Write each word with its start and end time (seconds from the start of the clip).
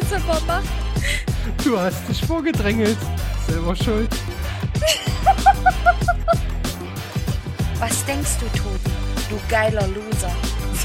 das 0.00 0.12
immer 0.12 0.40
macht. 0.46 0.64
Du 1.64 1.78
hast 1.78 2.08
dich 2.08 2.24
vorgedrängelt. 2.24 2.96
Selber 3.46 3.76
schuld. 3.76 4.10
Was 7.78 8.04
denkst 8.04 8.38
du, 8.40 8.46
Tobi? 8.58 8.90
Du 9.28 9.38
geiler 9.48 9.86
Loser. 9.88 10.32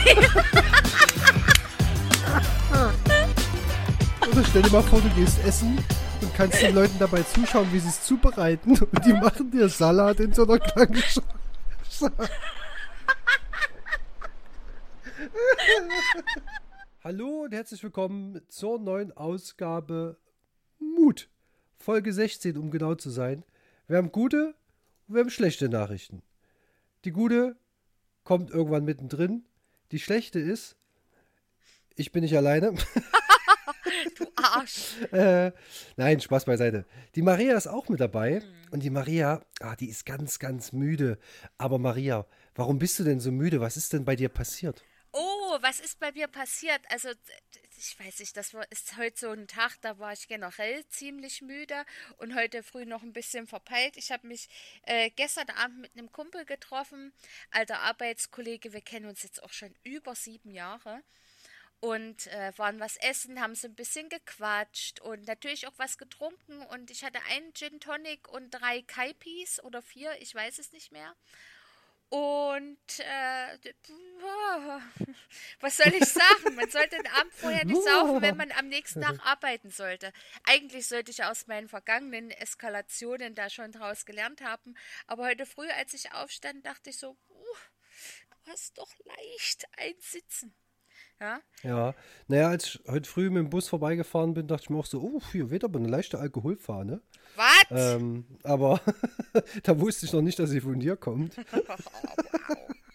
Oder 4.31 4.43
stell 4.49 4.61
dir 4.61 4.71
mal 4.71 4.83
vor, 4.83 5.01
du 5.01 5.09
gehst 5.09 5.43
essen 5.45 5.77
und 6.21 6.33
kannst 6.33 6.61
den 6.61 6.75
Leuten 6.75 6.97
dabei 6.99 7.23
zuschauen, 7.23 7.67
wie 7.71 7.79
sie 7.79 7.89
es 7.89 8.03
zubereiten. 8.03 8.77
Und 8.77 9.05
die 9.05 9.13
machen 9.13 9.51
dir 9.51 9.67
Salat 9.69 10.19
in 10.19 10.33
so 10.33 10.43
einer 10.43 10.59
kleinen 10.59 10.95
Schale. 10.95 11.25
Hallo 17.03 17.45
und 17.45 17.51
herzlich 17.51 17.81
willkommen 17.81 18.41
zur 18.47 18.77
neuen 18.77 19.11
Ausgabe 19.17 20.17
Mut. 20.77 21.31
Folge 21.75 22.13
16, 22.13 22.55
um 22.57 22.69
genau 22.69 22.93
zu 22.93 23.09
sein. 23.09 23.43
Wir 23.87 23.97
haben 23.97 24.11
gute 24.11 24.53
und 25.07 25.15
wir 25.15 25.21
haben 25.21 25.31
schlechte 25.31 25.67
Nachrichten. 25.67 26.21
Die 27.03 27.11
gute 27.11 27.55
kommt 28.23 28.51
irgendwann 28.51 28.85
mittendrin. 28.85 29.45
Die 29.91 29.97
schlechte 29.97 30.39
ist, 30.39 30.75
ich 31.95 32.11
bin 32.11 32.21
nicht 32.21 32.37
alleine. 32.37 32.75
Du 34.17 34.25
Arsch. 34.35 35.01
äh, 35.11 35.51
nein, 35.95 36.19
Spaß 36.19 36.45
beiseite. 36.45 36.85
Die 37.15 37.21
Maria 37.23 37.57
ist 37.57 37.67
auch 37.67 37.89
mit 37.89 37.99
dabei. 37.99 38.43
Und 38.69 38.83
die 38.83 38.89
Maria, 38.89 39.43
ah, 39.59 39.75
die 39.75 39.89
ist 39.89 40.05
ganz, 40.05 40.37
ganz 40.37 40.71
müde. 40.71 41.17
Aber 41.57 41.79
Maria, 41.79 42.25
warum 42.53 42.77
bist 42.77 42.99
du 42.99 43.03
denn 43.03 43.19
so 43.19 43.31
müde? 43.31 43.59
Was 43.59 43.77
ist 43.77 43.93
denn 43.93 44.05
bei 44.05 44.15
dir 44.15 44.29
passiert? 44.29 44.83
Oh, 45.13 45.57
was 45.61 45.79
ist 45.81 45.99
bei 45.99 46.11
mir 46.13 46.27
passiert? 46.27 46.81
Also, 46.89 47.09
ich 47.77 47.99
weiß 47.99 48.19
nicht, 48.19 48.37
das 48.37 48.53
war, 48.53 48.69
ist 48.71 48.95
heute 48.97 49.19
so 49.19 49.29
ein 49.31 49.47
Tag, 49.47 49.75
da 49.81 49.99
war 49.99 50.13
ich 50.13 50.27
generell 50.27 50.87
ziemlich 50.87 51.41
müde 51.41 51.85
und 52.17 52.33
heute 52.35 52.63
früh 52.63 52.85
noch 52.85 53.03
ein 53.03 53.11
bisschen 53.11 53.45
verpeilt. 53.47 53.97
Ich 53.97 54.11
habe 54.11 54.27
mich 54.27 54.47
äh, 54.83 55.09
gestern 55.09 55.49
Abend 55.49 55.79
mit 55.81 55.91
einem 55.97 56.11
Kumpel 56.11 56.45
getroffen, 56.45 57.11
alter 57.51 57.79
Arbeitskollege, 57.81 58.71
wir 58.71 58.81
kennen 58.81 59.07
uns 59.07 59.23
jetzt 59.23 59.43
auch 59.43 59.51
schon 59.51 59.75
über 59.83 60.15
sieben 60.15 60.51
Jahre 60.51 61.03
und 61.81 62.27
äh, 62.27 62.53
waren 62.57 62.79
was 62.79 62.95
essen, 62.97 63.41
haben 63.41 63.55
so 63.55 63.67
ein 63.67 63.75
bisschen 63.75 64.07
gequatscht 64.09 65.01
und 65.01 65.27
natürlich 65.27 65.67
auch 65.67 65.73
was 65.77 65.97
getrunken 65.97 66.61
und 66.67 66.91
ich 66.91 67.03
hatte 67.03 67.19
einen 67.29 67.53
Gin 67.53 67.79
Tonic 67.81 68.29
und 68.29 68.51
drei 68.51 68.81
Kaipis 68.83 69.61
oder 69.63 69.81
vier, 69.81 70.11
ich 70.21 70.33
weiß 70.33 70.59
es 70.59 70.71
nicht 70.71 70.91
mehr. 70.91 71.15
Und 72.11 72.99
äh, 72.99 73.57
was 75.61 75.77
soll 75.77 75.93
ich 75.93 76.03
sagen? 76.05 76.55
Man 76.55 76.69
sollte 76.69 76.97
den 76.97 77.07
Abend 77.07 77.33
vorher 77.33 77.63
nicht 77.63 77.81
saufen, 77.81 78.21
wenn 78.21 78.35
man 78.35 78.51
am 78.51 78.67
nächsten 78.67 79.01
Tag 79.01 79.17
arbeiten 79.25 79.69
sollte. 79.69 80.11
Eigentlich 80.43 80.89
sollte 80.89 81.11
ich 81.11 81.23
aus 81.23 81.47
meinen 81.47 81.69
vergangenen 81.69 82.29
Eskalationen 82.31 83.33
da 83.33 83.49
schon 83.49 83.71
draus 83.71 84.05
gelernt 84.05 84.41
haben. 84.41 84.75
Aber 85.07 85.23
heute 85.23 85.45
früh, 85.45 85.69
als 85.69 85.93
ich 85.93 86.11
aufstand, 86.11 86.65
dachte 86.65 86.89
ich 86.89 86.97
so, 86.97 87.11
uh, 87.29 87.55
du 88.43 88.51
hast 88.51 88.77
doch 88.77 88.93
leicht 89.05 89.65
einsitzen. 89.77 90.53
Ja? 91.21 91.39
Ja, 91.63 91.93
naja, 92.27 92.49
als 92.49 92.65
ich 92.65 92.81
heute 92.87 93.07
früh 93.07 93.29
mit 93.29 93.43
dem 93.43 93.49
Bus 93.49 93.69
vorbeigefahren 93.69 94.33
bin, 94.33 94.47
dachte 94.47 94.63
ich 94.63 94.69
mir 94.71 94.79
auch 94.79 94.85
so, 94.85 94.99
oh, 94.99 95.21
hier 95.31 95.51
wird 95.51 95.63
aber 95.63 95.79
eine 95.79 95.87
leichte 95.87 96.19
Alkoholfahne. 96.19 97.01
Was? 97.35 97.65
Ähm, 97.69 98.25
aber 98.43 98.81
da 99.63 99.79
wusste 99.79 100.07
ich 100.07 100.13
noch 100.13 100.21
nicht, 100.21 100.39
dass 100.39 100.49
sie 100.49 100.61
von 100.61 100.79
dir 100.79 100.97
kommt. 100.97 101.35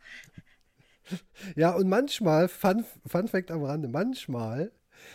Ja, 1.56 1.74
und 1.74 1.88
manchmal, 1.88 2.48
Fun, 2.48 2.84
Fun 3.06 3.28
Fact 3.28 3.50
am 3.50 3.64
Rande, 3.64 3.88
manchmal, 3.88 4.72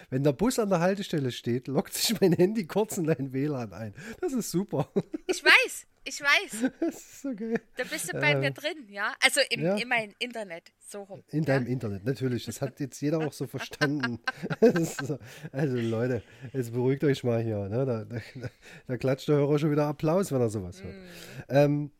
wenn 0.09 0.23
der 0.23 0.33
Bus 0.33 0.59
an 0.59 0.69
der 0.69 0.79
Haltestelle 0.79 1.31
steht, 1.31 1.67
lockt 1.67 1.93
sich 1.93 2.19
mein 2.19 2.33
Handy 2.33 2.65
kurz 2.65 2.97
in 2.97 3.05
dein 3.05 3.33
WLAN 3.33 3.73
ein. 3.73 3.93
Das 4.21 4.33
ist 4.33 4.51
super. 4.51 4.89
Ich 5.27 5.43
weiß, 5.43 5.87
ich 6.05 6.21
weiß. 6.21 6.71
Das 6.79 6.95
ist 6.95 7.25
okay. 7.25 7.55
Da 7.77 7.83
bist 7.83 8.11
du 8.11 8.19
bei 8.19 8.31
Äh, 8.31 8.35
mir 8.39 8.51
drin, 8.51 8.87
ja? 8.89 9.13
Also 9.23 9.41
im, 9.49 9.61
ja. 9.63 9.75
in 9.77 9.87
meinem 9.87 10.13
Internet, 10.19 10.71
so 10.79 11.03
rum. 11.03 11.23
In 11.29 11.39
ja? 11.39 11.45
deinem 11.45 11.67
Internet, 11.67 12.03
natürlich. 12.05 12.45
Das 12.45 12.61
hat 12.61 12.79
jetzt 12.79 12.99
jeder 13.01 13.19
auch 13.19 13.33
so 13.33 13.47
verstanden. 13.47 14.19
So- 15.05 15.19
also 15.51 15.77
Leute, 15.77 16.21
jetzt 16.53 16.73
beruhigt 16.73 17.03
euch 17.03 17.23
mal 17.23 17.41
hier. 17.41 17.69
Ne? 17.69 17.85
Da, 17.85 18.03
da, 18.05 18.17
da 18.87 18.97
klatscht 18.97 19.27
der 19.27 19.35
Hörer 19.37 19.59
schon 19.59 19.71
wieder 19.71 19.85
Applaus, 19.87 20.31
wenn 20.31 20.41
er 20.41 20.49
sowas 20.49 20.81
hört. 20.83 20.95
Ähm, 21.49 21.91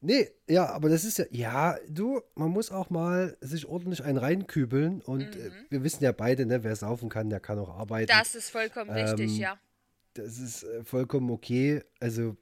nee, 0.00 0.28
ja, 0.48 0.66
aber 0.70 0.88
das 0.88 1.04
ist 1.04 1.18
ja, 1.18 1.24
ja, 1.30 1.76
du, 1.88 2.20
man 2.34 2.50
muss 2.50 2.70
auch 2.70 2.90
mal 2.90 3.36
sich 3.40 3.66
ordentlich 3.66 4.02
einen 4.04 4.18
reinkübeln 4.18 5.00
und 5.02 5.22
äh, 5.36 5.50
wir 5.70 5.82
wissen 5.84 6.02
ja 6.04 6.12
beide, 6.12 6.46
ne, 6.46 6.62
wer 6.64 6.76
saufen 6.76 7.08
kann, 7.08 7.30
der 7.30 7.40
kann 7.40 7.58
auch 7.58 7.70
arbeiten. 7.76 8.08
Das 8.08 8.34
ist 8.34 8.50
vollkommen 8.50 8.90
richtig, 8.90 9.30
Ähm, 9.36 9.40
ja. 9.40 9.58
das 10.14 10.38
ist 10.38 10.62
äh, 10.64 10.84
vollkommen 10.84 11.30
okay. 11.30 11.82
Also, 12.00 12.36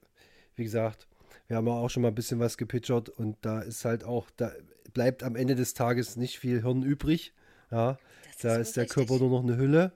wie 0.57 0.65
gesagt, 0.65 1.07
wir 1.49 1.57
haben 1.57 1.67
ja 1.67 1.75
auch 1.75 1.89
schon 1.91 2.03
mal 2.03 2.09
ein 2.09 2.15
bisschen 2.15 2.41
was 2.41 2.57
gepitchert 2.59 3.09
und 3.09 3.37
da 3.43 3.61
ist 3.61 3.85
halt 3.85 4.05
auch, 4.05 4.29
da 4.37 4.53
bleibt 4.93 5.23
am 5.23 5.37
Ende 5.37 5.55
des 5.55 5.75
Tages 5.75 6.17
nicht 6.17 6.39
viel 6.39 6.63
Hirn 6.63 6.83
übrig. 6.83 7.35
Ja, 7.71 7.99
Das 8.25 8.37
da 8.43 8.57
ist 8.57 8.77
der 8.77 8.85
richtig. 8.85 8.95
Körper 9.09 9.19
nur 9.23 9.31
noch 9.31 9.43
eine 9.43 9.57
Hülle. 9.57 9.93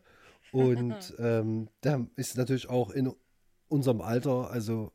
Und 0.53 1.15
ähm, 1.19 1.69
da 1.81 2.07
ist 2.17 2.37
natürlich 2.37 2.69
auch 2.69 2.91
in 2.91 3.13
unserem 3.69 4.01
Alter, 4.01 4.51
also 4.51 4.91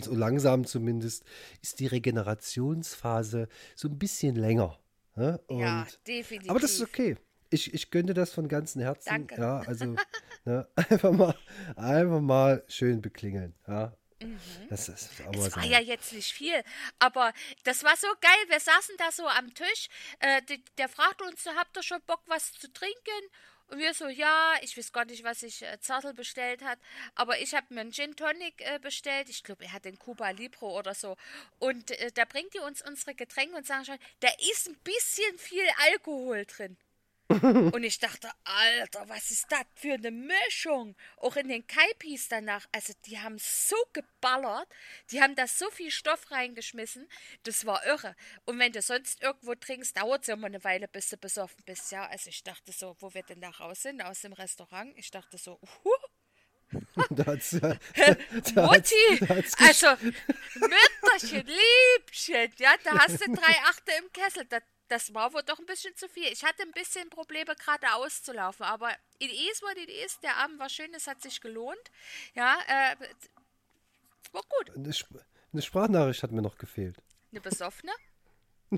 so 0.00 0.14
langsam 0.14 0.66
zumindest, 0.66 1.24
ist 1.62 1.80
die 1.80 1.86
Regenerationsphase 1.86 3.48
so 3.74 3.88
ein 3.88 3.98
bisschen 3.98 4.36
länger. 4.36 4.78
Ne? 5.14 5.40
Und 5.46 5.60
Ja, 5.60 5.86
definitiv. 6.06 6.50
aber 6.50 6.60
das 6.60 6.72
ist 6.72 6.82
okay. 6.82 7.16
Ich, 7.50 7.72
ich 7.72 7.90
gönne 7.90 8.12
das 8.12 8.32
von 8.32 8.48
ganzem 8.48 8.82
Herzen. 8.82 9.08
Danke. 9.08 9.40
Ja, 9.40 9.60
also 9.60 9.94
ne, 10.44 10.66
einfach 10.74 11.12
mal, 11.12 11.34
einfach 11.76 12.20
mal 12.20 12.64
schön 12.68 13.00
beklingeln. 13.00 13.54
Ja. 13.66 13.96
Das 14.70 14.88
ist 14.88 15.10
Mhm. 15.20 15.40
Es 15.40 15.56
war 15.56 15.64
ja 15.64 15.80
jetzt 15.80 16.12
nicht 16.12 16.32
viel, 16.32 16.62
aber 16.98 17.32
das 17.64 17.84
war 17.84 17.96
so 17.96 18.08
geil. 18.20 18.48
Wir 18.48 18.60
saßen 18.60 18.96
da 18.96 19.12
so 19.12 19.26
am 19.28 19.52
Tisch. 19.54 19.88
Äh, 20.20 20.42
die, 20.42 20.64
der 20.78 20.88
fragte 20.88 21.24
uns 21.24 21.44
so, 21.44 21.54
habt 21.54 21.76
ihr 21.76 21.82
schon 21.82 22.00
Bock, 22.02 22.22
was 22.26 22.52
zu 22.52 22.72
trinken? 22.72 23.30
Und 23.68 23.78
wir 23.78 23.94
so, 23.94 24.06
ja, 24.06 24.54
ich 24.62 24.78
weiß 24.78 24.92
gar 24.92 25.04
nicht, 25.04 25.24
was 25.24 25.40
sich 25.40 25.62
äh, 25.62 25.80
Zartel 25.80 26.14
bestellt 26.14 26.62
hat, 26.62 26.78
aber 27.16 27.40
ich 27.40 27.52
habe 27.52 27.66
mir 27.74 27.80
einen 27.80 27.92
Gin 27.92 28.14
Tonic 28.14 28.60
äh, 28.60 28.78
bestellt. 28.78 29.28
Ich 29.28 29.42
glaube, 29.42 29.64
er 29.64 29.72
hat 29.72 29.84
den 29.84 29.98
Cuba 29.98 30.30
Libre 30.30 30.66
oder 30.66 30.94
so. 30.94 31.16
Und 31.58 31.90
äh, 31.90 32.12
da 32.12 32.24
bringt 32.24 32.54
die 32.54 32.60
uns 32.60 32.80
unsere 32.82 33.14
Getränke 33.14 33.56
und 33.56 33.66
sagen 33.66 33.84
schon, 33.84 33.98
da 34.20 34.28
ist 34.52 34.68
ein 34.68 34.78
bisschen 34.84 35.38
viel 35.38 35.66
Alkohol 35.90 36.44
drin. 36.46 36.76
Und 37.28 37.82
ich 37.82 37.98
dachte, 37.98 38.30
Alter, 38.44 39.08
was 39.08 39.30
ist 39.32 39.46
das 39.50 39.64
für 39.74 39.94
eine 39.94 40.10
Mischung? 40.12 40.94
Auch 41.16 41.34
in 41.36 41.48
den 41.48 41.66
Kaipis 41.66 42.28
danach. 42.28 42.66
Also, 42.72 42.92
die 43.06 43.18
haben 43.18 43.36
so 43.38 43.76
geballert. 43.92 44.68
Die 45.10 45.20
haben 45.20 45.34
da 45.34 45.46
so 45.48 45.68
viel 45.70 45.90
Stoff 45.90 46.30
reingeschmissen. 46.30 47.08
Das 47.42 47.66
war 47.66 47.84
irre. 47.84 48.14
Und 48.44 48.58
wenn 48.60 48.72
du 48.72 48.80
sonst 48.80 49.22
irgendwo 49.22 49.54
trinkst, 49.56 49.96
dauert 49.96 50.22
es 50.22 50.28
ja 50.28 50.34
immer 50.34 50.46
eine 50.46 50.62
Weile, 50.62 50.86
bis 50.86 51.08
du 51.08 51.16
besoffen 51.16 51.64
bist. 51.64 51.90
Ja, 51.90 52.06
also 52.06 52.30
ich 52.30 52.44
dachte 52.44 52.70
so, 52.72 52.96
wo 53.00 53.12
wir 53.12 53.22
denn 53.24 53.40
da 53.40 53.50
raus 53.50 53.82
sind, 53.82 54.02
aus 54.02 54.20
dem 54.20 54.32
Restaurant. 54.32 54.92
Ich 54.96 55.10
dachte 55.10 55.36
so, 55.36 55.58
huh, 55.84 56.70
da 57.10 57.26
hat's, 57.26 57.50
da 57.60 57.76
hat's- 57.96 58.54
Mutti, 58.54 59.18
da 59.20 59.28
hat's 59.36 59.54
also 59.58 60.04
Mütterchen, 60.54 61.46
Liebchen, 61.46 62.52
ja, 62.58 62.74
da 62.84 62.98
hast 62.98 63.20
du 63.20 63.32
drei 63.32 63.56
Achte 63.68 63.92
im 63.98 64.12
Kessel. 64.12 64.44
Das, 64.46 64.62
das 64.88 65.12
war 65.14 65.32
wohl 65.32 65.42
doch 65.42 65.58
ein 65.58 65.66
bisschen 65.66 65.94
zu 65.96 66.08
viel. 66.08 66.26
Ich 66.32 66.44
hatte 66.44 66.62
ein 66.62 66.72
bisschen 66.72 67.08
Probleme, 67.10 67.54
gerade 67.56 67.92
auszulaufen, 67.94 68.64
aber 68.64 68.90
it 69.18 69.32
is 69.32 69.62
what 69.62 69.76
it 69.76 69.88
is. 69.88 70.18
Der 70.20 70.36
Abend 70.36 70.58
war 70.58 70.68
schön, 70.68 70.92
es 70.94 71.06
hat 71.06 71.20
sich 71.22 71.40
gelohnt. 71.40 71.90
Ja, 72.34 72.58
äh, 72.66 72.96
war 74.32 74.42
gut. 74.48 74.76
eine, 74.76 74.90
Sp- 74.94 75.20
eine 75.52 75.62
Sprachnachricht 75.62 76.22
hat 76.22 76.32
mir 76.32 76.42
noch 76.42 76.58
gefehlt. 76.58 76.96
Eine 77.30 77.40
besoffene? 77.40 77.92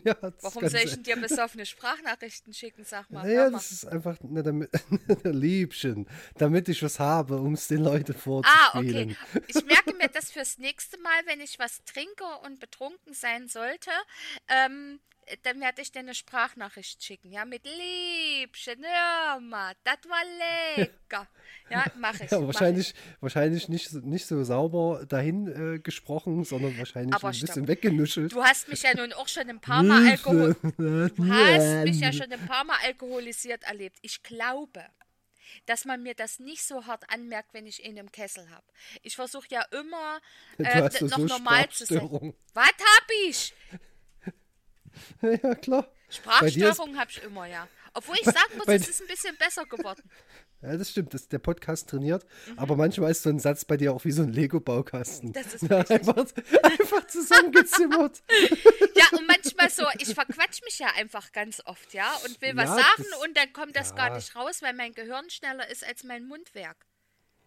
Ja, 0.05 0.12
das 0.12 0.43
Warum 0.43 0.69
soll 0.69 0.81
ich 0.81 0.91
denn 0.91 1.03
dir 1.03 1.17
besoffene 1.17 1.65
Sprachnachrichten 1.65 2.53
schicken, 2.53 2.85
sag 2.85 3.11
mal? 3.11 3.23
Naja, 3.23 3.49
das 3.49 3.73
ist 3.73 3.87
einfach, 3.87 4.21
ne, 4.21 4.43
damit, 4.43 4.71
Liebchen, 5.25 6.06
damit 6.37 6.69
ich 6.69 6.82
was 6.82 6.99
habe, 7.00 7.38
um 7.38 7.55
es 7.55 7.69
den 7.69 7.82
Leuten 7.85 8.12
Ah, 8.12 8.19
vorzuspielen. 8.19 9.17
okay. 9.32 9.43
Ich 9.49 9.65
merke 9.65 9.94
mir 9.94 10.09
das 10.12 10.31
fürs 10.31 10.59
nächste 10.59 10.99
Mal, 11.00 11.19
wenn 11.25 11.41
ich 11.41 11.59
was 11.59 11.82
trinke 11.85 12.25
und 12.44 12.61
betrunken 12.61 13.15
sein 13.15 13.49
sollte, 13.49 13.91
ähm, 14.49 15.00
dann 15.43 15.61
werde 15.61 15.83
ich 15.83 15.93
dir 15.93 16.01
eine 16.01 16.15
Sprachnachricht 16.15 17.03
schicken, 17.03 17.31
ja, 17.31 17.45
mit 17.45 17.65
Liebchen, 17.65 18.85
hör 18.85 19.41
mal, 19.41 19.75
das 19.85 19.99
war 20.09 20.23
lecker. 20.77 21.27
Ja, 21.71 21.85
mache 21.99 22.25
ich. 22.25 22.31
Ja, 22.31 22.39
mach 22.41 22.47
wahrscheinlich, 22.47 22.95
wahrscheinlich 23.21 23.69
nicht, 23.69 23.91
so- 23.91 23.99
nicht 23.99 24.25
so 24.27 24.43
sauber 24.43 25.05
dahin 25.07 25.75
äh, 25.75 25.79
gesprochen, 25.79 26.45
sondern 26.45 26.79
wahrscheinlich 26.79 27.15
Aber 27.15 27.29
ein 27.29 27.33
bisschen 27.33 27.47
stopp. 27.49 27.69
weggenuschelt. 27.69 28.29
Ich. 28.29 28.33
Du 28.39 28.43
hast 28.43 28.69
mich 28.69 28.83
ja 28.83 28.95
nun 28.97 29.13
auch 29.13 29.29
schon 29.29 29.51
ein 29.51 29.61
paar 29.61 29.83
Mal 29.83 30.09
Alkohol. 30.09 30.57
Du 30.79 31.29
hast 31.31 31.85
mich 31.85 32.01
ja 32.01 32.11
schon 32.11 32.33
ein 32.33 32.47
paar 32.47 32.65
Mal 32.65 32.77
alkoholisiert 32.85 33.65
erlebt. 33.65 33.99
Ich 34.01 34.23
glaube, 34.23 34.83
dass 35.67 35.85
man 35.85 36.03
mir 36.03 36.15
das 36.15 36.39
nicht 36.39 36.63
so 36.65 36.87
hart 36.87 37.05
anmerkt, 37.13 37.53
wenn 37.53 37.67
ich 37.67 37.85
ihn 37.85 37.99
im 37.99 38.11
Kessel 38.11 38.49
habe. 38.49 38.65
Ich 39.03 39.15
versuche 39.17 39.49
ja 39.51 39.63
immer 39.71 40.21
äh, 40.59 40.81
noch 40.81 40.91
so 40.91 41.19
normal 41.27 41.69
zu 41.69 41.85
sein. 41.85 42.33
Was 42.55 42.67
hab 42.67 43.11
ich? 43.27 43.53
Ja, 45.43 45.55
klar. 45.55 45.89
Sprachstörung 46.09 46.99
habe 46.99 47.11
ich 47.11 47.23
immer, 47.23 47.47
ja. 47.47 47.69
Obwohl 47.95 48.17
ich 48.17 48.25
sagen 48.25 48.56
muss, 48.56 48.67
es 48.69 48.89
ist 48.89 49.03
ein 49.03 49.09
bisschen 49.09 49.37
besser 49.37 49.65
geworden. 49.67 50.03
Ja, 50.62 50.77
das 50.77 50.91
stimmt, 50.91 51.15
das, 51.15 51.29
der 51.29 51.39
Podcast 51.39 51.89
trainiert, 51.89 52.25
mhm. 52.47 52.59
aber 52.59 52.77
manchmal 52.77 53.11
ist 53.12 53.23
so 53.23 53.31
ein 53.31 53.39
Satz 53.39 53.65
bei 53.65 53.77
dir 53.77 53.93
auch 53.93 54.05
wie 54.05 54.11
so 54.11 54.23
ein 54.23 54.33
Lego-Baukasten. 54.33 55.33
Das 55.33 55.55
ist 55.55 55.62
ja, 55.71 55.79
einfach, 55.79 56.17
einfach 56.17 57.06
zusammengezimmert. 57.06 58.23
ja, 58.97 59.05
und 59.17 59.27
manchmal 59.27 59.71
so, 59.71 59.85
ich 59.99 60.15
verquatsch 60.15 60.62
mich 60.65 60.79
ja 60.81 60.89
einfach 60.97 61.31
ganz 61.33 61.62
oft, 61.65 61.94
ja, 61.94 62.12
und 62.25 62.41
will 62.43 62.56
was 62.56 62.71
ja, 62.71 62.77
sagen 62.77 63.05
das, 63.11 63.25
und 63.25 63.37
dann 63.37 63.53
kommt 63.53 63.77
das 63.77 63.91
ja. 63.91 63.97
gar 63.97 64.15
nicht 64.17 64.35
raus, 64.35 64.61
weil 64.61 64.75
mein 64.75 64.94
Gehirn 64.94 65.31
schneller 65.31 65.69
ist 65.71 65.87
als 65.87 66.03
mein 66.03 66.27
Mundwerk. 66.27 66.87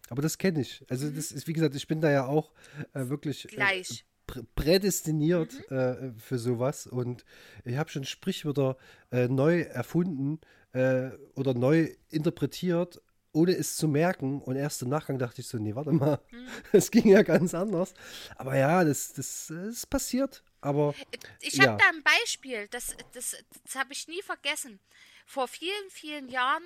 Aber 0.08 0.22
das 0.22 0.38
kenne 0.38 0.60
ich. 0.60 0.84
Also 0.88 1.06
mhm. 1.06 1.16
das 1.16 1.32
ist, 1.32 1.46
wie 1.46 1.52
gesagt, 1.52 1.74
ich 1.74 1.86
bin 1.86 2.00
da 2.00 2.10
ja 2.10 2.26
auch 2.26 2.52
äh, 2.94 3.08
wirklich 3.08 3.44
äh, 3.44 3.48
Gleich. 3.48 3.90
Äh, 3.90 4.11
prädestiniert 4.54 5.52
mhm. 5.70 5.76
äh, 5.76 6.12
für 6.18 6.38
sowas 6.38 6.86
und 6.86 7.24
ich 7.64 7.76
habe 7.76 7.90
schon 7.90 8.04
Sprichwörter 8.04 8.76
äh, 9.10 9.28
neu 9.28 9.60
erfunden 9.60 10.40
äh, 10.72 11.10
oder 11.34 11.54
neu 11.54 11.94
interpretiert, 12.10 13.00
ohne 13.32 13.52
es 13.52 13.76
zu 13.76 13.88
merken. 13.88 14.42
Und 14.42 14.56
erst 14.56 14.82
im 14.82 14.88
Nachgang 14.88 15.18
dachte 15.18 15.40
ich 15.40 15.48
so, 15.48 15.58
nee, 15.58 15.74
warte 15.74 15.92
mal, 15.92 16.20
mhm. 16.30 16.48
es 16.72 16.90
ging 16.90 17.08
ja 17.08 17.22
ganz 17.22 17.54
anders. 17.54 17.94
Aber 18.36 18.56
ja, 18.56 18.84
das, 18.84 19.12
das, 19.12 19.52
das 19.54 19.86
passiert. 19.86 20.42
Aber 20.60 20.94
ich 21.40 21.60
habe 21.60 21.72
ja. 21.72 21.76
da 21.76 21.88
ein 21.88 22.02
Beispiel, 22.02 22.68
das, 22.68 22.96
das, 23.12 23.36
das 23.64 23.74
habe 23.74 23.92
ich 23.92 24.06
nie 24.06 24.22
vergessen. 24.22 24.80
Vor 25.26 25.48
vielen, 25.48 25.90
vielen 25.90 26.28
Jahren 26.28 26.62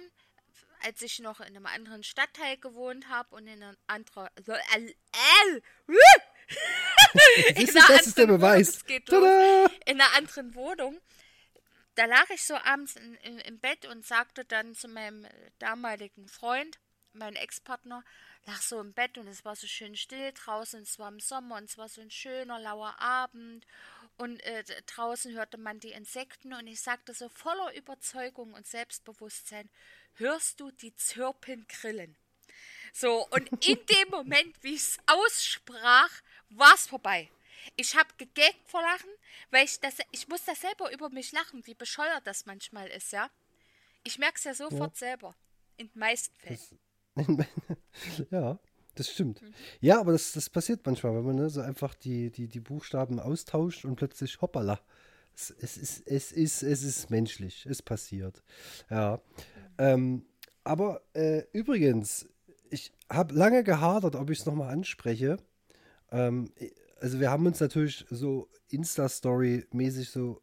als 0.85 1.03
ich 1.03 1.19
noch 1.21 1.41
in 1.41 1.47
einem 1.47 1.67
anderen 1.67 2.03
Stadtteil 2.03 2.57
gewohnt 2.59 3.09
habe 3.09 3.35
und 3.35 3.47
in 3.47 3.63
einer 3.63 3.77
anderen. 3.87 4.29
Äh, 4.47 4.91
äh, 4.91 5.61
in 7.55 7.71
einer 7.71 7.89
das 7.89 8.07
ist 8.07 8.19
der 8.19 8.27
Beweis. 8.27 8.85
Wohnung, 8.87 9.71
in 9.87 10.01
einer 10.01 10.15
anderen 10.15 10.55
Wohnung. 10.55 11.01
Da 11.95 12.05
lag 12.05 12.29
ich 12.31 12.45
so 12.45 12.55
abends 12.55 12.97
in, 12.97 13.15
in, 13.17 13.39
im 13.39 13.59
Bett 13.59 13.87
und 13.87 14.05
sagte 14.05 14.45
dann 14.45 14.75
zu 14.75 14.87
meinem 14.87 15.27
damaligen 15.59 16.29
Freund, 16.29 16.79
mein 17.15 17.37
Ex-Partner, 17.37 18.05
lag 18.45 18.61
so 18.61 18.81
im 18.81 18.93
Bett 18.93 19.17
und 19.17 19.27
es 19.29 19.45
war 19.45 19.57
so 19.57 19.67
schön 19.67 19.97
still 19.97 20.33
draußen, 20.33 20.83
es 20.83 20.99
war 20.99 21.09
im 21.09 21.21
Sommer 21.21 21.57
und 21.57 21.65
es 21.65 21.79
war 21.79 21.89
so 21.89 22.03
ein 22.03 22.11
schöner, 22.11 22.61
lauer 22.61 23.01
Abend 23.01 23.67
und 24.19 24.43
äh, 24.45 24.65
draußen 24.87 25.35
hörte 25.35 25.59
man 25.59 25.81
die 25.81 25.93
Insekten 25.93 26.53
und 26.53 26.67
ich 26.67 26.81
sagte 26.81 27.13
so 27.15 27.29
voller 27.29 27.75
Überzeugung 27.75 28.55
und 28.55 28.67
Selbstbewusstsein, 28.67 29.69
hörst 30.15 30.61
du 30.61 30.71
die 30.71 30.95
Zirpen 30.95 31.67
grillen. 31.69 32.17
So, 32.93 33.27
und 33.29 33.67
in 33.67 33.79
dem 33.87 34.09
Moment, 34.11 34.63
wie 34.63 34.75
ich 34.75 34.83
es 34.83 34.99
aussprach, 35.07 36.11
war 36.51 36.75
es 36.75 36.87
vorbei. 36.87 37.29
Ich 37.77 37.97
habe 37.97 38.09
gegägt 38.17 38.69
vor 38.69 38.81
Lachen, 38.81 39.11
weil 39.51 39.65
ich 39.65 39.81
das, 39.81 39.95
ich 40.13 40.29
muss 40.29 40.45
da 40.45 40.55
selber 40.55 40.93
über 40.93 41.09
mich 41.11 41.33
lachen, 41.33 41.67
wie 41.67 41.75
bescheuert 41.75 42.27
das 42.27 42.47
manchmal 42.47 42.89
ist, 42.89 43.13
ja. 43.13 43.31
Ich 44.05 44.19
merke 44.19 44.37
es 44.37 44.45
ja 44.45 44.55
sofort 44.55 45.01
ja. 45.01 45.09
selber. 45.09 45.35
In 45.77 45.89
den 45.89 45.99
meisten 45.99 46.35
Fällen. 46.37 46.59
ja, 48.31 48.59
das 48.95 49.11
stimmt. 49.11 49.43
Mhm. 49.43 49.55
Ja, 49.81 50.01
aber 50.01 50.13
das, 50.13 50.33
das 50.33 50.49
passiert 50.49 50.87
manchmal, 50.87 51.15
wenn 51.17 51.25
man 51.25 51.37
ne, 51.37 51.51
so 51.51 51.61
einfach 51.61 51.95
die, 51.95 52.31
die, 52.31 52.47
die 52.49 52.61
Buchstaben 52.61 53.19
austauscht 53.21 53.85
und 53.85 53.97
plötzlich 53.97 54.41
hoppala. 54.41 54.81
Es, 55.35 55.51
es, 55.51 55.77
ist, 55.77 56.07
es, 56.07 56.33
ist, 56.33 56.63
es 56.63 56.83
ist 56.83 57.11
menschlich, 57.11 57.67
es 57.67 57.83
passiert. 57.83 58.43
Ja. 58.89 59.21
Ähm, 59.77 60.25
aber 60.65 61.03
äh, 61.13 61.43
übrigens, 61.53 62.27
ich 62.71 62.93
habe 63.11 63.35
lange 63.35 63.63
gehadert, 63.63 64.17
ob 64.17 64.31
ich 64.31 64.39
es 64.39 64.47
nochmal 64.47 64.73
anspreche. 64.73 65.37
Ähm, 66.11 66.51
also 67.01 67.21
wir 67.21 67.31
haben 67.31 67.47
uns 67.47 67.61
natürlich 67.61 68.07
so 68.11 68.49
Insta-Story-mäßig 68.71 70.11
so, 70.11 70.41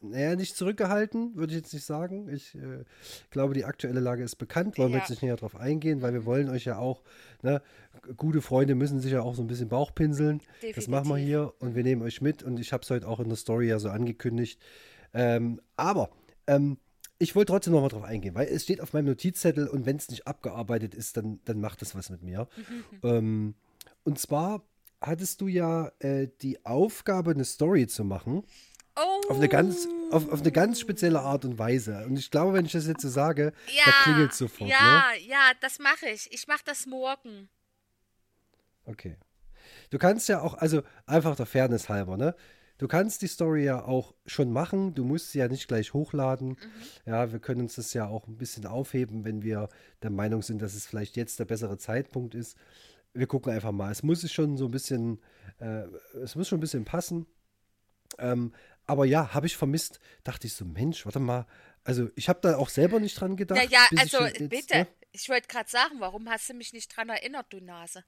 naja, 0.00 0.36
nicht 0.36 0.56
zurückgehalten, 0.56 1.36
würde 1.36 1.52
ich 1.52 1.58
jetzt 1.58 1.72
nicht 1.72 1.84
sagen. 1.84 2.28
Ich 2.28 2.54
äh, 2.54 2.84
glaube, 3.30 3.54
die 3.54 3.64
aktuelle 3.64 4.00
Lage 4.00 4.22
ist 4.22 4.36
bekannt, 4.36 4.78
wollen 4.78 4.90
ja. 4.90 4.96
wir 4.96 5.00
jetzt 5.00 5.10
nicht 5.10 5.22
näher 5.22 5.36
drauf 5.36 5.56
eingehen, 5.56 6.02
weil 6.02 6.12
wir 6.12 6.20
mhm. 6.20 6.26
wollen 6.26 6.48
euch 6.48 6.64
ja 6.64 6.78
auch, 6.78 7.02
ne, 7.42 7.62
gute 8.16 8.42
Freunde 8.42 8.74
müssen 8.74 9.00
sich 9.00 9.12
ja 9.12 9.22
auch 9.22 9.34
so 9.34 9.42
ein 9.42 9.46
bisschen 9.46 9.68
Bauchpinseln. 9.68 10.38
Definitiv. 10.38 10.76
Das 10.76 10.88
machen 10.88 11.08
wir 11.08 11.16
hier 11.16 11.54
und 11.58 11.74
wir 11.74 11.82
nehmen 11.82 12.02
euch 12.02 12.20
mit 12.20 12.42
und 12.42 12.60
ich 12.60 12.72
habe 12.72 12.82
es 12.82 12.90
heute 12.90 13.08
auch 13.08 13.20
in 13.20 13.28
der 13.28 13.36
Story 13.36 13.68
ja 13.68 13.78
so 13.78 13.88
angekündigt. 13.88 14.60
Ähm, 15.14 15.60
aber 15.76 16.10
ähm, 16.46 16.78
ich 17.18 17.34
wollte 17.34 17.52
trotzdem 17.52 17.72
noch 17.72 17.80
mal 17.80 17.88
drauf 17.88 18.04
eingehen, 18.04 18.34
weil 18.34 18.48
es 18.48 18.64
steht 18.64 18.80
auf 18.80 18.92
meinem 18.92 19.06
Notizzettel 19.06 19.68
und 19.68 19.86
wenn 19.86 19.96
es 19.96 20.10
nicht 20.10 20.26
abgearbeitet 20.26 20.94
ist, 20.94 21.16
dann, 21.16 21.40
dann 21.44 21.60
macht 21.60 21.80
das 21.80 21.94
was 21.94 22.10
mit 22.10 22.22
mir. 22.22 22.48
ähm, 23.02 23.54
und 24.06 24.18
zwar 24.18 24.62
hattest 25.00 25.40
du 25.40 25.48
ja 25.48 25.90
äh, 25.98 26.28
die 26.40 26.64
Aufgabe, 26.64 27.32
eine 27.32 27.44
Story 27.44 27.86
zu 27.86 28.04
machen. 28.04 28.44
Oh. 28.94 29.30
Auf 29.30 29.36
eine, 29.36 29.48
ganz, 29.48 29.86
auf, 30.10 30.30
auf 30.32 30.40
eine 30.40 30.52
ganz 30.52 30.80
spezielle 30.80 31.20
Art 31.20 31.44
und 31.44 31.58
Weise. 31.58 32.06
Und 32.06 32.16
ich 32.18 32.30
glaube, 32.30 32.54
wenn 32.54 32.64
ich 32.64 32.72
das 32.72 32.86
jetzt 32.86 33.02
so 33.02 33.08
sage, 33.08 33.52
ja, 33.66 33.82
da 33.84 33.90
klingelt 34.04 34.32
es 34.32 34.38
sofort. 34.38 34.70
Ja, 34.70 35.10
ne? 35.12 35.28
ja, 35.28 35.50
das 35.60 35.78
mache 35.80 36.08
ich. 36.08 36.32
Ich 36.32 36.46
mache 36.46 36.62
das 36.64 36.86
morgen. 36.86 37.50
Okay. 38.86 39.16
Du 39.90 39.98
kannst 39.98 40.28
ja 40.28 40.40
auch, 40.40 40.54
also 40.54 40.82
einfach 41.04 41.36
der 41.36 41.46
Fairness 41.46 41.88
halber, 41.88 42.16
ne? 42.16 42.34
Du 42.78 42.88
kannst 42.88 43.22
die 43.22 43.26
Story 43.26 43.64
ja 43.64 43.82
auch 43.82 44.14
schon 44.26 44.52
machen, 44.52 44.94
du 44.94 45.02
musst 45.04 45.32
sie 45.32 45.38
ja 45.38 45.48
nicht 45.48 45.66
gleich 45.66 45.94
hochladen. 45.94 46.50
Mhm. 46.50 46.56
Ja, 47.06 47.32
wir 47.32 47.38
können 47.38 47.62
uns 47.62 47.76
das 47.76 47.94
ja 47.94 48.06
auch 48.06 48.26
ein 48.28 48.36
bisschen 48.36 48.66
aufheben, 48.66 49.24
wenn 49.24 49.42
wir 49.42 49.68
der 50.02 50.10
Meinung 50.10 50.42
sind, 50.42 50.60
dass 50.60 50.74
es 50.74 50.86
vielleicht 50.86 51.16
jetzt 51.16 51.38
der 51.40 51.46
bessere 51.46 51.78
Zeitpunkt 51.78 52.34
ist. 52.34 52.56
Wir 53.18 53.26
gucken 53.26 53.52
einfach 53.52 53.72
mal. 53.72 53.90
Es 53.90 54.02
muss 54.02 54.30
schon 54.30 54.56
so 54.56 54.66
ein 54.66 54.70
bisschen, 54.70 55.20
äh, 55.58 55.84
es 56.22 56.34
muss 56.34 56.48
schon 56.48 56.58
ein 56.58 56.60
bisschen 56.60 56.84
passen. 56.84 57.26
Ähm, 58.18 58.52
aber 58.86 59.04
ja, 59.04 59.34
habe 59.34 59.46
ich 59.46 59.56
vermisst, 59.56 60.00
dachte 60.22 60.46
ich 60.46 60.54
so, 60.54 60.64
Mensch, 60.64 61.04
warte 61.04 61.18
mal. 61.18 61.46
Also 61.84 62.10
ich 62.14 62.28
habe 62.28 62.40
da 62.40 62.56
auch 62.56 62.68
selber 62.68 63.00
nicht 63.00 63.20
dran 63.20 63.36
gedacht. 63.36 63.60
Ja, 63.62 63.68
ja, 63.68 63.98
also 63.98 64.24
jetzt, 64.24 64.48
bitte. 64.48 64.78
Ne? 64.78 64.86
Ich 65.12 65.28
wollte 65.28 65.48
gerade 65.48 65.70
sagen, 65.70 65.96
warum 65.98 66.28
hast 66.28 66.48
du 66.48 66.54
mich 66.54 66.72
nicht 66.72 66.94
dran 66.96 67.08
erinnert, 67.08 67.46
du 67.50 67.60
Nase? 67.60 68.04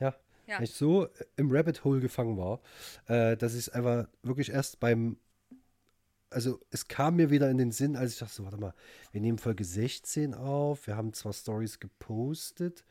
Ja, 0.00 0.14
ja. 0.46 0.60
ich 0.60 0.72
so 0.72 1.08
im 1.36 1.50
Rabbit 1.50 1.84
Hole 1.84 2.00
gefangen 2.00 2.36
war, 2.36 2.60
äh, 3.06 3.36
dass 3.36 3.52
ich 3.52 3.60
es 3.60 3.68
einfach 3.68 4.08
wirklich 4.22 4.50
erst 4.50 4.80
beim, 4.80 5.18
also 6.30 6.60
es 6.70 6.88
kam 6.88 7.16
mir 7.16 7.30
wieder 7.30 7.50
in 7.50 7.58
den 7.58 7.72
Sinn, 7.72 7.96
als 7.96 8.12
ich 8.12 8.18
dachte 8.18 8.34
so, 8.34 8.44
warte 8.44 8.58
mal, 8.58 8.74
wir 9.12 9.20
nehmen 9.20 9.38
Folge 9.38 9.64
16 9.64 10.34
auf, 10.34 10.86
wir 10.86 10.96
haben 10.96 11.12
zwar 11.12 11.32
Stories 11.32 11.80
gepostet, 11.80 12.84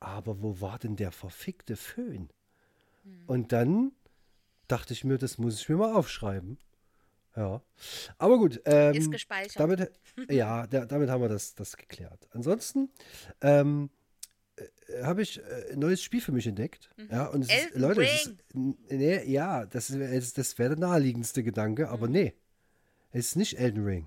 aber 0.00 0.42
wo 0.42 0.60
war 0.60 0.78
denn 0.78 0.96
der 0.96 1.12
verfickte 1.12 1.76
Föhn? 1.76 2.30
Hm. 3.04 3.22
Und 3.26 3.52
dann 3.52 3.92
dachte 4.68 4.92
ich 4.92 5.04
mir, 5.04 5.18
das 5.18 5.38
muss 5.38 5.60
ich 5.60 5.68
mir 5.68 5.76
mal 5.76 5.94
aufschreiben. 5.94 6.58
Ja. 7.36 7.62
Aber 8.18 8.38
gut. 8.38 8.60
Ähm, 8.64 8.94
Ist 8.94 9.10
gespeichert. 9.10 9.60
Damit, 9.60 9.92
ja, 10.28 10.66
der, 10.66 10.86
damit 10.86 11.10
haben 11.10 11.22
wir 11.22 11.28
das, 11.28 11.54
das 11.54 11.76
geklärt. 11.76 12.28
Ansonsten, 12.32 12.90
ähm, 13.40 13.90
äh, 14.56 15.02
habe 15.02 15.22
ich 15.22 15.38
äh, 15.38 15.72
ein 15.72 15.78
neues 15.78 16.02
Spiel 16.02 16.20
für 16.20 16.32
mich 16.32 16.46
entdeckt. 16.46 16.90
Mhm. 16.96 17.08
Ja, 17.10 17.26
und 17.26 17.42
ist, 17.42 17.74
Leute, 17.74 18.02
ist, 18.02 18.34
nee, 18.52 19.24
ja, 19.30 19.66
das, 19.66 19.90
ist, 19.90 20.38
das 20.38 20.58
wäre 20.58 20.70
der 20.70 20.78
naheliegendste 20.88 21.42
Gedanke, 21.42 21.88
aber 21.88 22.06
mhm. 22.06 22.12
nee. 22.12 22.34
Es 23.12 23.28
ist 23.28 23.36
nicht 23.36 23.58
Elden 23.58 23.84
Ring. 23.84 24.06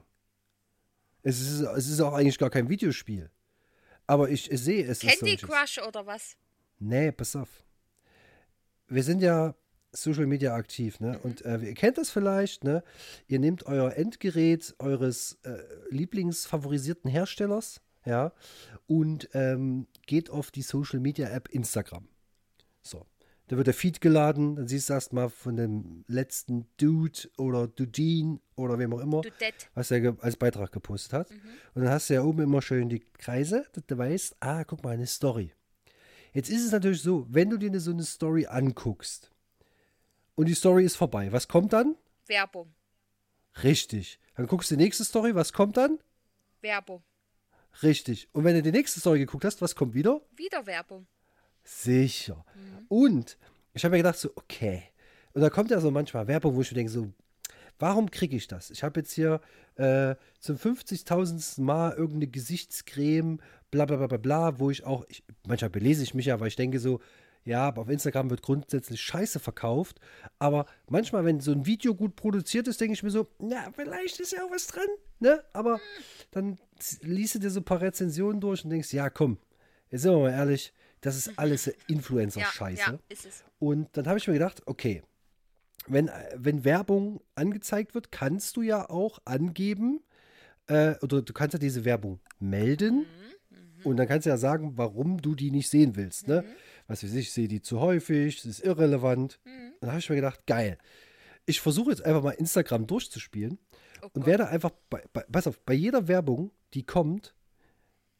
Es 1.23 1.39
ist, 1.41 1.61
es 1.61 1.87
ist 1.87 1.99
auch 2.01 2.13
eigentlich 2.13 2.37
gar 2.37 2.49
kein 2.49 2.69
Videospiel. 2.69 3.29
Aber 4.13 4.29
ich, 4.29 4.51
ich 4.51 4.61
sehe 4.61 4.85
es. 4.85 4.99
Candy 4.99 5.37
Crush 5.37 5.79
oder 5.79 6.05
was? 6.05 6.37
Nee, 6.77 7.11
pass 7.11 7.35
auf. 7.35 7.49
Wir 8.87 9.01
sind 9.01 9.21
ja 9.21 9.55
Social 9.91 10.27
Media 10.27 10.53
aktiv, 10.53 10.99
ne? 10.99 11.13
Mhm. 11.13 11.19
Und 11.23 11.45
äh, 11.45 11.57
ihr 11.57 11.73
kennt 11.73 11.97
das 11.97 12.11
vielleicht, 12.11 12.63
ne? 12.63 12.83
Ihr 13.27 13.39
nehmt 13.39 13.65
euer 13.65 13.95
Endgerät 13.95 14.75
eures 14.77 15.39
äh, 15.43 15.57
Lieblingsfavorisierten 15.89 17.09
Herstellers 17.09 17.81
ja, 18.05 18.33
und 18.85 19.29
ähm, 19.33 19.87
geht 20.05 20.29
auf 20.29 20.51
die 20.51 20.61
Social 20.61 20.99
Media 20.99 21.29
App 21.29 21.49
Instagram. 21.49 22.07
So. 22.81 23.05
Da 23.47 23.57
wird 23.57 23.67
der 23.67 23.73
Feed 23.73 23.99
geladen, 23.99 24.55
dann 24.55 24.67
siehst 24.67 24.89
du 24.89 24.93
erstmal 24.93 25.29
von 25.29 25.57
dem 25.57 26.05
letzten 26.07 26.65
Dude 26.77 27.29
oder 27.37 27.67
Dudine 27.67 28.39
oder 28.55 28.79
wem 28.79 28.93
auch 28.93 29.01
immer, 29.01 29.21
Dudette. 29.21 29.67
was 29.73 29.91
er 29.91 30.15
als 30.21 30.37
Beitrag 30.37 30.71
gepostet 30.71 31.13
hat. 31.13 31.29
Mhm. 31.29 31.41
Und 31.75 31.83
dann 31.83 31.91
hast 31.91 32.09
du 32.09 32.13
ja 32.13 32.23
oben 32.23 32.41
immer 32.41 32.61
schön 32.61 32.87
die 32.87 33.01
Kreise, 33.01 33.65
dass 33.73 33.85
du 33.85 33.97
weißt, 33.97 34.37
ah, 34.39 34.63
guck 34.63 34.83
mal, 34.83 34.91
eine 34.91 35.07
Story. 35.07 35.53
Jetzt 36.33 36.49
ist 36.49 36.65
es 36.65 36.71
natürlich 36.71 37.01
so, 37.01 37.27
wenn 37.29 37.49
du 37.49 37.57
dir 37.57 37.79
so 37.79 37.91
eine 37.91 38.03
Story 38.03 38.47
anguckst 38.47 39.29
und 40.35 40.47
die 40.47 40.55
Story 40.55 40.85
ist 40.85 40.95
vorbei, 40.95 41.31
was 41.31 41.47
kommt 41.47 41.73
dann? 41.73 41.95
Werbung. 42.25 42.73
Richtig. 43.61 44.19
Dann 44.35 44.47
guckst 44.47 44.71
du 44.71 44.77
die 44.77 44.83
nächste 44.83 45.03
Story, 45.03 45.35
was 45.35 45.53
kommt 45.53 45.77
dann? 45.77 45.99
Werbung. 46.61 47.03
Richtig. 47.81 48.29
Und 48.31 48.45
wenn 48.45 48.55
du 48.55 48.63
die 48.63 48.71
nächste 48.71 48.99
Story 48.99 49.19
geguckt 49.19 49.45
hast, 49.45 49.61
was 49.61 49.75
kommt 49.75 49.93
wieder? 49.93 50.21
Wieder 50.35 50.65
Werbung. 50.65 51.07
Sicher. 51.63 52.45
Mhm. 52.55 52.85
Und 52.89 53.37
ich 53.73 53.83
habe 53.83 53.93
mir 53.93 53.99
gedacht, 53.99 54.17
so, 54.17 54.31
okay. 54.35 54.83
Und 55.33 55.41
da 55.41 55.49
kommt 55.49 55.71
ja 55.71 55.79
so 55.79 55.89
manchmal 55.91 56.27
Werbung, 56.27 56.55
wo 56.55 56.61
ich 56.61 56.71
mir 56.71 56.75
denke, 56.75 56.91
so, 56.91 57.09
warum 57.79 58.11
kriege 58.11 58.35
ich 58.35 58.47
das? 58.47 58.69
Ich 58.69 58.83
habe 58.83 58.99
jetzt 58.99 59.13
hier 59.13 59.41
äh, 59.75 60.15
zum 60.39 60.57
50.000. 60.57 61.61
Mal 61.61 61.93
irgendeine 61.93 62.27
Gesichtscreme, 62.27 63.39
bla 63.71 63.85
bla 63.85 63.97
bla 63.97 64.07
bla 64.07 64.17
bla, 64.17 64.59
wo 64.59 64.69
ich 64.69 64.83
auch, 64.83 65.05
ich, 65.07 65.23
manchmal 65.47 65.71
belese 65.71 66.03
ich 66.03 66.13
mich 66.13 66.27
ja, 66.27 66.39
weil 66.39 66.49
ich 66.49 66.55
denke 66.55 66.79
so, 66.79 66.99
Ja, 67.45 67.67
aber 67.67 67.81
auf 67.81 67.89
Instagram 67.89 68.29
wird 68.29 68.41
grundsätzlich 68.41 69.01
Scheiße 69.01 69.39
verkauft. 69.39 69.99
Aber 70.39 70.65
manchmal, 70.87 71.25
wenn 71.25 71.39
so 71.39 71.51
ein 71.51 71.65
Video 71.65 71.93
gut 71.93 72.15
produziert 72.15 72.67
ist, 72.67 72.79
denke 72.79 72.93
ich 72.93 73.03
mir 73.03 73.09
so, 73.09 73.27
ja, 73.39 73.67
vielleicht 73.75 74.19
ist 74.19 74.31
ja 74.31 74.45
auch 74.45 74.51
was 74.51 74.67
dran. 74.67 74.87
Ne? 75.19 75.43
Aber 75.53 75.79
dann 76.31 76.57
liest 77.01 77.35
du 77.35 77.39
dir 77.39 77.49
so 77.49 77.59
ein 77.59 77.65
paar 77.65 77.81
Rezensionen 77.81 78.39
durch 78.39 78.63
und 78.63 78.69
denkst, 78.69 78.93
ja, 78.93 79.09
komm, 79.09 79.37
jetzt 79.89 80.03
sind 80.03 80.13
wir 80.13 80.19
mal 80.19 80.31
ehrlich, 80.31 80.73
das 81.03 81.17
ist 81.17 81.37
alles 81.37 81.67
Influencer-Scheiße. 81.87 82.79
Ja, 82.79 82.91
ja. 82.93 83.29
Und 83.59 83.89
dann 83.97 84.07
habe 84.07 84.17
ich 84.17 84.27
mir 84.27 84.33
gedacht, 84.33 84.61
okay, 84.65 85.03
wenn, 85.85 86.09
wenn 86.35 86.63
Werbung 86.63 87.21
angezeigt 87.35 87.93
wird, 87.93 88.11
kannst 88.11 88.55
du 88.55 88.61
ja 88.61 88.89
auch 88.89 89.19
angeben, 89.25 89.99
äh, 90.67 90.95
oder 91.01 91.21
du 91.21 91.33
kannst 91.33 91.53
ja 91.53 91.59
diese 91.59 91.83
Werbung 91.83 92.21
melden. 92.39 92.99
Mhm, 92.99 93.05
mh. 93.49 93.83
Und 93.83 93.97
dann 93.97 94.07
kannst 94.07 94.25
du 94.25 94.29
ja 94.29 94.37
sagen, 94.37 94.77
warum 94.77 95.21
du 95.21 95.35
die 95.35 95.51
nicht 95.51 95.69
sehen 95.69 95.97
willst. 95.97 96.29
Ne? 96.29 96.43
Mhm. 96.43 96.51
Was 96.87 97.03
weiß 97.03 97.13
ich, 97.13 97.27
ich 97.27 97.33
sehe 97.33 97.49
die 97.49 97.61
zu 97.61 97.81
häufig, 97.81 98.37
das 98.37 98.45
ist 98.45 98.63
irrelevant. 98.63 99.41
Mhm. 99.43 99.73
Dann 99.81 99.89
habe 99.89 99.99
ich 99.99 100.09
mir 100.09 100.15
gedacht, 100.15 100.45
geil. 100.47 100.77
Ich 101.45 101.59
versuche 101.59 101.89
jetzt 101.89 102.05
einfach 102.05 102.23
mal 102.23 102.31
Instagram 102.31 102.87
durchzuspielen 102.87 103.59
oh 104.01 104.07
und 104.13 104.25
werde 104.25 104.47
einfach, 104.47 104.71
bei, 104.89 105.03
bei, 105.11 105.25
pass 105.29 105.47
auf, 105.47 105.59
bei 105.59 105.73
jeder 105.73 106.07
Werbung, 106.07 106.51
die 106.73 106.85
kommt, 106.85 107.35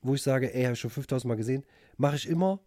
wo 0.02 0.16
ich 0.16 0.22
sage, 0.22 0.54
ey, 0.54 0.64
habe 0.64 0.74
ich 0.74 0.82
schon 0.82 0.92
5000 0.92 1.30
Mal 1.30 1.36
gesehen, 1.36 1.64
mache 1.96 2.18
ich 2.18 2.28
immer, 2.28 2.60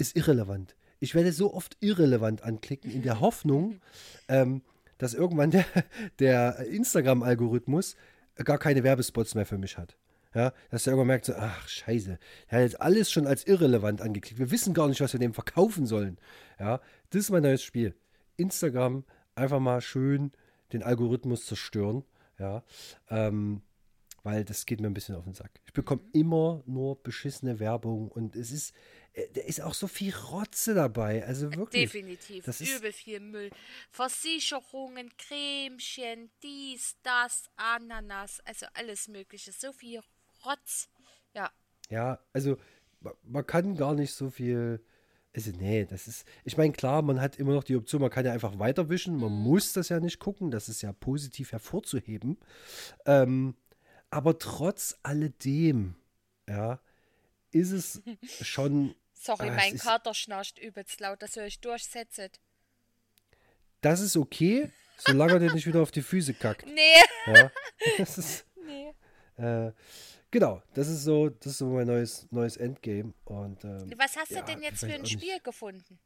ist 0.00 0.16
irrelevant. 0.16 0.74
Ich 0.98 1.14
werde 1.14 1.32
so 1.32 1.54
oft 1.54 1.76
irrelevant 1.80 2.42
anklicken, 2.42 2.90
in 2.90 3.02
der 3.02 3.20
Hoffnung, 3.20 3.80
ähm, 4.28 4.62
dass 4.98 5.14
irgendwann 5.14 5.50
der, 5.50 5.64
der 6.18 6.58
Instagram-Algorithmus 6.66 7.96
gar 8.36 8.58
keine 8.58 8.84
Werbespots 8.84 9.34
mehr 9.34 9.46
für 9.46 9.58
mich 9.58 9.78
hat. 9.78 9.96
Ja, 10.34 10.52
dass 10.70 10.86
er 10.86 10.92
irgendwann 10.92 11.08
merkt, 11.08 11.24
so, 11.24 11.34
ach, 11.34 11.66
scheiße, 11.66 12.18
er 12.46 12.58
hat 12.58 12.62
jetzt 12.62 12.80
alles 12.80 13.10
schon 13.10 13.26
als 13.26 13.44
irrelevant 13.48 14.00
angeklickt. 14.00 14.38
Wir 14.38 14.52
wissen 14.52 14.74
gar 14.74 14.86
nicht, 14.86 15.00
was 15.00 15.12
wir 15.12 15.18
dem 15.18 15.34
verkaufen 15.34 15.86
sollen. 15.86 16.18
Ja, 16.60 16.80
das 17.10 17.22
ist 17.22 17.30
mein 17.30 17.42
neues 17.42 17.64
Spiel. 17.64 17.96
Instagram 18.36 19.04
einfach 19.34 19.58
mal 19.58 19.80
schön 19.80 20.30
den 20.72 20.84
Algorithmus 20.84 21.46
zerstören. 21.46 22.04
Ja, 22.38 22.62
ähm, 23.08 23.62
weil 24.22 24.44
das 24.44 24.66
geht 24.66 24.80
mir 24.80 24.86
ein 24.86 24.94
bisschen 24.94 25.14
auf 25.14 25.24
den 25.24 25.34
Sack. 25.34 25.60
Ich 25.66 25.72
bekomme 25.72 26.02
mhm. 26.02 26.20
immer 26.20 26.62
nur 26.66 27.02
beschissene 27.02 27.58
Werbung 27.58 28.08
und 28.08 28.36
es 28.36 28.50
ist, 28.50 28.74
da 29.14 29.40
ist 29.42 29.60
auch 29.60 29.74
so 29.74 29.86
viel 29.86 30.14
Rotze 30.14 30.74
dabei. 30.74 31.26
Also 31.26 31.52
wirklich. 31.54 31.90
Definitiv. 31.90 32.44
Das 32.44 32.60
ist 32.60 32.76
übel 32.76 32.92
viel 32.92 33.20
Müll. 33.20 33.50
Versicherungen, 33.90 35.10
Cremchen, 35.16 36.30
dies, 36.42 36.96
das, 37.02 37.50
Ananas, 37.56 38.40
also 38.44 38.66
alles 38.74 39.08
Mögliche. 39.08 39.52
So 39.52 39.72
viel 39.72 40.00
Rotz. 40.44 40.88
Ja. 41.34 41.50
Ja, 41.88 42.20
also 42.32 42.56
man 43.22 43.46
kann 43.46 43.76
gar 43.76 43.94
nicht 43.94 44.12
so 44.12 44.30
viel. 44.30 44.84
Also, 45.34 45.52
nee, 45.52 45.84
das 45.84 46.08
ist. 46.08 46.26
Ich 46.44 46.56
meine, 46.56 46.72
klar, 46.72 47.02
man 47.02 47.20
hat 47.20 47.36
immer 47.36 47.54
noch 47.54 47.64
die 47.64 47.76
Option, 47.76 48.00
man 48.00 48.10
kann 48.10 48.26
ja 48.26 48.32
einfach 48.32 48.58
weiterwischen. 48.58 49.16
Man 49.16 49.32
mhm. 49.32 49.42
muss 49.42 49.72
das 49.72 49.88
ja 49.88 50.00
nicht 50.00 50.18
gucken. 50.18 50.50
Das 50.50 50.68
ist 50.68 50.82
ja 50.82 50.92
positiv 50.92 51.52
hervorzuheben. 51.52 52.38
Ähm, 53.06 53.56
aber 54.10 54.38
trotz 54.38 54.98
alledem, 55.02 55.94
ja, 56.48 56.80
ist 57.52 57.72
es 57.72 58.02
schon. 58.42 58.94
Sorry, 59.14 59.48
äh, 59.48 59.50
mein 59.50 59.76
Kater 59.76 60.14
schnarcht 60.14 60.58
übelst 60.58 61.00
laut, 61.00 61.20
dass 61.22 61.36
ihr 61.36 61.42
euch 61.42 61.60
durchsetzt. 61.60 62.40
Das 63.82 64.00
ist 64.00 64.16
okay, 64.16 64.70
solange 64.98 65.38
der 65.38 65.52
nicht 65.52 65.66
wieder 65.66 65.82
auf 65.82 65.90
die 65.90 66.02
Füße 66.02 66.34
kackt. 66.34 66.66
Nee. 66.74 67.02
Ja, 67.26 67.50
das 67.98 68.18
ist, 68.18 68.46
nee. 68.64 68.94
Äh, 69.36 69.72
genau, 70.30 70.62
das 70.74 70.88
ist 70.88 71.04
so, 71.04 71.28
das 71.28 71.52
ist 71.52 71.58
so 71.58 71.66
mein 71.66 71.86
neues, 71.86 72.26
neues 72.30 72.56
Endgame. 72.56 73.12
Und, 73.24 73.62
ähm, 73.64 73.92
Was 73.96 74.16
hast 74.16 74.30
ja, 74.30 74.40
du 74.40 74.46
denn 74.52 74.62
jetzt 74.62 74.80
für 74.80 74.92
ein 74.92 75.04
Spiel 75.06 75.34
nicht. 75.34 75.44
gefunden? 75.44 75.98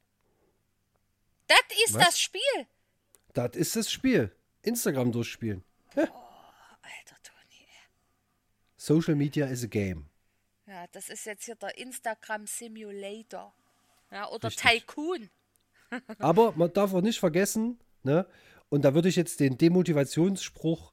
Das 1.47 1.61
ist 1.85 1.95
Was? 1.95 2.07
das 2.07 2.21
Spiel. 2.21 2.67
Das 3.33 3.55
ist 3.55 3.77
das 3.77 3.91
Spiel. 3.91 4.35
Instagram 4.63 5.13
durchspielen. 5.13 5.63
Oh, 5.97 6.01
Alter 6.01 7.17
Toni. 7.23 7.69
Social 8.77 9.15
Media 9.15 9.47
is 9.47 9.63
a 9.63 9.67
game. 9.67 10.07
Ja, 10.67 10.87
das 10.93 11.09
ist 11.11 11.27
jetzt 11.27 11.45
hier 11.45 11.57
der 11.57 11.77
Instagram 11.79 12.47
Simulator. 12.47 13.53
Ja, 14.11 14.29
oder 14.31 14.49
Richtig. 14.49 14.87
Tycoon. 14.87 15.31
Aber 16.19 16.53
man 16.57 16.73
darf 16.73 16.95
auch 16.95 17.03
nicht 17.03 17.21
vergessen, 17.21 17.79
ne? 18.03 18.27
Und 18.71 18.85
da 18.85 18.95
würde 18.95 19.09
ich 19.09 19.17
jetzt 19.17 19.41
den 19.41 19.59
Demotivationsspruch 19.59 20.93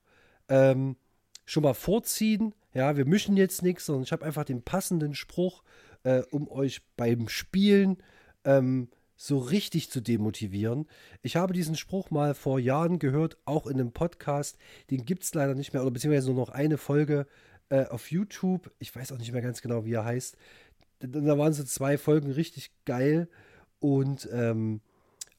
ähm, 0.50 0.98
schon 1.46 1.64
mal 1.64 1.74
vorziehen. 1.74 2.54
Ja, 2.74 2.96
wir 2.98 3.06
mischen 3.06 3.38
jetzt 3.38 3.64
nichts, 3.64 3.86
sondern 3.86 4.04
ich 4.04 4.12
habe 4.12 4.26
einfach 4.26 4.44
den 4.44 4.62
passenden 4.62 5.16
Spruch, 5.16 5.64
äh, 6.04 6.22
um 6.32 6.50
euch 6.50 6.82
beim 6.96 7.28
Spielen 7.28 7.98
ähm, 8.44 8.90
so 9.16 9.38
richtig 9.38 9.90
zu 9.90 10.02
demotivieren. 10.02 10.88
Ich 11.22 11.36
habe 11.36 11.54
diesen 11.54 11.76
Spruch 11.76 12.12
mal 12.12 12.34
vor 12.34 12.60
Jahren 12.60 13.00
gehört, 13.00 13.38
auch 13.46 13.68
in 13.68 13.80
einem 13.80 13.92
Podcast. 13.92 14.58
Den 14.90 15.06
gibt 15.06 15.24
es 15.24 15.34
leider 15.34 15.54
nicht 15.54 15.74
mehr, 15.74 15.84
oder 15.84 15.92
beziehungsweise 15.92 16.32
nur 16.32 16.48
noch 16.48 16.50
eine 16.50 16.78
Folge 16.78 17.28
äh, 17.72 17.86
auf 17.88 18.12
YouTube. 18.12 18.70
Ich 18.80 18.94
weiß 18.96 19.12
auch 19.12 19.18
nicht 19.18 19.32
mehr 19.32 19.42
ganz 19.42 19.62
genau, 19.62 19.86
wie 19.86 19.94
er 19.94 20.06
heißt. 20.06 20.36
Da 21.00 21.38
waren 21.38 21.54
so 21.54 21.64
zwei 21.64 21.98
Folgen 21.98 22.32
richtig 22.32 22.72
geil. 22.86 23.28
Und 23.80 24.30
ähm, 24.32 24.82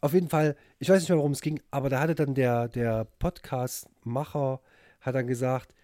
auf 0.00 0.14
jeden 0.14 0.28
Fall, 0.28 0.56
ich 0.78 0.88
weiß 0.88 1.00
nicht 1.00 1.10
mehr, 1.10 1.18
worum 1.18 1.32
es 1.32 1.42
ging, 1.42 1.60
aber 1.70 1.90
da 1.90 2.00
hatte 2.00 2.14
dann 2.14 2.34
der, 2.34 2.68
der 2.68 3.04
Podcast-Macher 3.04 4.60
hat 5.00 5.14
dann 5.14 5.26
gesagt, 5.26 5.74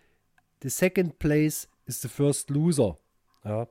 the 0.63 0.71
second 0.71 1.19
place 1.19 1.69
is 1.87 2.01
the 2.01 2.09
first 2.09 2.51
loser. 2.51 2.99
Ja. 3.45 3.69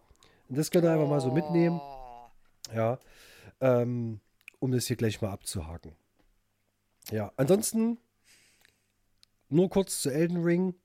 Und 0.47 0.57
das 0.57 0.71
könnt 0.71 0.85
ihr 0.85 0.91
einfach 0.91 1.09
mal 1.09 1.19
so 1.19 1.31
mitnehmen. 1.31 1.81
Ja. 2.73 2.99
Ähm, 3.59 4.21
um 4.59 4.71
das 4.71 4.85
hier 4.85 4.95
gleich 4.95 5.21
mal 5.21 5.31
abzuhaken. 5.31 5.93
Ja, 7.09 7.31
ansonsten 7.37 7.97
nur 9.49 9.69
kurz 9.69 10.01
zu 10.01 10.11
Elden 10.11 10.43
Ring 10.43 10.75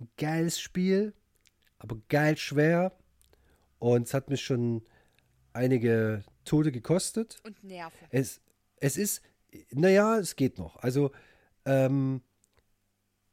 ein 0.00 0.08
geiles 0.16 0.60
Spiel, 0.60 1.14
aber 1.78 1.96
geil 2.08 2.36
schwer. 2.36 2.92
Und 3.78 4.08
es 4.08 4.14
hat 4.14 4.28
mich 4.28 4.42
schon 4.42 4.82
einige 5.52 6.24
Tode 6.44 6.72
gekostet. 6.72 7.40
Und 7.44 7.62
Nerven. 7.62 8.08
Es, 8.10 8.40
es 8.76 8.96
ist, 8.96 9.22
naja, 9.70 10.18
es 10.18 10.36
geht 10.36 10.58
noch. 10.58 10.76
Also, 10.76 11.12
ähm, 11.64 12.22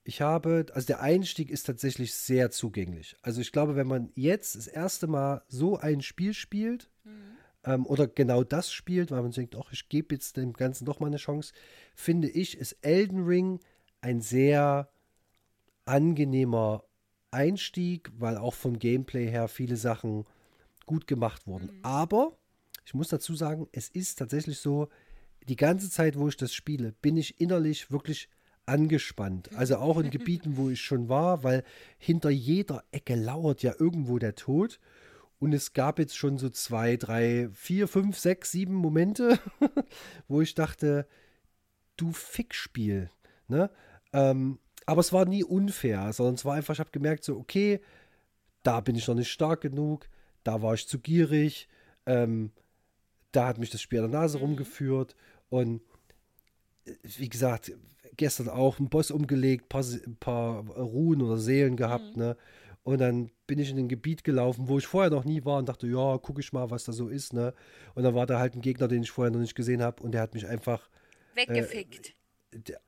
ich 0.05 0.21
habe, 0.21 0.67
also 0.73 0.85
der 0.85 1.01
Einstieg 1.01 1.49
ist 1.49 1.63
tatsächlich 1.63 2.13
sehr 2.13 2.51
zugänglich. 2.51 3.17
Also 3.23 3.41
ich 3.41 3.51
glaube, 3.51 3.75
wenn 3.75 3.87
man 3.87 4.11
jetzt 4.13 4.55
das 4.55 4.67
erste 4.67 5.07
Mal 5.07 5.43
so 5.47 5.77
ein 5.77 6.01
Spiel 6.01 6.35
spielt 6.35 6.91
mhm. 7.03 7.37
ähm, 7.63 7.85
oder 7.87 8.07
genau 8.07 8.43
das 8.43 8.71
spielt, 8.71 9.09
weil 9.09 9.23
man 9.23 9.31
denkt, 9.31 9.55
ach, 9.55 9.71
ich 9.71 9.89
gebe 9.89 10.13
jetzt 10.13 10.37
dem 10.37 10.53
Ganzen 10.53 10.85
doch 10.85 10.99
mal 10.99 11.07
eine 11.07 11.17
Chance, 11.17 11.53
finde 11.95 12.29
ich, 12.29 12.55
ist 12.55 12.77
Elden 12.81 13.25
Ring 13.25 13.59
ein 13.99 14.21
sehr 14.21 14.89
angenehmer 15.85 16.83
Einstieg, 17.31 18.11
weil 18.17 18.37
auch 18.37 18.53
vom 18.53 18.79
Gameplay 18.79 19.29
her 19.29 19.47
viele 19.47 19.77
Sachen 19.77 20.25
gut 20.85 21.07
gemacht 21.07 21.47
wurden. 21.47 21.67
Mhm. 21.67 21.79
Aber 21.83 22.37
ich 22.85 22.93
muss 22.93 23.09
dazu 23.09 23.35
sagen, 23.35 23.67
es 23.71 23.89
ist 23.89 24.19
tatsächlich 24.19 24.59
so, 24.59 24.89
die 25.47 25.55
ganze 25.55 25.89
Zeit, 25.89 26.17
wo 26.17 26.27
ich 26.27 26.37
das 26.37 26.53
spiele, 26.53 26.93
bin 27.01 27.17
ich 27.17 27.39
innerlich 27.39 27.91
wirklich 27.91 28.29
angespannt. 28.65 29.49
Also 29.55 29.77
auch 29.77 29.99
in 29.99 30.09
Gebieten, 30.11 30.57
wo 30.57 30.69
ich 30.69 30.81
schon 30.81 31.09
war, 31.09 31.43
weil 31.43 31.63
hinter 31.97 32.29
jeder 32.29 32.83
Ecke 32.91 33.15
lauert 33.15 33.61
ja 33.63 33.73
irgendwo 33.77 34.17
der 34.17 34.35
Tod. 34.35 34.79
Und 35.37 35.53
es 35.53 35.73
gab 35.73 35.99
jetzt 35.99 36.17
schon 36.17 36.37
so 36.37 36.49
zwei, 36.49 36.95
drei, 36.97 37.49
vier, 37.53 37.87
fünf, 37.87 38.17
sechs, 38.17 38.51
sieben 38.51 38.73
Momente, 38.73 39.37
wo 40.27 40.41
ich 40.41 40.55
dachte, 40.55 41.07
du 41.97 42.11
Fickspiel. 42.11 43.09
Ne? 43.47 43.69
Ähm, 44.13 44.59
aber 44.85 45.01
es 45.01 45.13
war 45.13 45.25
nie 45.25 45.43
unfair, 45.43 46.13
sondern 46.13 46.35
es 46.35 46.45
war 46.45 46.55
einfach, 46.55 46.73
ich 46.73 46.79
habe 46.79 46.91
gemerkt, 46.91 47.23
so, 47.23 47.37
okay, 47.37 47.79
da 48.63 48.79
bin 48.81 48.95
ich 48.95 49.07
noch 49.07 49.15
nicht 49.15 49.31
stark 49.31 49.61
genug, 49.61 50.07
da 50.43 50.61
war 50.61 50.73
ich 50.73 50.87
zu 50.87 50.99
gierig, 50.99 51.67
ähm, 52.05 52.51
da 53.31 53.47
hat 53.47 53.57
mich 53.57 53.69
das 53.69 53.81
Spiel 53.81 53.99
an 53.99 54.11
der 54.11 54.21
Nase 54.21 54.37
mhm. 54.37 54.45
rumgeführt 54.45 55.15
und 55.49 55.81
äh, 56.85 56.93
wie 57.03 57.29
gesagt, 57.29 57.71
gestern 58.17 58.49
auch 58.49 58.79
einen 58.79 58.89
Boss 58.89 59.11
umgelegt, 59.11 59.69
paar, 59.69 59.83
ein 59.83 60.17
paar 60.17 60.65
Ruhen 60.69 61.21
oder 61.21 61.37
Seelen 61.37 61.75
gehabt, 61.75 62.15
mhm. 62.15 62.23
ne? 62.23 62.37
Und 62.83 62.99
dann 62.99 63.31
bin 63.47 63.57
ich 63.57 63.71
in 63.71 63.79
ein 63.79 63.87
Gebiet 63.87 64.23
gelaufen, 64.23 64.67
wo 64.67 64.77
ich 64.77 64.85
vorher 64.85 65.09
noch 65.09 65.25
nie 65.25 65.43
war 65.43 65.57
und 65.57 65.67
dachte, 65.67 65.87
ja, 65.87 66.19
gucke 66.19 66.39
ich 66.39 66.53
mal, 66.53 66.69
was 66.69 66.83
da 66.83 66.91
so 66.91 67.09
ist, 67.09 67.33
ne? 67.33 67.55
Und 67.95 68.03
dann 68.03 68.13
war 68.13 68.27
da 68.27 68.37
halt 68.37 68.53
ein 68.53 68.61
Gegner, 68.61 68.87
den 68.87 69.01
ich 69.01 69.09
vorher 69.09 69.31
noch 69.31 69.39
nicht 69.39 69.55
gesehen 69.55 69.81
habe 69.81 70.03
und 70.03 70.11
der 70.11 70.21
hat 70.21 70.35
mich 70.35 70.45
einfach 70.45 70.87
äh, 71.33 71.47
weggefickt. 71.47 72.09
Äh, 72.09 72.13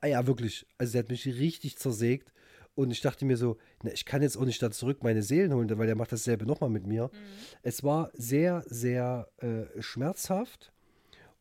Ah 0.01 0.07
ja, 0.07 0.27
wirklich. 0.27 0.65
Also, 0.77 0.93
der 0.93 1.03
hat 1.03 1.09
mich 1.09 1.25
richtig 1.25 1.77
zersägt. 1.77 2.31
Und 2.75 2.91
ich 2.91 3.01
dachte 3.01 3.25
mir 3.25 3.37
so, 3.37 3.57
na, 3.81 3.91
ich 3.91 4.05
kann 4.05 4.21
jetzt 4.21 4.37
auch 4.37 4.45
nicht 4.45 4.61
da 4.61 4.69
zurück 4.69 5.03
meine 5.03 5.23
Seelen 5.23 5.51
holen, 5.53 5.67
weil 5.77 5.87
der 5.87 5.95
macht 5.95 6.11
dasselbe 6.11 6.45
nochmal 6.45 6.69
mit 6.69 6.85
mir. 6.85 7.05
Mhm. 7.05 7.17
Es 7.63 7.83
war 7.83 8.11
sehr, 8.13 8.63
sehr 8.67 9.27
äh, 9.37 9.81
schmerzhaft. 9.81 10.71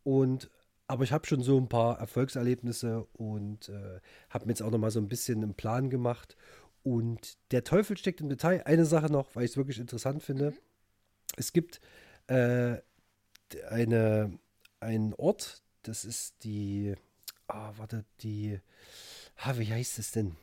Und 0.02 0.50
aber 0.88 1.02
ich 1.04 1.12
habe 1.12 1.26
schon 1.26 1.42
so 1.42 1.58
ein 1.58 1.68
paar 1.68 1.98
Erfolgserlebnisse 1.98 3.06
und 3.14 3.68
äh, 3.68 4.00
habe 4.30 4.46
mir 4.46 4.52
jetzt 4.52 4.62
auch 4.62 4.70
nochmal 4.70 4.92
so 4.92 5.00
ein 5.00 5.08
bisschen 5.08 5.42
einen 5.42 5.54
Plan 5.54 5.90
gemacht. 5.90 6.36
Und 6.84 7.36
der 7.50 7.64
Teufel 7.64 7.98
steckt 7.98 8.20
im 8.20 8.28
Detail. 8.28 8.62
Eine 8.64 8.86
Sache 8.86 9.12
noch, 9.12 9.34
weil 9.34 9.44
ich 9.44 9.50
es 9.50 9.56
wirklich 9.56 9.80
interessant 9.80 10.22
finde. 10.22 10.52
Mhm. 10.52 10.58
Es 11.36 11.52
gibt 11.52 11.80
äh, 12.28 12.76
eine 13.68 14.38
einen 14.80 15.14
Ort, 15.14 15.62
das 15.82 16.04
ist 16.04 16.44
die, 16.44 16.94
ah, 17.48 17.72
warte, 17.76 18.04
die, 18.20 18.58
ah, 19.36 19.54
wie 19.56 19.72
heißt 19.72 19.98
es 19.98 20.12
denn? 20.12 20.36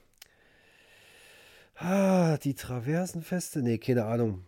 Ah, 1.75 2.37
die 2.37 2.53
Traversenfeste? 2.53 3.61
Nee, 3.61 3.77
keine 3.77 4.05
Ahnung. 4.05 4.43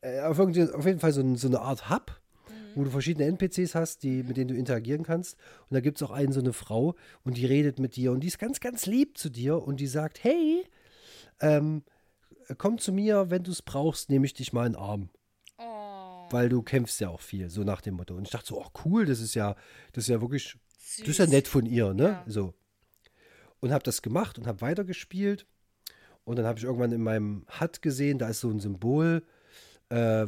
Äh, 0.00 0.20
auf, 0.20 0.38
auf, 0.38 0.54
jeden 0.54 1.00
Fall 1.00 1.12
so, 1.12 1.36
so, 1.36 1.48
eine 1.48 1.60
Art 1.60 1.90
Hub, 1.90 2.20
mhm. 2.48 2.52
wo 2.74 2.84
du 2.84 2.90
verschiedene 2.90 3.26
NPCs 3.26 3.74
hast, 3.74 4.02
die, 4.02 4.22
mit 4.22 4.36
denen 4.36 4.48
du 4.48 4.54
interagieren 4.54 5.02
kannst. 5.02 5.36
Und 5.68 5.74
da 5.74 5.80
gibt 5.80 5.98
es 6.00 6.02
auch 6.02 6.12
einen, 6.12 6.32
so 6.32 6.40
eine 6.40 6.52
Frau, 6.52 6.94
und 7.24 7.36
die 7.36 7.46
redet 7.46 7.78
mit 7.78 7.96
dir 7.96 8.12
und 8.12 8.20
die 8.20 8.28
ist 8.28 8.38
ganz, 8.38 8.60
ganz 8.60 8.86
lieb 8.86 9.18
zu 9.18 9.28
dir 9.28 9.62
und 9.62 9.80
die 9.80 9.86
sagt, 9.86 10.22
hey, 10.24 10.64
ähm, 11.40 11.82
komm 12.56 12.78
zu 12.78 12.92
mir, 12.92 13.30
wenn 13.30 13.42
du 13.42 13.50
es 13.50 13.62
brauchst, 13.62 14.08
nehme 14.10 14.26
ich 14.26 14.34
dich 14.34 14.52
mal 14.52 14.66
in 14.66 14.72
den 14.72 14.80
Arm. 14.80 15.10
Oh. 15.58 16.26
Weil 16.30 16.48
du 16.48 16.62
kämpfst 16.62 17.00
ja 17.00 17.08
auch 17.08 17.20
viel, 17.20 17.50
so 17.50 17.64
nach 17.64 17.80
dem 17.80 17.94
Motto. 17.94 18.14
Und 18.14 18.24
ich 18.24 18.30
dachte 18.30 18.46
so, 18.46 18.60
oh 18.60 18.68
cool, 18.84 19.04
das 19.04 19.20
ist 19.20 19.34
ja, 19.34 19.56
das 19.92 20.04
ist 20.04 20.08
ja 20.08 20.20
wirklich, 20.20 20.56
Süß. 20.80 21.00
das 21.00 21.08
ist 21.08 21.18
ja 21.18 21.26
nett 21.26 21.46
von 21.46 21.66
ihr, 21.66 21.92
ne? 21.92 22.02
Ja. 22.04 22.24
So. 22.26 22.54
Und 23.60 23.72
habe 23.72 23.84
das 23.84 24.02
gemacht 24.02 24.38
und 24.38 24.46
habe 24.46 24.60
weitergespielt. 24.62 25.46
Und 26.24 26.36
dann 26.36 26.46
habe 26.46 26.58
ich 26.58 26.64
irgendwann 26.64 26.92
in 26.92 27.02
meinem 27.02 27.46
HUD 27.60 27.82
gesehen, 27.82 28.18
da 28.18 28.28
ist 28.28 28.40
so 28.40 28.50
ein 28.50 28.60
Symbol, 28.60 29.22
äh, 29.88 30.26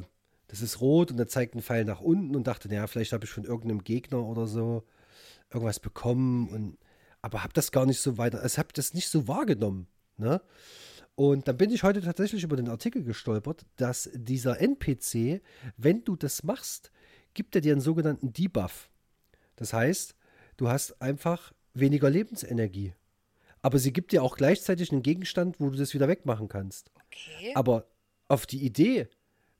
das 0.49 0.61
ist 0.61 0.80
rot 0.80 1.11
und 1.11 1.16
da 1.16 1.26
zeigt 1.26 1.54
ein 1.54 1.62
Pfeil 1.62 1.85
nach 1.85 2.00
unten 2.00 2.37
und 2.37 2.47
dachte, 2.47 2.68
naja, 2.68 2.87
vielleicht 2.87 3.12
habe 3.12 3.25
ich 3.25 3.30
von 3.30 3.44
irgendeinem 3.44 3.85
Gegner 3.85 4.23
oder 4.23 4.47
so 4.47 4.85
irgendwas 5.50 5.80
bekommen. 5.80 6.49
Und, 6.49 6.78
aber 7.23 7.42
habe 7.42 7.52
das 7.54 7.73
gar 7.73 7.87
nicht 7.87 8.00
so 8.00 8.18
weiter, 8.18 8.42
also 8.42 8.59
habe 8.59 8.73
das 8.75 8.94
nicht 8.94 9.09
so 9.09 9.28
wahrgenommen. 9.28 9.87
Ne? 10.18 10.42
Und 11.14 11.49
dann 11.49 11.56
bin 11.56 11.71
ich 11.71 11.82
heute 11.82 12.02
tatsächlich 12.02 12.42
über 12.42 12.56
den 12.56 12.68
Artikel 12.68 13.02
gestolpert, 13.02 13.64
dass 13.76 14.11
dieser 14.14 14.61
NPC, 14.61 15.42
wenn 15.76 16.04
du 16.04 16.16
das 16.16 16.42
machst, 16.42 16.90
gibt 17.35 17.54
er 17.54 17.61
dir 17.61 17.73
einen 17.73 17.80
sogenannten 17.80 18.32
Debuff. 18.32 18.90
Das 19.56 19.73
heißt, 19.73 20.14
du 20.56 20.68
hast 20.68 21.00
einfach 21.00 21.52
weniger 21.75 22.11
Lebensenergie. 22.11 22.94
Aber 23.62 23.78
sie 23.78 23.92
gibt 23.92 24.12
dir 24.12 24.23
auch 24.23 24.37
gleichzeitig 24.37 24.90
einen 24.90 25.02
Gegenstand, 25.02 25.61
wo 25.61 25.71
du 25.71 25.76
das 25.76 25.94
wieder 25.94 26.09
wegmachen 26.09 26.49
kannst. 26.49 26.90
Okay. 27.06 27.52
Aber 27.54 27.87
auf 28.28 28.47
die 28.47 28.64
Idee 28.64 29.09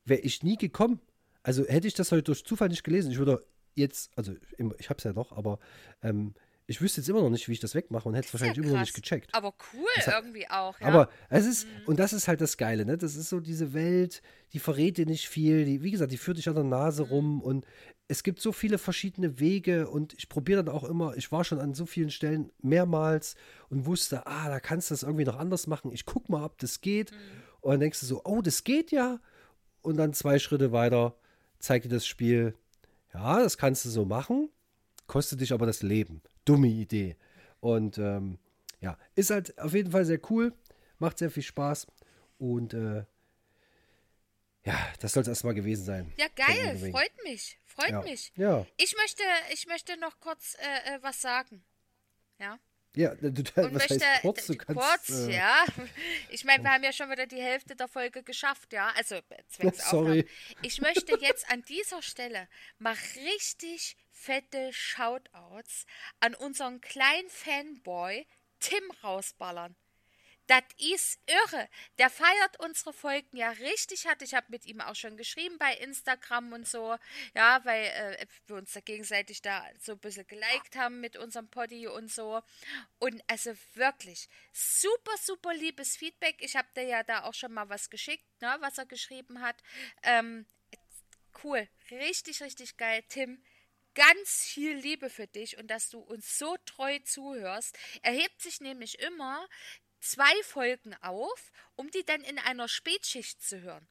wäre 0.05 0.21
ich 0.21 0.43
nie 0.43 0.57
gekommen. 0.57 0.99
Also 1.41 1.65
hätte 1.65 1.87
ich 1.87 1.93
das 1.93 2.11
heute 2.11 2.23
durch 2.23 2.45
Zufall 2.45 2.69
nicht 2.69 2.83
gelesen, 2.83 3.11
ich 3.11 3.17
würde 3.17 3.45
jetzt, 3.75 4.11
also 4.17 4.33
ich 4.77 4.89
habe 4.89 4.97
es 4.97 5.03
ja 5.03 5.13
doch, 5.13 5.31
aber 5.31 5.59
ähm, 6.01 6.33
ich 6.73 6.81
wüsste 6.81 7.01
jetzt 7.01 7.07
immer 7.07 7.21
noch 7.21 7.29
nicht, 7.29 7.47
wie 7.47 7.51
ich 7.51 7.59
das 7.59 7.75
wegmache 7.75 8.09
und 8.09 8.15
hätte 8.15 8.27
es 8.27 8.33
wahrscheinlich 8.33 8.57
ja 8.57 8.63
immer 8.63 8.73
noch 8.73 8.79
nicht 8.79 8.95
gecheckt. 8.95 9.29
Aber 9.33 9.53
cool 9.73 9.87
hat, 9.95 10.23
irgendwie 10.23 10.49
auch. 10.49 10.79
Ja. 10.79 10.87
Aber 10.87 11.09
es 11.29 11.45
ist, 11.45 11.67
mhm. 11.67 11.71
und 11.85 11.99
das 11.99 12.13
ist 12.13 12.27
halt 12.27 12.41
das 12.41 12.57
Geile, 12.57 12.83
ne? 12.83 12.97
Das 12.97 13.15
ist 13.15 13.29
so 13.29 13.39
diese 13.39 13.75
Welt, 13.75 14.23
die 14.53 14.59
verrät 14.59 14.97
dir 14.97 15.05
nicht 15.05 15.27
viel, 15.27 15.65
die, 15.65 15.83
wie 15.83 15.91
gesagt, 15.91 16.11
die 16.11 16.17
führt 16.17 16.39
dich 16.39 16.49
an 16.49 16.55
der 16.55 16.63
Nase 16.63 17.03
mhm. 17.03 17.09
rum 17.09 17.41
und 17.41 17.67
es 18.07 18.23
gibt 18.23 18.41
so 18.41 18.51
viele 18.51 18.79
verschiedene 18.79 19.39
Wege 19.39 19.87
und 19.87 20.15
ich 20.15 20.29
probiere 20.29 20.63
dann 20.63 20.73
auch 20.73 20.83
immer, 20.83 21.15
ich 21.15 21.31
war 21.31 21.43
schon 21.43 21.59
an 21.59 21.75
so 21.75 21.85
vielen 21.85 22.09
Stellen 22.09 22.51
mehrmals 22.59 23.35
und 23.69 23.85
wusste, 23.85 24.25
ah, 24.25 24.49
da 24.49 24.59
kannst 24.59 24.89
du 24.89 24.93
das 24.95 25.03
irgendwie 25.03 25.25
noch 25.25 25.37
anders 25.37 25.67
machen. 25.67 25.91
Ich 25.93 26.07
guck 26.07 26.27
mal, 26.27 26.43
ob 26.43 26.57
das 26.57 26.81
geht. 26.81 27.11
Mhm. 27.11 27.17
Und 27.61 27.71
dann 27.73 27.79
denkst 27.81 27.99
du 27.99 28.07
so, 28.07 28.21
oh, 28.25 28.41
das 28.41 28.63
geht 28.63 28.91
ja. 28.91 29.19
Und 29.83 29.97
dann 29.97 30.13
zwei 30.13 30.39
Schritte 30.39 30.71
weiter 30.71 31.15
zeigt 31.59 31.85
dir 31.85 31.89
das 31.89 32.07
Spiel, 32.07 32.55
ja, 33.13 33.43
das 33.43 33.59
kannst 33.59 33.85
du 33.85 33.89
so 33.89 34.05
machen, 34.05 34.49
kostet 35.05 35.39
dich 35.39 35.53
aber 35.53 35.67
das 35.67 35.83
Leben 35.83 36.23
dumme 36.45 36.67
Idee. 36.67 37.15
Und 37.59 37.97
ähm, 37.97 38.39
ja, 38.81 38.97
ist 39.15 39.29
halt 39.29 39.57
auf 39.59 39.73
jeden 39.73 39.91
Fall 39.91 40.05
sehr 40.05 40.19
cool, 40.29 40.53
macht 40.99 41.17
sehr 41.17 41.31
viel 41.31 41.43
Spaß 41.43 41.87
und 42.37 42.73
äh, 42.73 43.05
ja, 44.65 44.93
das 44.99 45.13
soll 45.13 45.21
es 45.21 45.27
erstmal 45.27 45.53
gewesen 45.53 45.83
sein. 45.83 46.13
Ja, 46.17 46.27
geil, 46.35 46.77
freut 46.91 47.11
mich, 47.23 47.59
freut 47.65 47.89
ja. 47.89 48.01
mich. 48.01 48.31
Ja. 48.35 48.65
Ich 48.77 48.95
möchte, 48.97 49.23
ich 49.53 49.67
möchte 49.67 49.97
noch 49.99 50.19
kurz 50.19 50.55
äh, 50.55 50.95
äh 50.95 50.99
was 51.01 51.21
sagen. 51.21 51.63
Ja. 52.39 52.59
Ja, 52.95 53.15
du, 53.15 53.27
und 53.27 53.55
was 53.55 53.71
möchte, 53.71 54.05
heißt 54.05 54.21
kurz? 54.21 54.45
Du 54.45 54.55
kannst, 54.55 54.81
kurz, 54.81 55.09
äh, 55.09 55.35
ja. 55.35 55.65
Ich 56.29 56.45
meine, 56.45 56.63
wir 56.63 56.71
haben 56.71 56.83
ja 56.83 56.93
schon 56.93 57.09
wieder 57.09 57.25
die 57.25 57.41
Hälfte 57.41 57.75
der 57.75 57.87
Folge 57.87 58.21
geschafft, 58.21 58.71
ja. 58.71 58.91
Also, 58.95 59.19
Sorry. 59.73 60.27
Ich 60.61 60.79
möchte 60.79 61.17
jetzt 61.19 61.49
an 61.49 61.63
dieser 61.63 62.03
Stelle 62.03 62.47
mal 62.77 62.95
richtig 63.15 63.97
fette 64.23 64.71
Shoutouts 64.71 65.85
an 66.19 66.33
unseren 66.35 66.79
kleinen 66.81 67.29
Fanboy 67.29 68.25
Tim 68.59 68.83
rausballern. 69.03 69.75
Das 70.47 70.63
ist 70.77 71.19
irre. 71.25 71.69
Der 71.97 72.09
feiert 72.09 72.59
unsere 72.59 72.91
Folgen 72.91 73.37
ja 73.37 73.51
richtig 73.51 74.07
hart. 74.07 74.21
Ich 74.21 74.33
habe 74.33 74.47
mit 74.49 74.65
ihm 74.65 74.81
auch 74.81 74.95
schon 74.95 75.15
geschrieben 75.15 75.57
bei 75.57 75.73
Instagram 75.77 76.51
und 76.51 76.67
so. 76.67 76.97
Ja, 77.33 77.63
weil 77.63 77.85
äh, 77.85 78.25
wir 78.47 78.57
uns 78.57 78.73
da 78.73 78.81
gegenseitig 78.81 79.41
da 79.41 79.65
so 79.79 79.93
ein 79.93 79.99
bisschen 79.99 80.27
geliked 80.27 80.75
haben 80.75 80.99
mit 80.99 81.15
unserem 81.15 81.47
Poddy 81.49 81.87
und 81.87 82.11
so. 82.11 82.41
Und 82.99 83.23
also 83.27 83.53
wirklich 83.75 84.27
super, 84.51 85.15
super 85.21 85.53
liebes 85.53 85.95
Feedback. 85.95 86.35
Ich 86.39 86.57
habe 86.57 86.67
dir 86.75 86.83
ja 86.83 87.03
da 87.03 87.23
auch 87.23 87.33
schon 87.33 87.53
mal 87.53 87.69
was 87.69 87.89
geschickt, 87.89 88.25
ne, 88.41 88.57
was 88.59 88.77
er 88.77 88.85
geschrieben 88.85 89.41
hat. 89.41 89.63
Ähm, 90.01 90.45
cool. 91.43 91.69
Richtig, 91.89 92.41
richtig 92.41 92.75
geil. 92.75 93.01
Tim, 93.07 93.41
ganz 93.95 94.43
viel 94.43 94.75
Liebe 94.75 95.09
für 95.09 95.27
dich 95.27 95.57
und 95.57 95.67
dass 95.67 95.89
du 95.89 95.99
uns 95.99 96.37
so 96.37 96.55
treu 96.65 96.99
zuhörst. 97.03 97.77
Er 98.01 98.13
hebt 98.13 98.41
sich 98.41 98.61
nämlich 98.61 98.99
immer 98.99 99.47
zwei 99.99 100.33
Folgen 100.43 100.95
auf, 101.01 101.51
um 101.75 101.89
die 101.91 102.03
dann 102.05 102.21
in 102.21 102.37
einer 102.39 102.67
Spätschicht 102.67 103.41
zu 103.41 103.61
hören. 103.61 103.87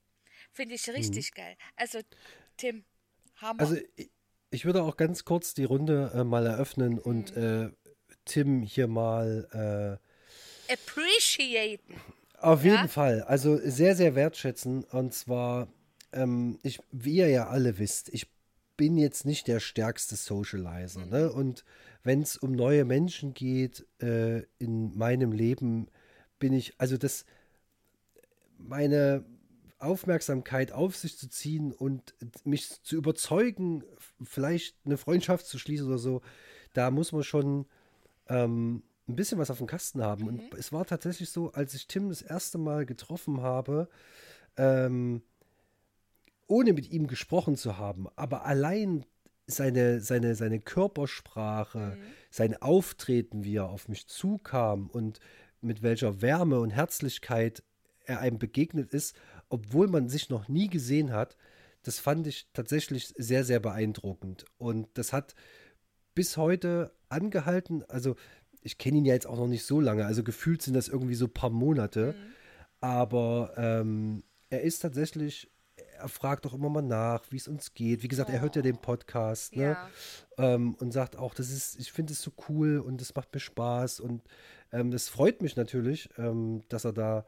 Finde 0.53 0.75
ich 0.75 0.89
richtig 0.89 1.31
mhm. 1.31 1.35
geil. 1.35 1.57
Also, 1.77 2.01
Tim, 2.57 2.85
Hammer. 3.37 3.61
Also, 3.61 3.77
ich 4.51 4.65
würde 4.65 4.83
auch 4.83 4.97
ganz 4.97 5.25
kurz 5.25 5.55
die 5.55 5.65
Runde 5.65 6.13
äh, 6.15 6.25
mal 6.25 6.47
eröffnen 6.47 6.95
mhm. 6.95 6.99
und 6.99 7.37
äh, 7.37 7.71
Tim 8.25 8.63
hier 8.63 8.87
mal 8.87 9.99
äh, 10.69 10.73
appreciaten. 10.73 12.01
Auf 12.39 12.65
ja? 12.65 12.75
jeden 12.75 12.89
Fall. 12.89 13.23
Also 13.23 13.57
sehr, 13.57 13.97
sehr 13.97 14.15
wertschätzen. 14.15 14.85
Und 14.85 15.15
zwar, 15.15 15.69
ähm, 16.13 16.59
ich, 16.63 16.81
wie 16.91 17.17
ihr 17.17 17.29
ja 17.29 17.49
alle 17.49 17.79
wisst, 17.79 18.09
ich 18.11 18.27
bin 18.83 18.97
jetzt 18.97 19.25
nicht 19.25 19.47
der 19.47 19.61
stärkste 19.61 20.17
Socializer. 20.17 21.07
Ne? 21.07 21.31
Und 21.31 21.65
wenn 22.03 22.21
es 22.21 22.37
um 22.37 22.51
neue 22.51 22.85
Menschen 22.85 23.33
geht 23.33 23.87
äh, 24.03 24.41
in 24.59 24.99
meinem 24.99 25.31
Leben, 25.31 25.87
bin 26.41 26.53
ich, 26.53 26.75
also 26.79 26.97
das, 26.97 27.25
meine 28.59 29.25
Aufmerksamkeit 29.79 30.73
auf 30.73 30.97
sich 30.97 31.17
zu 31.17 31.29
ziehen 31.29 31.71
und 31.71 32.17
mich 32.43 32.83
zu 32.83 32.97
überzeugen, 32.97 33.85
vielleicht 34.21 34.75
eine 34.85 34.97
Freundschaft 34.97 35.47
zu 35.47 35.61
schließen 35.61 35.87
oder 35.87 35.99
so, 35.99 36.21
da 36.73 36.91
muss 36.91 37.13
man 37.13 37.23
schon 37.23 37.67
ähm, 38.27 38.83
ein 39.09 39.15
bisschen 39.15 39.39
was 39.39 39.53
auf 39.53 39.59
dem 39.59 39.69
Kasten 39.69 40.03
haben. 40.03 40.23
Mhm. 40.23 40.29
Und 40.29 40.55
es 40.55 40.73
war 40.73 40.85
tatsächlich 40.87 41.31
so, 41.31 41.53
als 41.53 41.75
ich 41.75 41.87
Tim 41.87 42.09
das 42.09 42.23
erste 42.23 42.59
Mal 42.59 42.85
getroffen 42.85 43.43
habe, 43.43 43.89
ähm, 44.57 45.23
ohne 46.53 46.75
mit 46.75 46.91
ihm 46.91 47.07
gesprochen 47.07 47.57
zu 47.57 47.79
haben, 47.79 48.09
aber 48.15 48.45
allein 48.45 49.07
seine, 49.47 50.01
seine, 50.01 50.35
seine 50.35 50.61
Körpersprache, 50.61 51.97
mhm. 51.97 52.03
sein 52.31 52.61
Auftreten, 52.61 53.43
wie 53.43 53.57
er 53.57 53.71
auf 53.71 53.89
mich 53.89 54.07
zukam 54.07 54.91
und 54.91 55.19
mit 55.63 55.83
welcher 55.83 56.21
Wärme 56.21 56.61
und 56.61 56.69
Herzlichkeit 56.69 57.63
er 58.05 58.21
einem 58.21 58.39
begegnet 58.39 58.93
ist, 58.93 59.17
obwohl 59.49 59.89
man 59.89 60.11
sich 60.11 60.29
noch 60.29 60.47
nie 60.49 60.69
gesehen 60.69 61.11
hat, 61.11 61.39
das 61.85 61.99
fand 61.99 62.27
ich 62.27 62.49
tatsächlich 62.53 63.15
sehr, 63.17 63.45
sehr 63.45 63.59
beeindruckend. 63.59 64.45
Und 64.59 64.89
das 64.93 65.15
hat 65.15 65.35
bis 66.15 66.37
heute 66.37 66.93
angehalten. 67.09 67.83
Also, 67.89 68.15
ich 68.61 68.77
kenne 68.77 68.99
ihn 68.99 69.07
ja 69.07 69.15
jetzt 69.15 69.27
auch 69.27 69.39
noch 69.39 69.49
nicht 69.49 69.65
so 69.65 69.81
lange, 69.81 70.05
also 70.05 70.23
gefühlt 70.23 70.61
sind 70.61 70.75
das 70.75 70.89
irgendwie 70.89 71.15
so 71.15 71.25
ein 71.25 71.33
paar 71.33 71.51
Monate. 71.51 72.13
Mhm. 72.13 72.33
Aber 72.81 73.55
ähm, 73.57 74.23
er 74.51 74.61
ist 74.61 74.81
tatsächlich 74.81 75.49
er 76.03 76.09
fragt 76.09 76.47
auch 76.47 76.55
immer 76.55 76.69
mal 76.69 76.83
nach, 76.83 77.23
wie 77.31 77.37
es 77.37 77.49
uns 77.49 77.75
geht. 77.75 78.03
Wie 78.03 78.09
gesagt, 78.09 78.31
oh. 78.31 78.33
er 78.33 78.41
hört 78.41 78.57
ja 78.57 78.63
den 78.63 78.77
Podcast, 78.79 79.57
ne? 79.57 79.63
Ja. 79.63 79.91
Ähm, 80.37 80.75
und 80.75 80.93
sagt 80.93 81.17
auch, 81.17 81.35
das 81.35 81.51
ist, 81.51 81.79
ich 81.79 81.93
finde 81.93 82.13
es 82.13 82.21
so 82.21 82.33
cool 82.49 82.79
und 82.79 83.01
es 83.01 83.15
macht 83.15 83.33
mir 83.33 83.41
Spaß 83.41 84.01
und 84.01 84.23
ähm, 84.73 84.91
das 84.91 85.09
freut 85.09 85.43
mich 85.43 85.57
natürlich, 85.57 86.09
ähm, 86.19 86.63
dass 86.69 86.85
er 86.85 86.93
da 86.93 87.25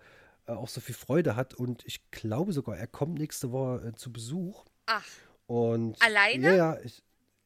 äh, 0.46 0.52
auch 0.52 0.68
so 0.68 0.80
viel 0.80 0.94
Freude 0.94 1.36
hat 1.36 1.54
und 1.54 1.84
ich 1.86 2.10
glaube 2.10 2.52
sogar, 2.52 2.76
er 2.76 2.86
kommt 2.86 3.18
nächste 3.18 3.52
Woche 3.52 3.88
äh, 3.88 3.92
zu 3.94 4.12
Besuch. 4.12 4.64
Ach. 4.86 5.06
Und 5.46 6.00
alleine? 6.02 6.48
Ja, 6.48 6.54
ja, 6.54 6.78
ich, 6.82 7.02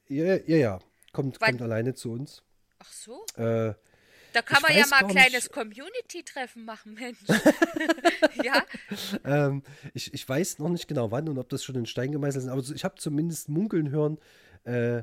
ja, 0.08 0.36
ja, 0.36 0.56
ja, 0.56 0.78
kommt, 1.12 1.38
kommt 1.38 1.60
alleine 1.60 1.94
zu 1.94 2.12
uns. 2.12 2.42
Ach 2.78 2.92
so. 2.92 3.24
Äh, 3.36 3.74
da 4.32 4.42
kann 4.42 4.62
man 4.62 4.76
ja 4.76 4.86
mal 4.86 5.04
ein 5.04 5.08
kleines 5.08 5.50
Community-Treffen 5.50 6.64
machen, 6.64 6.94
Mensch. 6.94 7.18
ja. 8.44 8.64
Ähm, 9.24 9.62
ich, 9.94 10.12
ich 10.12 10.28
weiß 10.28 10.58
noch 10.58 10.68
nicht 10.68 10.88
genau 10.88 11.10
wann 11.10 11.28
und 11.28 11.38
ob 11.38 11.48
das 11.48 11.64
schon 11.64 11.76
in 11.76 11.86
Stein 11.86 12.12
gemeißelt 12.12 12.44
ist, 12.44 12.50
aber 12.50 12.62
ich 12.62 12.84
habe 12.84 12.96
zumindest 12.96 13.48
munkeln 13.48 13.90
hören, 13.90 14.18
äh, 14.64 15.02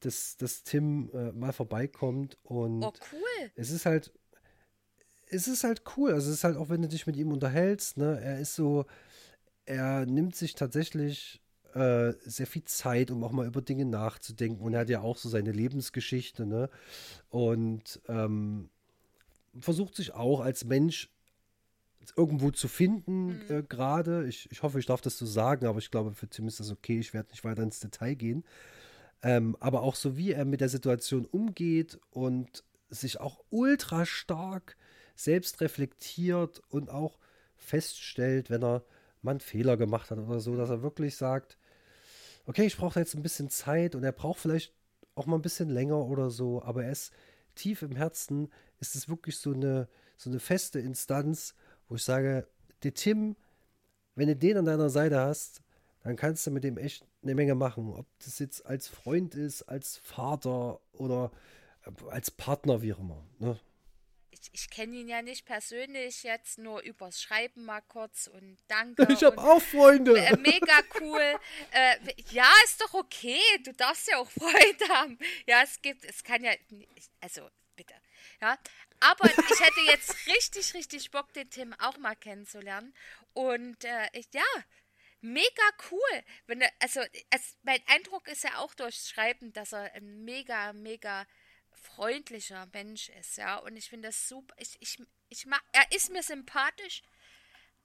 dass, 0.00 0.36
dass 0.36 0.62
Tim 0.62 1.10
äh, 1.12 1.32
mal 1.32 1.52
vorbeikommt 1.52 2.38
und 2.44 2.82
oh, 2.84 2.92
cool. 3.12 3.50
es 3.56 3.70
ist 3.70 3.86
halt 3.86 4.12
es 5.30 5.46
ist 5.46 5.64
halt 5.64 5.82
cool, 5.96 6.12
also 6.12 6.30
es 6.30 6.36
ist 6.36 6.44
halt 6.44 6.56
auch, 6.56 6.68
wenn 6.68 6.82
du 6.82 6.88
dich 6.88 7.06
mit 7.06 7.16
ihm 7.16 7.32
unterhältst, 7.32 7.98
ne, 7.98 8.18
er 8.20 8.38
ist 8.38 8.54
so, 8.54 8.86
er 9.66 10.06
nimmt 10.06 10.34
sich 10.34 10.54
tatsächlich 10.54 11.42
äh, 11.78 12.14
sehr 12.24 12.46
viel 12.46 12.64
Zeit, 12.64 13.10
um 13.10 13.22
auch 13.22 13.32
mal 13.32 13.46
über 13.46 13.62
Dinge 13.62 13.84
nachzudenken. 13.84 14.62
Und 14.62 14.74
er 14.74 14.80
hat 14.80 14.90
ja 14.90 15.00
auch 15.00 15.16
so 15.16 15.28
seine 15.28 15.52
Lebensgeschichte, 15.52 16.46
ne? 16.46 16.70
Und 17.30 18.00
ähm, 18.08 18.68
versucht 19.60 19.94
sich 19.94 20.14
auch 20.14 20.40
als 20.40 20.64
Mensch 20.64 21.10
irgendwo 22.16 22.50
zu 22.50 22.68
finden, 22.68 23.26
mhm. 23.26 23.42
äh, 23.48 23.62
gerade. 23.62 24.26
Ich, 24.26 24.50
ich 24.50 24.62
hoffe, 24.62 24.78
ich 24.78 24.86
darf 24.86 25.00
das 25.00 25.18
so 25.18 25.26
sagen, 25.26 25.66
aber 25.66 25.78
ich 25.78 25.90
glaube, 25.90 26.12
für 26.12 26.28
Tim 26.28 26.48
ist 26.48 26.60
das 26.60 26.70
okay. 26.70 26.98
Ich 26.98 27.14
werde 27.14 27.30
nicht 27.30 27.44
weiter 27.44 27.62
ins 27.62 27.80
Detail 27.80 28.14
gehen. 28.14 28.44
Ähm, 29.22 29.56
aber 29.60 29.82
auch 29.82 29.94
so, 29.94 30.16
wie 30.16 30.32
er 30.32 30.44
mit 30.44 30.60
der 30.60 30.68
Situation 30.68 31.26
umgeht 31.26 31.98
und 32.10 32.64
sich 32.88 33.20
auch 33.20 33.40
ultra 33.50 34.06
stark 34.06 34.76
selbst 35.14 35.60
reflektiert 35.60 36.62
und 36.70 36.90
auch 36.90 37.18
feststellt, 37.56 38.50
wenn 38.50 38.62
er 38.62 38.84
mal 39.22 39.32
einen 39.32 39.40
Fehler 39.40 39.76
gemacht 39.76 40.10
hat 40.10 40.18
oder 40.18 40.40
so, 40.40 40.56
dass 40.56 40.70
er 40.70 40.82
wirklich 40.82 41.16
sagt, 41.16 41.58
okay, 42.48 42.64
ich 42.64 42.76
brauche 42.78 42.98
jetzt 42.98 43.14
ein 43.14 43.22
bisschen 43.22 43.50
Zeit 43.50 43.94
und 43.94 44.02
er 44.02 44.12
braucht 44.12 44.40
vielleicht 44.40 44.72
auch 45.14 45.26
mal 45.26 45.36
ein 45.36 45.42
bisschen 45.42 45.68
länger 45.68 45.98
oder 45.98 46.30
so, 46.30 46.62
aber 46.62 46.84
er 46.84 46.92
ist 46.92 47.12
tief 47.54 47.82
im 47.82 47.94
Herzen, 47.94 48.50
ist 48.80 48.96
es 48.96 49.08
wirklich 49.08 49.38
so 49.38 49.52
eine, 49.52 49.88
so 50.16 50.30
eine 50.30 50.40
feste 50.40 50.80
Instanz, 50.80 51.54
wo 51.88 51.96
ich 51.96 52.02
sage, 52.02 52.48
der 52.82 52.94
Tim, 52.94 53.36
wenn 54.14 54.28
du 54.28 54.36
den 54.36 54.56
an 54.56 54.64
deiner 54.64 54.88
Seite 54.88 55.20
hast, 55.20 55.60
dann 56.02 56.16
kannst 56.16 56.46
du 56.46 56.50
mit 56.50 56.64
dem 56.64 56.78
echt 56.78 57.04
eine 57.22 57.34
Menge 57.34 57.54
machen. 57.54 57.92
Ob 57.92 58.06
das 58.24 58.38
jetzt 58.38 58.64
als 58.64 58.88
Freund 58.88 59.34
ist, 59.34 59.64
als 59.64 59.98
Vater 59.98 60.80
oder 60.92 61.30
als 62.08 62.30
Partner, 62.30 62.80
wie 62.80 62.94
auch 62.94 63.00
immer. 63.00 63.22
Ne? 63.38 63.58
Ich, 64.40 64.50
ich 64.52 64.70
kenne 64.70 64.96
ihn 64.96 65.08
ja 65.08 65.22
nicht 65.22 65.44
persönlich 65.44 66.22
jetzt, 66.22 66.58
nur 66.58 66.82
übers 66.82 67.20
Schreiben 67.20 67.64
mal 67.64 67.80
kurz 67.82 68.26
und 68.26 68.58
danke. 68.68 69.06
Ich 69.10 69.24
habe 69.24 69.38
auch 69.38 69.60
Freunde. 69.60 70.18
Äh, 70.18 70.36
mega 70.36 70.80
cool. 71.00 71.38
äh, 71.72 71.96
ja, 72.30 72.50
ist 72.64 72.80
doch 72.80 72.94
okay. 72.94 73.40
Du 73.64 73.72
darfst 73.72 74.08
ja 74.08 74.18
auch 74.18 74.30
Freunde 74.38 74.88
haben. 74.90 75.18
Ja, 75.46 75.62
es 75.62 75.80
gibt, 75.82 76.04
es 76.04 76.22
kann 76.22 76.44
ja, 76.44 76.52
also 77.20 77.48
bitte. 77.76 77.94
Ja, 78.40 78.58
aber 79.00 79.26
ich 79.26 79.60
hätte 79.60 79.80
jetzt 79.86 80.14
richtig, 80.26 80.74
richtig 80.74 81.10
Bock, 81.10 81.32
den 81.32 81.50
Tim 81.50 81.74
auch 81.80 81.96
mal 81.98 82.16
kennenzulernen. 82.16 82.94
Und 83.32 83.84
äh, 83.84 84.08
ich, 84.12 84.28
ja, 84.32 84.42
mega 85.20 85.62
cool. 85.90 86.22
Wenn 86.46 86.62
also, 86.80 87.00
es, 87.30 87.56
mein 87.62 87.80
Eindruck 87.86 88.28
ist 88.28 88.44
ja 88.44 88.58
auch 88.58 88.74
durchs 88.74 89.08
Schreiben, 89.08 89.52
dass 89.52 89.72
er 89.72 89.92
ein 89.94 90.24
mega, 90.24 90.72
mega 90.72 91.26
freundlicher 91.78 92.66
Mensch 92.72 93.08
ist, 93.10 93.36
ja. 93.36 93.56
Und 93.56 93.76
ich 93.76 93.88
finde 93.88 94.08
das 94.08 94.28
super. 94.28 94.54
Ich, 94.58 94.76
ich, 94.80 95.02
ich 95.28 95.46
mag, 95.46 95.62
er 95.72 95.90
ist 95.92 96.10
mir 96.10 96.22
sympathisch. 96.22 97.02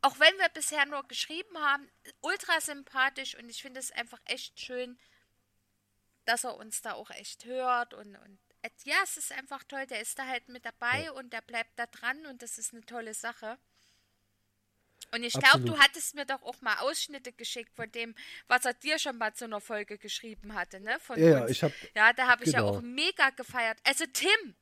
Auch 0.01 0.19
wenn 0.19 0.37
wir 0.37 0.49
bisher 0.49 0.85
nur 0.85 1.07
geschrieben 1.07 1.57
haben, 1.57 1.89
ultra 2.21 2.59
sympathisch 2.59 3.35
und 3.37 3.49
ich 3.49 3.61
finde 3.61 3.79
es 3.79 3.91
einfach 3.91 4.19
echt 4.25 4.59
schön, 4.59 4.99
dass 6.25 6.43
er 6.43 6.57
uns 6.57 6.81
da 6.81 6.93
auch 6.93 7.09
echt 7.11 7.45
hört 7.45 7.93
und, 7.93 8.15
und 8.15 8.39
ja, 8.83 8.95
es 9.03 9.17
ist 9.17 9.31
einfach 9.31 9.63
toll. 9.63 9.85
Der 9.87 10.01
ist 10.01 10.17
da 10.19 10.27
halt 10.27 10.47
mit 10.49 10.65
dabei 10.65 11.11
und 11.13 11.33
der 11.33 11.41
bleibt 11.41 11.77
da 11.77 11.85
dran 11.85 12.25
und 12.25 12.41
das 12.41 12.57
ist 12.57 12.73
eine 12.73 12.85
tolle 12.85 13.13
Sache. 13.13 13.57
Und 15.13 15.23
ich 15.23 15.33
glaube, 15.33 15.63
du 15.63 15.77
hattest 15.77 16.15
mir 16.15 16.25
doch 16.25 16.41
auch 16.41 16.59
mal 16.61 16.77
Ausschnitte 16.79 17.31
geschickt 17.31 17.71
von 17.75 17.91
dem, 17.91 18.15
was 18.47 18.65
er 18.65 18.73
dir 18.73 18.97
schon 18.97 19.17
mal 19.17 19.33
zu 19.33 19.45
einer 19.45 19.61
Folge 19.61 19.99
geschrieben 19.99 20.55
hatte, 20.55 20.79
ne? 20.79 20.99
Von 20.99 21.21
ja, 21.21 21.41
uns. 21.41 21.51
ich 21.51 21.61
habe. 21.61 21.73
Ja, 21.95 22.13
da 22.13 22.27
habe 22.27 22.43
ich 22.43 22.51
genau. 22.51 22.71
ja 22.71 22.77
auch 22.77 22.81
mega 22.81 23.29
gefeiert. 23.29 23.77
Also 23.83 24.05
Tim, 24.11 24.55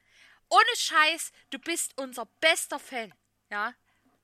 ohne 0.50 0.76
Scheiß, 0.76 1.32
du 1.52 1.60
bist 1.60 1.98
unser 1.98 2.26
bester 2.42 2.80
Fan, 2.80 3.14
ja? 3.50 3.74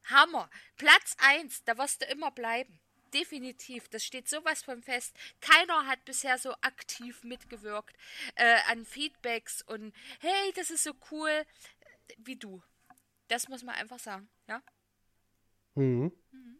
Hammer. 0.04 0.50
Platz 0.76 1.16
1, 1.20 1.64
da 1.64 1.78
wirst 1.78 2.02
du 2.02 2.06
immer 2.08 2.32
bleiben 2.32 2.78
definitiv. 3.14 3.88
Das 3.90 4.04
steht 4.04 4.28
sowas 4.30 4.64
von 4.64 4.82
fest. 4.82 5.16
Keiner 5.42 5.88
hat 5.88 6.04
bisher 6.06 6.38
so 6.38 6.52
aktiv 6.62 7.24
mitgewirkt 7.24 7.96
äh, 8.36 8.58
an 8.68 8.86
Feedbacks 8.86 9.62
und 9.62 9.94
hey, 10.20 10.52
das 10.56 10.70
ist 10.70 10.84
so 10.84 10.92
cool 11.12 11.46
wie 12.18 12.36
du. 12.36 12.62
Das 13.28 13.48
muss 13.48 13.64
man 13.64 13.76
einfach 13.76 14.00
sagen, 14.00 14.30
ja? 14.48 14.62
Mhm. 15.78 16.12
mhm. 16.32 16.58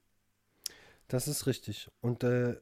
Das 1.08 1.28
ist 1.28 1.48
richtig. 1.48 1.90
Und 2.02 2.24
äh, 2.24 2.58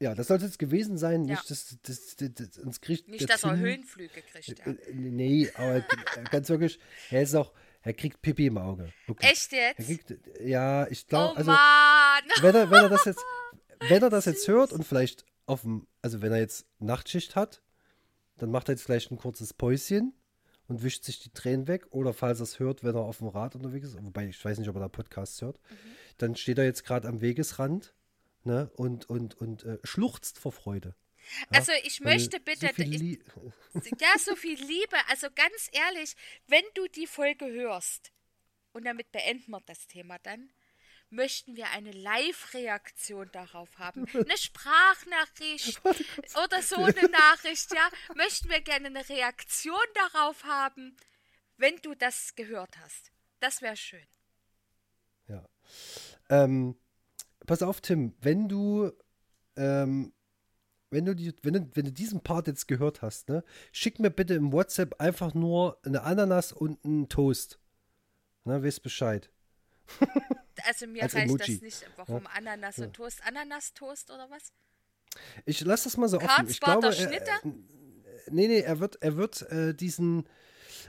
ja, 0.00 0.14
das 0.14 0.28
sollte 0.28 0.46
es 0.46 0.58
gewesen 0.58 0.96
sein. 0.96 1.24
Ja. 1.24 1.34
Nicht, 1.34 1.50
dass, 1.50 1.76
dass, 1.82 2.16
dass, 2.16 2.58
uns 2.58 2.80
kriegt. 2.80 3.08
Nicht, 3.08 3.28
dass 3.28 3.42
er 3.42 3.56
Höhenflüge 3.56 4.22
kriegt. 4.22 4.58
Ja. 4.58 4.66
Äh, 4.66 4.70
äh, 4.70 4.94
nee, 4.94 5.50
aber 5.54 5.76
äh, 5.76 5.82
ganz 6.30 6.48
wirklich, 6.48 6.78
er 7.10 7.22
ist 7.22 7.34
auch, 7.34 7.52
er 7.82 7.94
kriegt 7.94 8.22
Pipi 8.22 8.46
im 8.46 8.58
Auge. 8.58 8.92
Wirklich. 9.06 9.30
Echt 9.30 9.52
jetzt? 9.52 9.86
Kriegt, 9.86 10.14
ja, 10.40 10.86
ich 10.88 11.06
glaube, 11.06 11.34
oh, 11.34 11.38
also 11.38 11.52
wenn 12.42 12.54
er, 12.54 12.70
wenn 12.70 12.84
er 12.84 12.88
das 12.88 13.04
jetzt, 13.06 13.24
wenn 13.88 14.02
er 14.02 14.10
das 14.10 14.24
jetzt 14.26 14.46
hört 14.46 14.72
und 14.72 14.84
vielleicht 14.84 15.24
auf 15.46 15.62
dem, 15.62 15.86
also 16.00 16.22
wenn 16.22 16.32
er 16.32 16.38
jetzt 16.38 16.66
Nachtschicht 16.78 17.34
hat, 17.34 17.62
dann 18.36 18.50
macht 18.50 18.68
er 18.68 18.74
jetzt 18.74 18.86
gleich 18.86 19.10
ein 19.10 19.16
kurzes 19.16 19.52
Päuschen 19.52 20.14
und 20.68 20.82
wischt 20.82 21.04
sich 21.04 21.18
die 21.18 21.30
Tränen 21.30 21.66
weg. 21.66 21.86
Oder 21.90 22.12
falls 22.12 22.40
er 22.40 22.44
es 22.44 22.58
hört, 22.58 22.84
wenn 22.84 22.94
er 22.94 23.02
auf 23.02 23.18
dem 23.18 23.28
Rad 23.28 23.56
unterwegs 23.56 23.88
ist, 23.88 24.04
wobei 24.04 24.26
ich 24.28 24.44
weiß 24.44 24.58
nicht, 24.58 24.68
ob 24.68 24.76
er 24.76 24.80
da 24.80 24.88
Podcasts 24.88 25.40
hört, 25.42 25.58
mhm. 25.70 25.76
dann 26.18 26.36
steht 26.36 26.58
er 26.58 26.64
jetzt 26.64 26.84
gerade 26.84 27.08
am 27.08 27.20
Wegesrand 27.20 27.94
ne, 28.44 28.70
und, 28.76 29.08
und, 29.08 29.34
und 29.34 29.64
äh, 29.64 29.78
schluchzt 29.82 30.38
vor 30.38 30.52
Freude. 30.52 30.94
Ja, 31.50 31.58
also 31.58 31.72
ich 31.84 32.00
möchte 32.00 32.40
bitte, 32.40 32.70
so 32.74 32.82
ich, 32.82 33.18
ja, 34.00 34.18
so 34.18 34.36
viel 34.36 34.58
Liebe. 34.58 34.96
Also 35.08 35.28
ganz 35.34 35.70
ehrlich, 35.72 36.14
wenn 36.46 36.64
du 36.74 36.86
die 36.86 37.06
Folge 37.06 37.46
hörst, 37.46 38.12
und 38.72 38.84
damit 38.84 39.10
beenden 39.10 39.50
wir 39.50 39.60
das 39.66 39.86
Thema 39.86 40.18
dann, 40.22 40.50
möchten 41.10 41.56
wir 41.56 41.70
eine 41.70 41.92
Live-Reaktion 41.92 43.30
darauf 43.32 43.78
haben. 43.78 44.06
Eine 44.12 44.36
Sprachnachricht 44.36 45.80
oder 46.44 46.62
so 46.62 46.76
eine 46.76 47.08
Nachricht, 47.08 47.72
ja. 47.74 47.88
Möchten 48.14 48.48
wir 48.48 48.60
gerne 48.60 48.86
eine 48.86 49.08
Reaktion 49.08 49.78
darauf 49.94 50.44
haben, 50.44 50.96
wenn 51.56 51.76
du 51.82 51.94
das 51.94 52.34
gehört 52.34 52.78
hast. 52.78 53.10
Das 53.40 53.62
wäre 53.62 53.76
schön. 53.76 54.06
Ja. 55.28 55.48
Ähm, 56.28 56.76
pass 57.46 57.62
auf, 57.62 57.80
Tim, 57.80 58.14
wenn 58.20 58.48
du 58.48 58.92
ähm, 59.56 60.12
wenn 60.90 61.04
du, 61.04 61.14
die, 61.14 61.34
wenn, 61.42 61.52
du, 61.52 61.70
wenn 61.74 61.84
du 61.84 61.92
diesen 61.92 62.22
Part 62.22 62.46
jetzt 62.46 62.66
gehört 62.66 63.02
hast, 63.02 63.28
ne, 63.28 63.44
schick 63.72 63.98
mir 63.98 64.10
bitte 64.10 64.34
im 64.34 64.52
WhatsApp 64.52 65.00
einfach 65.00 65.34
nur 65.34 65.78
eine 65.84 66.02
Ananas 66.02 66.52
und 66.52 66.82
einen 66.84 67.08
Toast. 67.08 67.58
Na, 68.44 68.62
weißt 68.62 68.82
Bescheid. 68.82 69.30
Also 70.66 70.86
mir 70.86 71.02
reicht 71.02 71.16
Emoji. 71.16 71.38
das 71.38 71.62
nicht. 71.62 71.90
Warum 71.96 72.24
ja. 72.24 72.30
Ananas 72.30 72.78
und 72.78 72.94
Toast? 72.94 73.22
Ananas-Toast 73.24 74.10
oder 74.10 74.28
was? 74.30 74.52
Ich 75.46 75.60
lasse 75.60 75.84
das 75.84 75.96
mal 75.96 76.08
so 76.08 76.18
offen. 76.20 76.48
Ich 76.48 76.60
glaube, 76.60 76.88
er, 76.88 77.12
äh, 77.12 77.40
nee, 78.30 78.48
nee, 78.48 78.60
er 78.60 78.80
wird, 78.80 79.00
er 79.00 79.16
wird 79.16 79.42
äh, 79.50 79.74
diesen, 79.74 80.28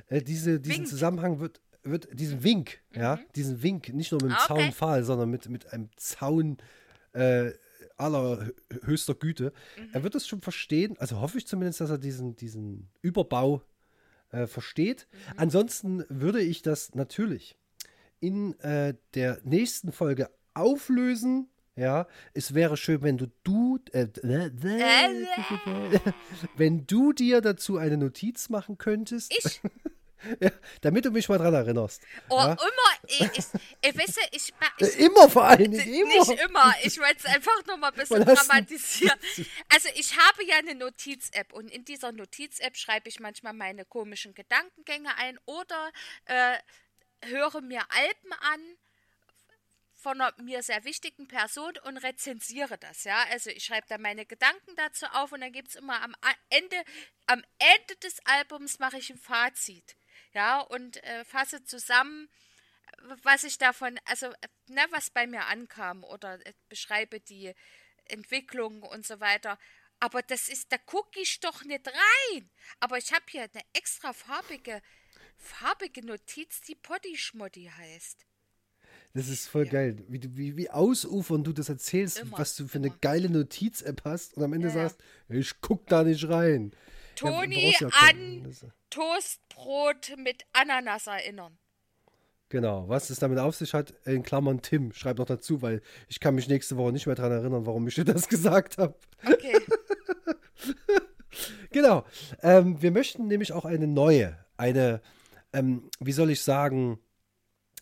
äh, 0.07 0.21
diese, 0.21 0.59
diesen 0.59 0.79
Wink. 0.79 0.87
Zusammenhang 0.87 1.39
wird, 1.39 1.61
wird 1.83 2.07
diesen 2.11 2.43
Wink, 2.43 2.81
mhm. 2.91 3.01
ja, 3.01 3.19
diesen 3.35 3.63
Wink, 3.63 3.93
nicht 3.93 4.11
nur 4.11 4.21
mit 4.21 4.31
dem 4.31 4.37
ah, 4.37 4.45
okay. 4.49 4.63
Zaunpfahl, 4.63 5.03
sondern 5.03 5.29
mit, 5.29 5.49
mit 5.49 5.71
einem 5.73 5.89
Zaun 5.95 6.57
äh, 7.13 7.51
allerhöchster 7.97 9.15
Güte. 9.15 9.53
Mhm. 9.77 9.89
Er 9.93 10.03
wird 10.03 10.15
es 10.15 10.27
schon 10.27 10.41
verstehen, 10.41 10.95
also 10.99 11.19
hoffe 11.19 11.37
ich 11.37 11.47
zumindest, 11.47 11.81
dass 11.81 11.89
er 11.89 11.97
diesen, 11.97 12.35
diesen 12.35 12.89
Überbau 13.01 13.63
äh, 14.31 14.47
versteht. 14.47 15.07
Mhm. 15.11 15.33
Ansonsten 15.37 16.05
würde 16.09 16.41
ich 16.41 16.61
das 16.61 16.95
natürlich 16.95 17.57
in 18.19 18.59
äh, 18.59 18.95
der 19.13 19.39
nächsten 19.43 19.91
Folge 19.91 20.29
auflösen. 20.53 21.49
Ja, 21.75 22.07
es 22.33 22.53
wäre 22.53 22.75
schön, 22.75 23.01
wenn 23.03 23.17
du 23.17 23.27
du 23.43 23.79
äh, 23.93 24.07
wenn 26.57 26.85
du 26.85 27.13
dir 27.13 27.39
dazu 27.39 27.77
eine 27.77 27.97
Notiz 27.97 28.49
machen 28.49 28.77
könntest. 28.77 29.31
Ich? 29.31 29.61
Ja, 30.41 30.51
damit 30.81 31.05
du 31.05 31.11
mich 31.11 31.29
mal 31.29 31.37
dran 31.37 31.53
erinnerst. 31.53 32.01
Oh, 32.29 32.37
ja? 32.37 32.51
immer. 32.51 33.07
Ich, 33.07 33.21
ich, 33.21 33.45
ich, 33.81 33.97
weiß, 33.97 34.15
ich, 34.31 34.53
ich, 34.79 34.99
immer 34.99 35.29
vor 35.29 35.45
allem. 35.45 35.71
Nicht 35.71 35.87
immer. 35.87 36.27
Nicht 36.27 36.41
immer. 36.41 36.73
Ich 36.83 36.99
wollte 36.99 37.19
es 37.19 37.25
einfach 37.25 37.65
nur 37.65 37.77
mal 37.77 37.87
ein 37.87 37.93
bisschen 37.93 38.25
dramatisieren. 38.25 39.17
Also 39.69 39.89
ich 39.95 40.17
habe 40.17 40.43
ja 40.45 40.57
eine 40.57 40.75
Notiz-App 40.75 41.53
und 41.53 41.71
in 41.71 41.85
dieser 41.85 42.11
Notiz-App 42.11 42.75
schreibe 42.75 43.07
ich 43.07 43.19
manchmal 43.19 43.53
meine 43.53 43.85
komischen 43.85 44.33
Gedankengänge 44.33 45.15
ein 45.17 45.39
oder 45.45 45.91
äh, 46.25 46.57
höre 47.23 47.61
mir 47.61 47.81
Alben 47.91 48.33
an 48.33 48.77
von 49.95 50.21
einer 50.21 50.33
mir 50.41 50.63
sehr 50.63 50.85
wichtigen 50.85 51.27
Person 51.27 51.77
und 51.83 51.97
rezensiere 51.97 52.77
das, 52.77 53.03
ja. 53.03 53.23
Also 53.31 53.49
ich 53.49 53.65
schreibe 53.65 53.87
da 53.89 53.97
meine 53.97 54.25
Gedanken 54.25 54.75
dazu 54.77 55.05
auf 55.07 55.31
und 55.31 55.41
dann 55.41 55.51
gibt 55.51 55.69
es 55.69 55.75
immer 55.75 56.01
am 56.01 56.15
Ende, 56.49 56.83
am 57.27 57.43
Ende 57.59 57.95
des 57.97 58.25
Albums 58.25 58.79
mache 58.79 58.97
ich 58.97 59.09
ein 59.09 59.17
Fazit 59.17 59.97
ja, 60.33 60.61
und 60.61 61.03
äh, 61.03 61.25
fasse 61.25 61.63
zusammen, 61.63 62.29
was 63.23 63.43
ich 63.43 63.57
davon, 63.57 63.99
also, 64.05 64.33
ne, 64.67 64.85
was 64.91 65.09
bei 65.09 65.27
mir 65.27 65.45
ankam 65.47 66.03
oder 66.03 66.45
äh, 66.45 66.53
beschreibe 66.67 67.19
die 67.19 67.53
Entwicklung 68.05 68.83
und 68.83 69.05
so 69.05 69.19
weiter. 69.19 69.57
Aber 69.99 70.21
das 70.21 70.49
ist, 70.49 70.71
da 70.71 70.77
gucke 70.77 71.19
ich 71.19 71.39
doch 71.39 71.63
nicht 71.63 71.87
rein. 71.87 72.49
Aber 72.79 72.97
ich 72.97 73.11
habe 73.11 73.25
hier 73.29 73.43
eine 73.43 73.63
extra 73.73 74.13
farbige, 74.13 74.81
farbige 75.39 76.05
Notiz, 76.05 76.61
die 76.61 76.75
Poddy 76.75 77.17
Schmoddy 77.17 77.71
heißt. 77.75 78.25
Das 79.13 79.27
ist 79.27 79.47
voll 79.47 79.65
Ja. 79.65 79.71
geil. 79.71 79.97
Wie, 80.07 80.21
wie, 80.37 80.55
wie 80.57 80.69
ausufern 80.69 81.43
du 81.43 81.51
das 81.53 81.69
erzählst, 81.69 82.19
Immer, 82.19 82.37
was 82.37 82.55
du 82.55 82.67
für 82.67 82.77
eine 82.77 82.87
immer. 82.87 82.97
geile 83.01 83.29
Notiz-App 83.29 84.01
hast 84.05 84.35
und 84.37 84.43
am 84.43 84.53
Ende 84.53 84.67
Ja, 84.67 84.73
sagst, 84.73 84.99
ich 85.29 85.59
guck 85.61 85.87
da 85.87 86.03
nicht 86.03 86.27
rein. 86.29 86.71
Toni 87.15 87.73
ja 87.79 87.87
an 87.87 88.55
Toastbrot 88.91 90.13
mit 90.17 90.43
Ananas 90.53 91.07
erinnern. 91.07 91.57
Genau, 92.49 92.87
was 92.89 93.09
es 93.09 93.19
damit 93.19 93.37
auf 93.39 93.55
sich 93.55 93.73
hat, 93.73 93.91
in 94.05 94.23
Klammern 94.23 94.61
Tim, 94.61 94.91
schreib 94.93 95.17
noch 95.17 95.25
dazu, 95.27 95.61
weil 95.61 95.81
ich 96.07 96.19
kann 96.19 96.33
mich 96.35 96.47
nächste 96.47 96.77
Woche 96.77 96.91
nicht 96.91 97.05
mehr 97.05 97.15
daran 97.15 97.31
erinnern, 97.31 97.65
warum 97.65 97.87
ich 97.87 97.95
dir 97.95 98.05
das 98.05 98.27
gesagt 98.29 98.77
habe. 98.77 98.95
Okay. 99.25 99.57
Genau. 101.71 102.03
Ähm, 102.41 102.81
wir 102.81 102.91
möchten 102.91 103.27
nämlich 103.27 103.53
auch 103.53 103.65
eine 103.65 103.85
neue, 103.87 104.37
eine, 104.57 105.01
ähm, 105.53 105.89
wie 105.99 106.11
soll 106.11 106.29
ich 106.31 106.41
sagen, 106.41 106.99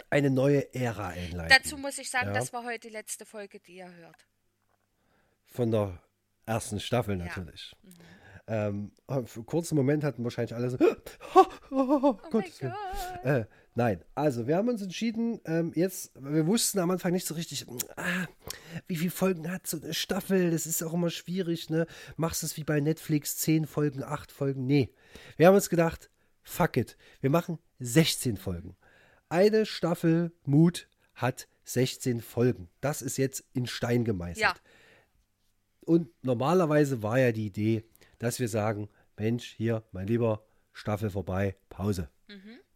eine 0.10 0.30
neue 0.30 0.73
Ära 0.73 1.08
einleiten. 1.10 1.56
Dazu 1.63 1.77
muss 1.77 1.97
ich 1.97 2.10
sagen, 2.10 2.27
Ja. 2.27 2.34
das 2.34 2.53
war 2.53 2.63
heute 2.63 2.88
die 2.88 2.93
letzte 2.93 3.25
Folge, 3.25 3.60
die 3.60 3.77
ihr 3.77 3.91
hört. 3.95 4.27
Von 5.47 5.71
der 5.71 6.01
ersten 6.45 6.80
Staffel 6.80 7.17
Ja. 7.17 7.25
natürlich. 7.25 7.75
Ähm, 8.49 8.91
für 9.25 9.39
einen 9.39 9.45
kurzen 9.45 9.75
Moment 9.75 10.06
hatten 10.06 10.23
wahrscheinlich 10.23 10.56
alle 10.56 10.69
so, 10.69 10.77
oh, 11.36 11.45
oh, 11.71 11.99
oh, 12.01 12.17
Oh. 12.32 13.27
Äh, 13.27 13.45
nein, 13.75 14.06
also 14.15 14.47
wir 14.47 14.56
haben 14.56 14.69
uns 14.69 14.82
entschieden, 14.82 15.41
ähm, 15.43 15.73
jetzt, 15.75 16.12
wir 16.15 16.47
wussten 16.47 16.80
am 16.80 16.89
Anfang 16.89 17.12
nicht 17.12 17.27
so 17.27 17.34
richtig, 17.34 17.65
ah, 17.97 18.25
wie 18.88 18.95
viele 18.95 19.12
Folgen 19.12 19.51
hat 19.51 19.67
so 19.67 19.82
eine 19.82 19.93
Staffel, 19.93 20.51
das 20.51 20.65
ist 20.65 20.82
auch 20.82 20.93
immer 20.93 21.10
schwierig, 21.10 21.69
ne? 21.69 21.88
Machst 22.15 22.41
es 22.43 22.56
wie 22.56 22.63
bei 22.63 22.80
Netflix, 22.80 23.36
10 23.36 23.65
Folgen, 23.65 24.01
8 24.01 24.32
Folgen, 24.32 24.65
nee. 24.65 24.93
Wir 25.36 25.47
haben 25.47 25.56
uns 25.56 25.67
gedacht, 25.69 26.10
fuck 26.47 26.77
it, 26.77 26.97
wir 27.21 27.29
machen 27.29 27.60
16 27.79 28.38
Folgen. 28.38 28.75
Eine 29.29 29.65
Staffel 29.65 30.31
Mut 30.45 30.88
hat 31.13 31.47
16 31.65 32.21
Folgen. 32.21 32.69
Das 32.79 33.01
ist 33.01 33.17
jetzt 33.17 33.43
in 33.53 33.67
Stein 33.67 34.05
gemeißelt. 34.05 34.41
Ja, 34.41 34.55
Und 35.81 36.10
normalerweise 36.23 37.03
war 37.03 37.19
ja 37.19 37.31
die 37.31 37.47
Idee, 37.47 37.83
dass 38.19 38.39
wir 38.39 38.47
sagen, 38.47 38.89
Mensch, 39.17 39.53
hier, 39.57 39.83
mein 39.91 40.07
Lieber, 40.07 40.45
Staffel 40.73 41.10
vorbei, 41.10 41.55
Pause. 41.69 42.10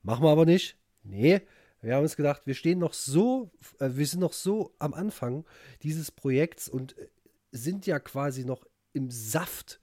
Machen 0.03 0.23
wir 0.23 0.29
aber 0.31 0.45
nicht. 0.45 0.77
Nee, 1.03 1.41
wir 1.81 1.95
haben 1.95 2.03
uns 2.03 2.15
gedacht, 2.15 2.43
wir 2.45 2.53
stehen 2.55 2.79
noch 2.79 2.93
so, 2.93 3.51
äh, 3.79 3.89
wir 3.93 4.05
sind 4.05 4.19
noch 4.19 4.34
so 4.34 4.75
am 4.79 4.93
Anfang 4.93 5.45
dieses 5.84 6.12
Projekts 6.12 6.67
und 6.67 6.97
äh, 6.97 7.07
sind 7.51 7.86
ja 7.86 7.99
quasi 7.99 8.45
noch 8.45 8.67
im 8.93 9.10
Saft. 9.10 9.81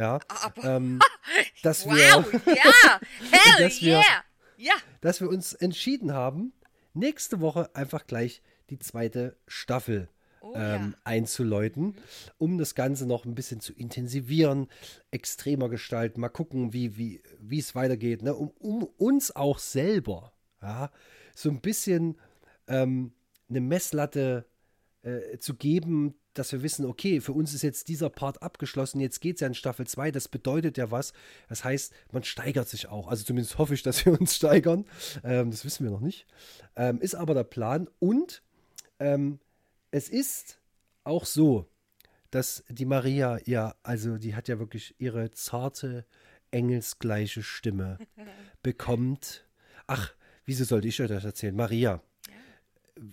Ja, 0.00 0.18
ähm, 0.62 0.98
dass 1.62 1.84
wir, 1.84 1.92
wow, 1.92 2.32
ja, 2.46 3.00
hell 3.30 3.54
dass 3.64 3.80
wir- 3.82 3.96
yeah. 3.98 4.24
Ja, 4.56 4.74
dass 5.00 5.20
wir 5.20 5.28
uns 5.28 5.52
entschieden 5.54 6.12
haben, 6.12 6.52
nächste 6.92 7.40
Woche 7.40 7.70
einfach 7.74 8.06
gleich 8.06 8.42
die 8.70 8.78
zweite 8.78 9.36
Staffel 9.46 10.08
Oh 10.42 10.54
ähm, 10.54 10.92
ja. 10.94 10.98
einzuläuten, 11.04 11.96
um 12.38 12.56
das 12.56 12.74
Ganze 12.74 13.04
noch 13.06 13.26
ein 13.26 13.34
bisschen 13.34 13.60
zu 13.60 13.74
intensivieren, 13.74 14.68
extremer 15.10 15.68
gestalten, 15.68 16.20
mal 16.22 16.30
gucken, 16.30 16.72
wie, 16.72 16.96
wie, 16.96 17.22
wie 17.38 17.58
es 17.58 17.74
weitergeht, 17.74 18.22
ne? 18.22 18.34
um, 18.34 18.48
um 18.58 18.84
uns 18.84 19.36
auch 19.36 19.58
selber 19.58 20.32
ja, 20.62 20.90
so 21.34 21.50
ein 21.50 21.60
bisschen 21.60 22.18
ähm, 22.68 23.12
eine 23.50 23.60
Messlatte 23.60 24.46
äh, 25.02 25.38
zu 25.38 25.54
geben, 25.54 26.14
dass 26.34 26.52
wir 26.52 26.62
wissen, 26.62 26.84
okay, 26.84 27.20
für 27.20 27.32
uns 27.32 27.54
ist 27.54 27.62
jetzt 27.62 27.88
dieser 27.88 28.10
Part 28.10 28.42
abgeschlossen, 28.42 29.00
jetzt 29.00 29.20
geht 29.20 29.36
es 29.36 29.40
ja 29.40 29.46
in 29.46 29.54
Staffel 29.54 29.86
2, 29.86 30.10
das 30.10 30.28
bedeutet 30.28 30.78
ja 30.78 30.90
was. 30.90 31.12
Das 31.48 31.64
heißt, 31.64 31.92
man 32.12 32.22
steigert 32.22 32.68
sich 32.68 32.88
auch. 32.88 33.08
Also 33.08 33.24
zumindest 33.24 33.58
hoffe 33.58 33.74
ich, 33.74 33.82
dass 33.82 34.04
wir 34.04 34.12
uns 34.20 34.36
steigern. 34.36 34.84
Ähm, 35.24 35.50
das 35.50 35.64
wissen 35.64 35.84
wir 35.84 35.90
noch 35.90 36.00
nicht. 36.00 36.26
Ähm, 36.76 37.00
ist 37.00 37.14
aber 37.14 37.34
der 37.34 37.44
Plan. 37.44 37.88
Und 37.98 38.42
ähm, 38.98 39.40
es 39.90 40.08
ist 40.08 40.60
auch 41.04 41.24
so, 41.24 41.66
dass 42.30 42.64
die 42.68 42.84
Maria 42.84 43.38
ja, 43.44 43.74
also 43.82 44.18
die 44.18 44.34
hat 44.34 44.48
ja 44.48 44.58
wirklich 44.58 44.94
ihre 44.98 45.32
zarte, 45.32 46.04
engelsgleiche 46.50 47.42
Stimme 47.42 47.98
bekommt. 48.62 49.48
Ach, 49.86 50.14
wieso 50.44 50.64
sollte 50.64 50.88
ich 50.88 51.00
euch 51.00 51.08
das 51.08 51.24
erzählen? 51.24 51.56
Maria, 51.56 52.02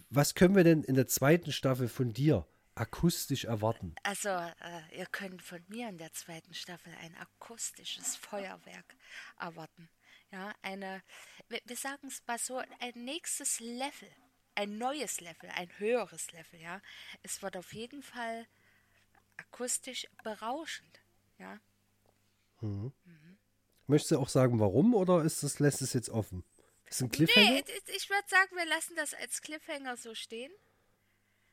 was 0.09 0.35
können 0.35 0.55
wir 0.55 0.63
denn 0.63 0.83
in 0.83 0.95
der 0.95 1.07
zweiten 1.07 1.51
Staffel 1.51 1.87
von 1.87 2.13
dir 2.13 2.47
akustisch 2.75 3.45
erwarten? 3.45 3.95
also 4.03 4.29
äh, 4.29 4.97
ihr 4.97 5.05
könnt 5.07 5.41
von 5.41 5.63
mir 5.67 5.89
in 5.89 5.97
der 5.97 6.13
zweiten 6.13 6.53
Staffel 6.53 6.93
ein 7.01 7.15
akustisches 7.15 8.15
Feuerwerk 8.15 8.95
erwarten. 9.39 9.89
Ja, 10.31 10.53
eine, 10.61 11.01
wir, 11.49 11.61
wir 11.65 11.75
sagen 11.75 12.07
es 12.07 12.21
mal 12.27 12.37
so, 12.37 12.57
ein 12.57 12.93
nächstes 12.95 13.59
Level, 13.59 14.09
ein 14.55 14.77
neues 14.77 15.21
Level, 15.21 15.49
ein 15.55 15.69
höheres 15.77 16.31
Level, 16.31 16.59
ja. 16.59 16.81
Es 17.23 17.41
wird 17.41 17.55
auf 17.55 17.73
jeden 17.73 18.03
Fall 18.03 18.45
akustisch 19.37 20.07
berauschend, 20.23 21.01
ja. 21.37 21.59
Möchtest 23.85 24.11
du 24.11 24.19
auch 24.19 24.29
sagen, 24.29 24.59
warum 24.59 24.93
oder 24.95 25.23
ist 25.23 25.43
das, 25.43 25.59
lässt 25.59 25.81
es 25.81 25.93
jetzt 25.93 26.09
offen? 26.09 26.43
Ist 26.89 27.01
ein 27.01 27.09
Cliffhanger? 27.11 27.49
Nee, 27.51 27.63
ich- 27.95 28.09
würde 28.09 28.27
sagen, 28.27 28.55
wir 28.55 28.65
lassen 28.65 28.95
das 28.95 29.13
als 29.13 29.41
Cliffhanger 29.41 29.97
so 29.97 30.13
stehen. 30.15 30.51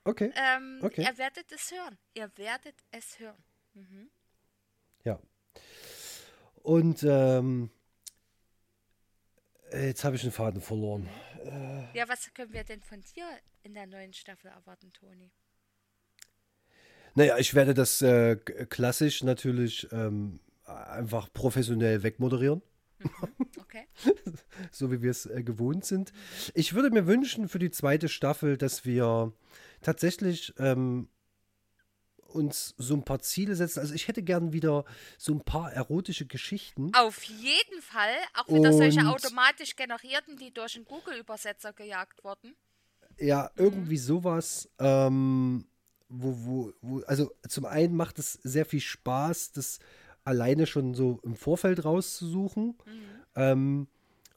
Okay. 0.04 0.32
Ähm, 0.36 0.80
Okay. 0.82 1.02
Ihr 1.02 1.18
werdet 1.18 1.50
es 1.50 1.70
hören. 1.72 1.98
Ihr 2.14 2.30
werdet 2.36 2.76
es 2.90 3.18
hören. 3.18 3.42
Ja. 5.04 5.18
Und 6.62 7.02
ähm, 7.02 7.70
äh, 9.72 9.86
jetzt 9.88 10.04
habe 10.04 10.16
ich 10.16 10.22
den 10.22 10.32
Faden 10.32 10.60
verloren. 10.60 11.08
Ja, 11.94 12.08
was 12.08 12.32
können 12.32 12.52
wir 12.52 12.64
denn 12.64 12.82
von 12.82 13.02
dir 13.02 13.26
in 13.64 13.74
der 13.74 13.86
neuen 13.86 14.12
Staffel 14.14 14.50
erwarten, 14.50 14.92
Toni? 14.92 15.30
Naja, 17.14 17.36
ich 17.38 17.54
werde 17.54 17.74
das 17.74 18.00
äh, 18.02 18.36
klassisch 18.36 19.22
natürlich 19.22 19.86
ähm, 19.92 20.40
einfach 20.64 21.30
professionell 21.32 22.02
wegmoderieren, 22.02 22.62
Okay. 23.58 23.86
so 24.70 24.90
wie 24.92 25.02
wir 25.02 25.10
es 25.10 25.26
äh, 25.26 25.42
gewohnt 25.42 25.84
sind. 25.84 26.12
Ich 26.54 26.74
würde 26.74 26.90
mir 26.90 27.06
wünschen 27.06 27.48
für 27.48 27.58
die 27.58 27.70
zweite 27.70 28.08
Staffel, 28.08 28.56
dass 28.56 28.84
wir 28.84 29.32
tatsächlich 29.82 30.54
ähm, 30.58 31.08
uns 32.34 32.74
so 32.78 32.94
ein 32.94 33.04
paar 33.04 33.20
Ziele 33.20 33.54
setzen. 33.54 33.80
Also 33.80 33.94
ich 33.94 34.08
hätte 34.08 34.22
gern 34.22 34.52
wieder 34.52 34.84
so 35.18 35.32
ein 35.32 35.40
paar 35.40 35.72
erotische 35.72 36.26
Geschichten. 36.26 36.92
Auf 36.94 37.22
jeden 37.22 37.80
Fall. 37.80 38.14
Auch 38.34 38.48
wieder 38.48 38.72
solche 38.72 39.00
Und- 39.00 39.06
automatisch 39.06 39.76
generierten, 39.76 40.36
die 40.36 40.52
durch 40.52 40.76
einen 40.76 40.84
Google-Übersetzer 40.84 41.72
gejagt 41.72 42.24
wurden. 42.24 42.54
Ja, 43.18 43.50
irgendwie 43.56 43.96
sowas, 43.96 44.68
ähm, 44.80 45.66
wo, 46.08 46.34
wo, 46.44 46.72
wo, 46.82 47.00
also 47.02 47.32
zum 47.48 47.64
einen 47.64 47.94
macht 47.96 48.18
es 48.18 48.32
sehr 48.42 48.66
viel 48.66 48.80
Spaß, 48.80 49.52
das 49.52 49.78
alleine 50.24 50.66
schon 50.66 50.94
so 50.94 51.20
im 51.22 51.36
Vorfeld 51.36 51.84
rauszusuchen. 51.84 52.76
Ähm, 53.36 53.88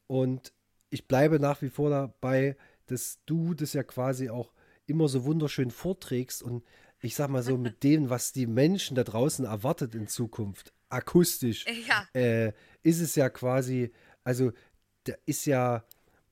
und 0.08 0.54
ich 0.90 1.08
bleibe 1.08 1.40
nach 1.40 1.62
wie 1.62 1.70
vor 1.70 1.90
dabei, 1.90 2.56
dass 2.88 3.20
du 3.26 3.54
das 3.54 3.74
ja 3.74 3.84
quasi 3.84 4.30
auch 4.30 4.54
immer 4.86 5.08
so 5.10 5.26
wunderschön 5.26 5.72
vorträgst 5.72 6.42
und 6.42 6.64
ich 7.02 7.16
sag 7.16 7.30
mal 7.30 7.44
so 7.44 7.58
mit 7.58 7.84
dem, 7.84 8.10
was 8.10 8.32
die 8.32 8.48
Menschen 8.48 8.96
da 8.96 9.04
draußen 9.04 9.46
erwartet 9.46 9.94
in 9.96 10.08
Zukunft, 10.08 10.74
akustisch, 10.90 11.66
Ja. 11.88 12.08
äh, 12.20 12.54
ist 12.84 13.02
es 13.02 13.16
ja 13.16 13.30
quasi, 13.30 13.92
also 14.24 14.52
da 15.04 15.14
ist 15.26 15.46
ja, 15.46 15.84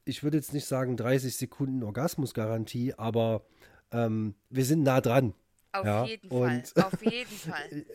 ich 0.06 0.24
würde 0.24 0.38
jetzt 0.38 0.54
nicht 0.54 0.66
sagen 0.66 0.96
30 0.98 1.36
Sekunden 1.36 1.84
Orgasmusgarantie, 1.84 2.94
aber 2.96 3.46
ähm, 3.92 4.36
wir 4.50 4.66
sind 4.66 4.84
nah 4.84 5.02
dran. 5.02 5.34
Auf 5.74 5.86
Ja, 5.86 6.06
jeden 6.06 6.30
Fall. 6.30 6.64
und- 6.76 6.84
Auf 6.84 7.02
jeden 7.04 7.32
Fall. 7.38 7.86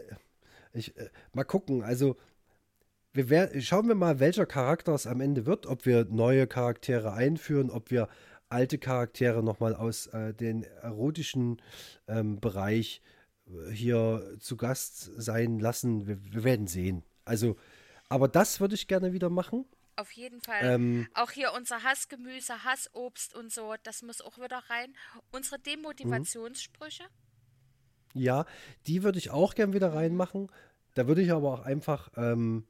Ich, 0.73 0.97
äh, 0.97 1.11
mal 1.33 1.45
gucken, 1.45 1.83
also 1.83 2.17
wir 3.13 3.29
wer- 3.29 3.61
schauen 3.61 3.89
wir 3.89 3.95
mal, 3.95 4.21
welcher 4.21 4.47
Charakter 4.47 4.95
es 4.95 5.07
am 5.07 5.21
Ende 5.21 5.47
wird, 5.47 5.67
ob 5.67 5.85
wir 5.87 6.05
neue 6.05 6.47
Charaktere 6.47 7.13
einführen, 7.13 7.71
ob 7.71 7.91
wir 7.91 8.09
alte 8.49 8.79
Charaktere 8.79 9.43
nochmal 9.43 9.75
aus 9.75 10.07
äh, 10.09 10.35
den 10.35 10.63
erotischen 10.63 11.61
ähm, 12.09 12.41
Bereich 12.41 13.01
äh, 13.47 13.71
hier 13.73 14.37
zu 14.41 14.57
Gast 14.57 15.11
sein 15.17 15.59
lassen. 15.59 16.07
Wir, 16.07 16.19
wir 16.33 16.45
werden 16.45 16.67
sehen. 16.67 17.05
Also, 17.25 17.57
aber 18.09 18.29
das 18.29 18.61
würde 18.61 18.75
ich 18.75 18.87
gerne 18.89 19.13
wieder 19.13 19.31
machen. 19.31 19.65
Auf 19.97 20.13
jeden 20.13 20.41
Fall. 20.41 20.61
Ähm, 20.63 21.09
auch 21.15 21.31
hier 21.31 21.53
unser 21.53 21.83
Hassgemüse, 21.83 22.65
Hassobst 22.65 23.35
und 23.35 23.53
so, 23.53 23.75
das 23.83 24.03
muss 24.03 24.21
auch 24.21 24.39
wieder 24.39 24.63
rein. 24.69 24.95
Unsere 25.31 25.59
Demotivationssprüche. 25.59 27.05
Ja, 28.15 28.45
die 28.87 29.03
würde 29.03 29.19
ich 29.19 29.31
auch 29.31 29.55
gern 29.55 29.73
wieder 29.73 29.93
reinmachen. 29.95 30.49
Da 30.95 31.07
würde 31.07 31.23
ich 31.23 31.31
aber 31.33 31.53
auch 31.55 31.61
einfach, 31.65 32.11
ähm, 32.17 32.65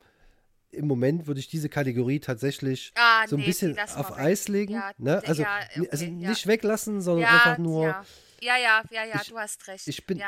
im 0.72 0.86
Moment 0.86 1.26
würde 1.26 1.40
ich 1.40 1.48
diese 1.48 1.68
Kategorie 1.68 2.20
tatsächlich 2.20 2.92
Ah, 2.94 3.26
so 3.26 3.36
ein 3.36 3.40
nee, 3.40 3.46
bisschen 3.46 3.78
auf. 3.78 4.16
Eis 4.16 4.46
legen. 4.48 4.74
Ja, 4.74 4.92
ne? 4.98 5.22
Also, 5.26 5.42
ja, 5.42 5.58
also 5.90 6.04
okay, 6.04 6.16
ja. 6.18 6.28
nicht 6.28 6.46
weglassen, 6.46 7.00
sondern 7.00 7.28
einfach 7.28 7.58
nur 7.58 7.86
ja. 7.86 8.04
Ja, 8.42 8.56
ja, 8.56 8.82
ja, 8.90 9.20
Ich- 9.20 9.28
du 9.28 9.38
hast 9.38 9.66
recht. 9.68 9.86
ich 9.88 10.06
bin- 10.06 10.22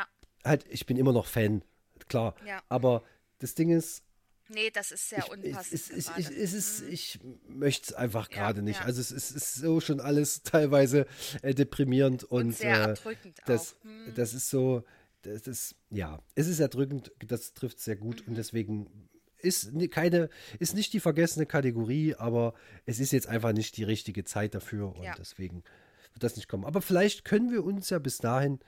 halt, 0.44 0.64
ich 0.68 0.84
bin 0.86 0.96
immer 0.96 1.12
noch 1.12 1.26
Fan, 1.26 1.62
klar. 2.08 2.34
Aber 2.68 3.02
das 3.38 3.54
Ding 3.54 3.70
ist, 3.70 4.02
Nee, 4.48 4.70
das 4.70 4.90
ist 4.92 5.08
sehr 5.08 5.30
unpassend. 5.30 5.72
Ich, 5.72 5.90
es, 5.96 6.10
ich, 6.18 6.28
es 6.36 6.52
ist, 6.52 6.82
Mhm. 6.82 6.88
ich 6.92 7.20
möchte 7.48 7.86
es 7.86 7.92
einfach 7.94 8.28
gerade 8.28 8.60
nicht. 8.60 8.82
Also 8.82 9.00
es 9.00 9.10
ist, 9.10 9.30
ist 9.30 9.54
so 9.54 9.80
schon 9.80 9.98
alles 10.00 10.42
teilweise 10.42 11.06
äh, 11.40 11.54
deprimierend 11.54 12.24
und, 12.24 12.46
Und 12.48 12.52
sehr 12.56 12.74
äh, 12.76 12.88
erdrückend 12.88 13.38
das, 13.46 13.76
auch. 13.80 13.84
Hm. 13.84 14.12
das 14.14 14.34
ist 14.34 14.50
so, 14.50 14.84
das 15.22 15.46
ist, 15.46 15.74
ja, 15.90 16.20
es 16.34 16.46
ist 16.48 16.60
erdrückend, 16.60 17.12
das 17.26 17.54
trifft 17.54 17.80
sehr 17.80 17.96
gut 17.96 18.22
Mhm. 18.22 18.28
und 18.28 18.34
deswegen 18.36 19.08
ist 19.38 19.72
keine, 19.90 20.28
ist 20.60 20.74
nicht 20.74 20.92
die 20.92 21.00
vergessene 21.00 21.46
Kategorie, 21.46 22.14
aber 22.14 22.54
es 22.86 23.00
ist 23.00 23.10
jetzt 23.12 23.26
einfach 23.26 23.52
nicht 23.52 23.76
die 23.76 23.82
richtige 23.84 24.24
Zeit 24.24 24.54
dafür 24.54 24.94
und 24.94 25.02
Ja. 25.02 25.14
deswegen 25.18 25.64
wird 26.12 26.22
das 26.22 26.36
nicht 26.36 26.48
kommen. 26.48 26.64
Aber 26.64 26.80
vielleicht 26.80 27.24
können 27.24 27.50
wir 27.50 27.64
uns 27.64 27.90
ja 27.90 27.98
bis 27.98 28.18
dahin 28.18 28.60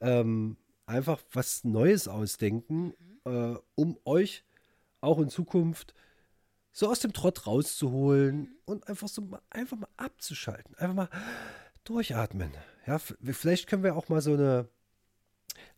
ähm, 0.00 0.56
einfach 0.86 1.20
was 1.32 1.64
Neues 1.64 2.06
ausdenken, 2.08 2.94
Mhm. 3.24 3.32
äh, 3.32 3.56
um 3.74 3.98
euch 4.04 4.44
auch 5.00 5.18
in 5.18 5.30
Zukunft 5.30 5.94
so 6.72 6.88
aus 6.88 7.00
dem 7.00 7.12
Trott 7.12 7.46
rauszuholen 7.48 8.36
Mhm. 8.40 8.48
und 8.66 8.88
einfach 8.88 9.08
so 9.08 9.22
mal, 9.22 9.42
einfach 9.50 9.76
mal 9.78 9.88
abzuschalten, 9.96 10.74
einfach 10.76 10.94
mal 10.94 11.08
durchatmen. 11.84 12.52
Ja, 12.86 12.98
vielleicht 12.98 13.66
können 13.66 13.82
wir 13.82 13.96
auch 13.96 14.08
mal 14.08 14.20
so 14.20 14.34
eine 14.34 14.68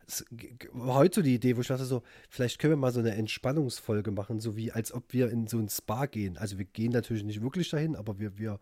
es 0.07 0.25
war 0.71 0.95
heute 0.95 1.15
so 1.15 1.21
die 1.21 1.35
Idee, 1.35 1.55
wo 1.57 1.61
ich 1.61 1.67
dachte 1.67 1.85
so, 1.85 2.03
vielleicht 2.29 2.59
können 2.59 2.73
wir 2.73 2.77
mal 2.77 2.91
so 2.91 2.99
eine 2.99 3.15
Entspannungsfolge 3.15 4.11
machen, 4.11 4.39
so 4.39 4.55
wie 4.55 4.71
als 4.71 4.91
ob 4.93 5.13
wir 5.13 5.29
in 5.29 5.47
so 5.47 5.57
ein 5.59 5.69
Spa 5.69 6.05
gehen. 6.05 6.37
Also 6.37 6.57
wir 6.57 6.65
gehen 6.65 6.91
natürlich 6.91 7.23
nicht 7.23 7.41
wirklich 7.41 7.69
dahin, 7.69 7.95
aber 7.95 8.19
wir, 8.19 8.37
wir, 8.37 8.59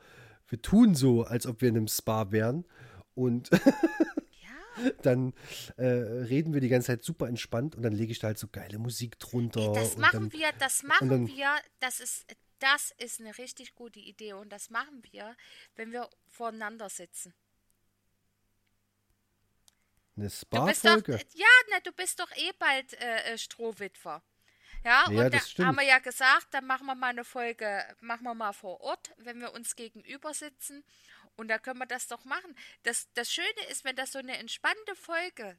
wir 0.48 0.62
tun 0.62 0.96
so, 0.96 1.24
als 1.24 1.46
ob 1.48 1.62
wir 1.62 1.70
in 1.70 1.78
einem 1.78 1.88
Spa 1.88 2.32
wären. 2.32 2.66
Und 3.16 3.50
Ja, 4.84 4.90
dann 5.04 5.34
äh, 5.78 5.86
reden 5.86 6.54
wir 6.54 6.62
die 6.62 6.70
ganze 6.70 6.88
Zeit 6.88 7.04
super 7.04 7.28
entspannt 7.28 7.76
und 7.76 7.84
dann 7.84 7.94
lege 7.94 8.12
ich 8.12 8.20
da 8.20 8.28
halt 8.28 8.38
so 8.40 8.48
geile 8.48 8.80
Musik 8.80 9.20
drunter. 9.20 9.74
das 9.74 9.98
machen 9.98 10.30
dann, 10.30 10.34
wir, 10.34 10.50
das 10.60 10.84
machen 10.84 11.10
dann- 11.10 11.28
wir, 11.28 11.50
das 11.80 12.00
ist, 12.00 12.26
das 12.60 12.94
ist 12.98 13.20
eine 13.20 13.38
richtig 13.38 13.76
gute 13.76 14.00
Idee 14.00 14.34
und 14.34 14.52
das 14.52 14.70
machen 14.70 15.02
wir, 15.12 15.36
wenn 15.76 15.92
wir 15.92 16.08
voreinander 16.30 16.90
sitzen. 16.90 17.34
Eine 20.22 20.30
Du 20.52 20.66
bist 20.66 20.86
doch, 20.86 20.92
Spa-Folge. 21.00 21.26
ja, 21.34 21.48
na, 21.70 21.80
du 21.82 21.92
bist 21.92 22.20
doch 22.20 22.32
eh 22.36 22.52
bald 22.60 22.94
äh, 22.94 23.34
äh, 23.34 23.38
Strohwitwer. 23.38 24.22
Ja, 24.84 25.10
Ja, 25.12 25.26
und 25.26 25.34
da 25.34 25.40
stimmt. 25.40 25.68
haben 25.68 25.76
wir 25.78 25.84
ja 25.86 26.00
gesagt, 26.00 26.48
dann 26.54 26.66
machen 26.66 26.86
wir 26.88 26.96
mal 26.96 27.10
eine 27.10 27.24
Folge, 27.24 27.84
machen 28.02 28.24
wir 28.24 28.34
mal 28.34 28.54
vor 28.54 28.82
Ort, 28.82 29.12
wenn 29.18 29.40
wir 29.40 29.54
uns 29.54 29.76
gegenüber 29.76 30.34
sitzen. 30.34 30.84
Und 31.38 31.48
da 31.48 31.60
können 31.60 31.80
wir 31.80 31.86
das 31.86 32.08
doch 32.08 32.26
machen. 32.26 32.56
Das, 32.84 33.08
das 33.14 33.32
Schöne 33.32 33.64
ist, 33.70 33.84
wenn 33.84 33.96
das 33.96 34.12
so 34.12 34.20
eine 34.20 34.38
entspannte 34.38 34.96
Folge 34.96 35.58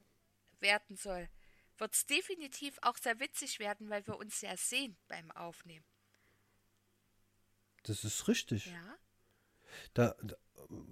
werden 0.59 0.95
soll, 0.95 1.29
wird 1.77 1.93
es 1.93 2.05
definitiv 2.05 2.77
auch 2.81 2.97
sehr 2.97 3.19
witzig 3.19 3.59
werden, 3.59 3.89
weil 3.89 4.05
wir 4.07 4.17
uns 4.17 4.41
ja 4.41 4.55
sehen 4.55 4.97
beim 5.07 5.31
Aufnehmen. 5.31 5.85
Das 7.83 8.03
ist 8.03 8.27
richtig. 8.27 8.67
Ja. 8.67 8.97
Da, 9.93 10.15
da 10.21 10.35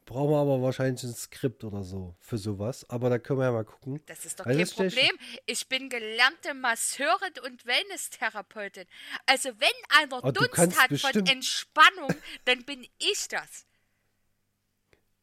brauchen 0.05 0.31
wir 0.31 0.37
aber 0.37 0.61
wahrscheinlich 0.61 1.03
ein 1.03 1.13
Skript 1.13 1.63
oder 1.63 1.83
so 1.83 2.15
für 2.19 2.37
sowas. 2.37 2.89
Aber 2.89 3.09
da 3.09 3.19
können 3.19 3.39
wir 3.39 3.45
ja 3.45 3.51
mal 3.51 3.65
gucken. 3.65 4.01
Das 4.05 4.25
ist 4.25 4.39
doch 4.39 4.45
Weil 4.45 4.57
kein 4.57 4.67
Problem. 4.67 5.11
Ich 5.45 5.67
bin 5.67 5.89
gelernte 5.89 6.53
Masseurin 6.53 7.33
und 7.45 7.65
Wellness-Therapeutin. 7.65 8.85
Also 9.25 9.49
wenn 9.59 10.01
einer 10.01 10.23
Oh, 10.23 10.31
du 10.31 10.41
Dunst 10.45 10.79
hat 10.81 10.99
von 10.99 11.25
Entspannung, 11.25 12.13
dann 12.45 12.63
bin 12.65 12.85
ich 12.99 13.27
das. 13.29 13.65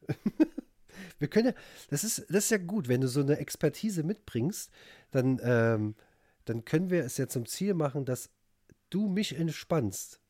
Wir 1.19 1.29
können 1.29 1.47
ja, 1.49 1.55
das 1.91 2.05
ist, 2.05 2.27
das 2.29 2.45
ist 2.45 2.51
ja 2.51 2.59
gut, 2.59 2.89
wenn 2.89 3.01
du 3.01 3.09
so 3.09 3.21
eine 3.21 3.39
Expertise 3.39 4.03
mitbringst, 4.03 4.71
dann, 5.11 5.41
ähm, 5.43 5.97
dann 6.45 6.65
können 6.65 6.91
wir 6.91 7.05
es 7.05 7.17
ja 7.17 7.27
zum 7.27 7.47
Ziel 7.47 7.75
machen, 7.75 8.05
dass 8.05 8.31
du 8.91 9.09
mich 9.09 9.37
entspannst. 9.37 10.21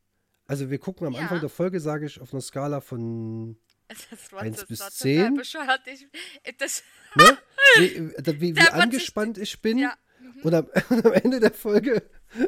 Also 0.46 0.70
wir 0.70 0.78
gucken 0.78 1.06
am 1.06 1.12
Ja. 1.12 1.20
Anfang 1.20 1.40
der 1.40 1.50
Folge, 1.50 1.78
sage 1.80 2.06
ich, 2.06 2.20
auf 2.20 2.32
einer 2.32 2.40
Skala 2.40 2.80
von, 2.80 3.58
Das 3.88 4.06
Eins 4.34 4.56
das 4.58 4.66
bis 4.66 4.80
war 4.80 4.88
total 4.88 4.98
zehn? 5.00 5.34
bescheuert. 5.34 5.80
Ich, 5.86 6.06
das, 6.58 6.82
ne? 7.14 7.38
wie, 7.78 8.10
wie, 8.40 8.56
wie 8.56 8.60
sich- 8.60 8.72
angespannt 8.72 9.38
ich 9.38 9.60
bin. 9.62 9.78
Ja, 9.78 9.94
mhm. 10.20 10.42
Und, 10.42 10.54
am, 10.54 10.66
und 10.90 11.06
am 11.06 11.12
Ende 11.12 11.40
der 11.40 11.52
Folge 11.52 12.02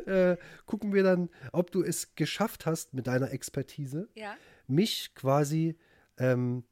äh, 0.07 0.37
gucken 0.67 0.93
wir 0.93 1.03
dann, 1.03 1.31
ob 1.53 1.71
du 1.71 1.83
es 1.83 2.15
geschafft 2.15 2.67
hast 2.67 2.93
mit 2.95 3.07
deiner 3.07 3.31
Expertise, 3.33 4.09
ja. 4.15 4.37
mich 4.67 5.15
quasi 5.15 5.79
ähm, 6.19 6.65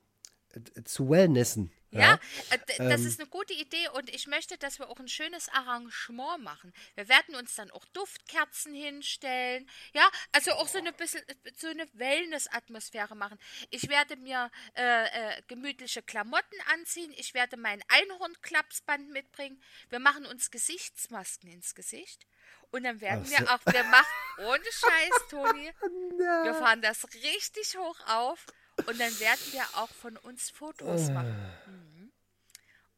zu 0.84 1.10
wellnessen. 1.10 1.72
Ja, 1.90 2.20
äh, 2.50 2.58
d- 2.58 2.76
das 2.86 3.00
ähm, 3.00 3.06
ist 3.06 3.18
eine 3.18 3.30
gute 3.30 3.54
Idee 3.54 3.88
und 3.94 4.10
ich 4.10 4.26
möchte, 4.26 4.58
dass 4.58 4.78
wir 4.78 4.90
auch 4.90 4.98
ein 5.00 5.08
schönes 5.08 5.48
Arrangement 5.48 6.44
machen. 6.44 6.74
Wir 6.96 7.08
werden 7.08 7.34
uns 7.34 7.54
dann 7.54 7.70
auch 7.70 7.84
Duftkerzen 7.94 8.74
hinstellen, 8.74 9.66
ja, 9.94 10.06
also 10.32 10.52
auch 10.52 10.68
so 10.68 10.76
eine 10.76 10.92
bisschen 10.92 11.22
so 11.56 11.66
eine 11.68 11.86
Wellness-Atmosphäre 11.94 13.16
machen. 13.16 13.38
Ich 13.70 13.88
werde 13.88 14.16
mir 14.16 14.50
äh, 14.76 15.04
äh, 15.38 15.42
gemütliche 15.48 16.02
Klamotten 16.02 16.56
anziehen, 16.74 17.10
ich 17.16 17.32
werde 17.32 17.56
mein 17.56 17.82
Einhornklapsband 17.88 19.08
mitbringen. 19.10 19.62
Wir 19.88 19.98
machen 19.98 20.26
uns 20.26 20.50
Gesichtsmasken 20.50 21.50
ins 21.50 21.74
Gesicht 21.74 22.26
und 22.70 22.84
dann 22.84 23.00
werden 23.00 23.24
Ach 23.26 23.30
wir 23.30 23.46
so. 23.46 23.52
auch, 23.54 23.72
wir 23.72 23.84
machen 23.84 24.06
ohne 24.46 24.64
Scheiß, 24.70 25.28
Toni, 25.30 25.72
wir 26.44 26.54
fahren 26.54 26.82
das 26.82 27.02
richtig 27.14 27.78
hoch 27.78 27.98
auf 28.08 28.44
und 28.86 28.98
dann 29.00 29.20
werden 29.20 29.40
wir 29.52 29.62
auch 29.74 29.90
von 29.90 30.16
uns 30.18 30.50
Fotos 30.50 31.10
machen. 31.10 31.36
Mhm. 31.66 32.12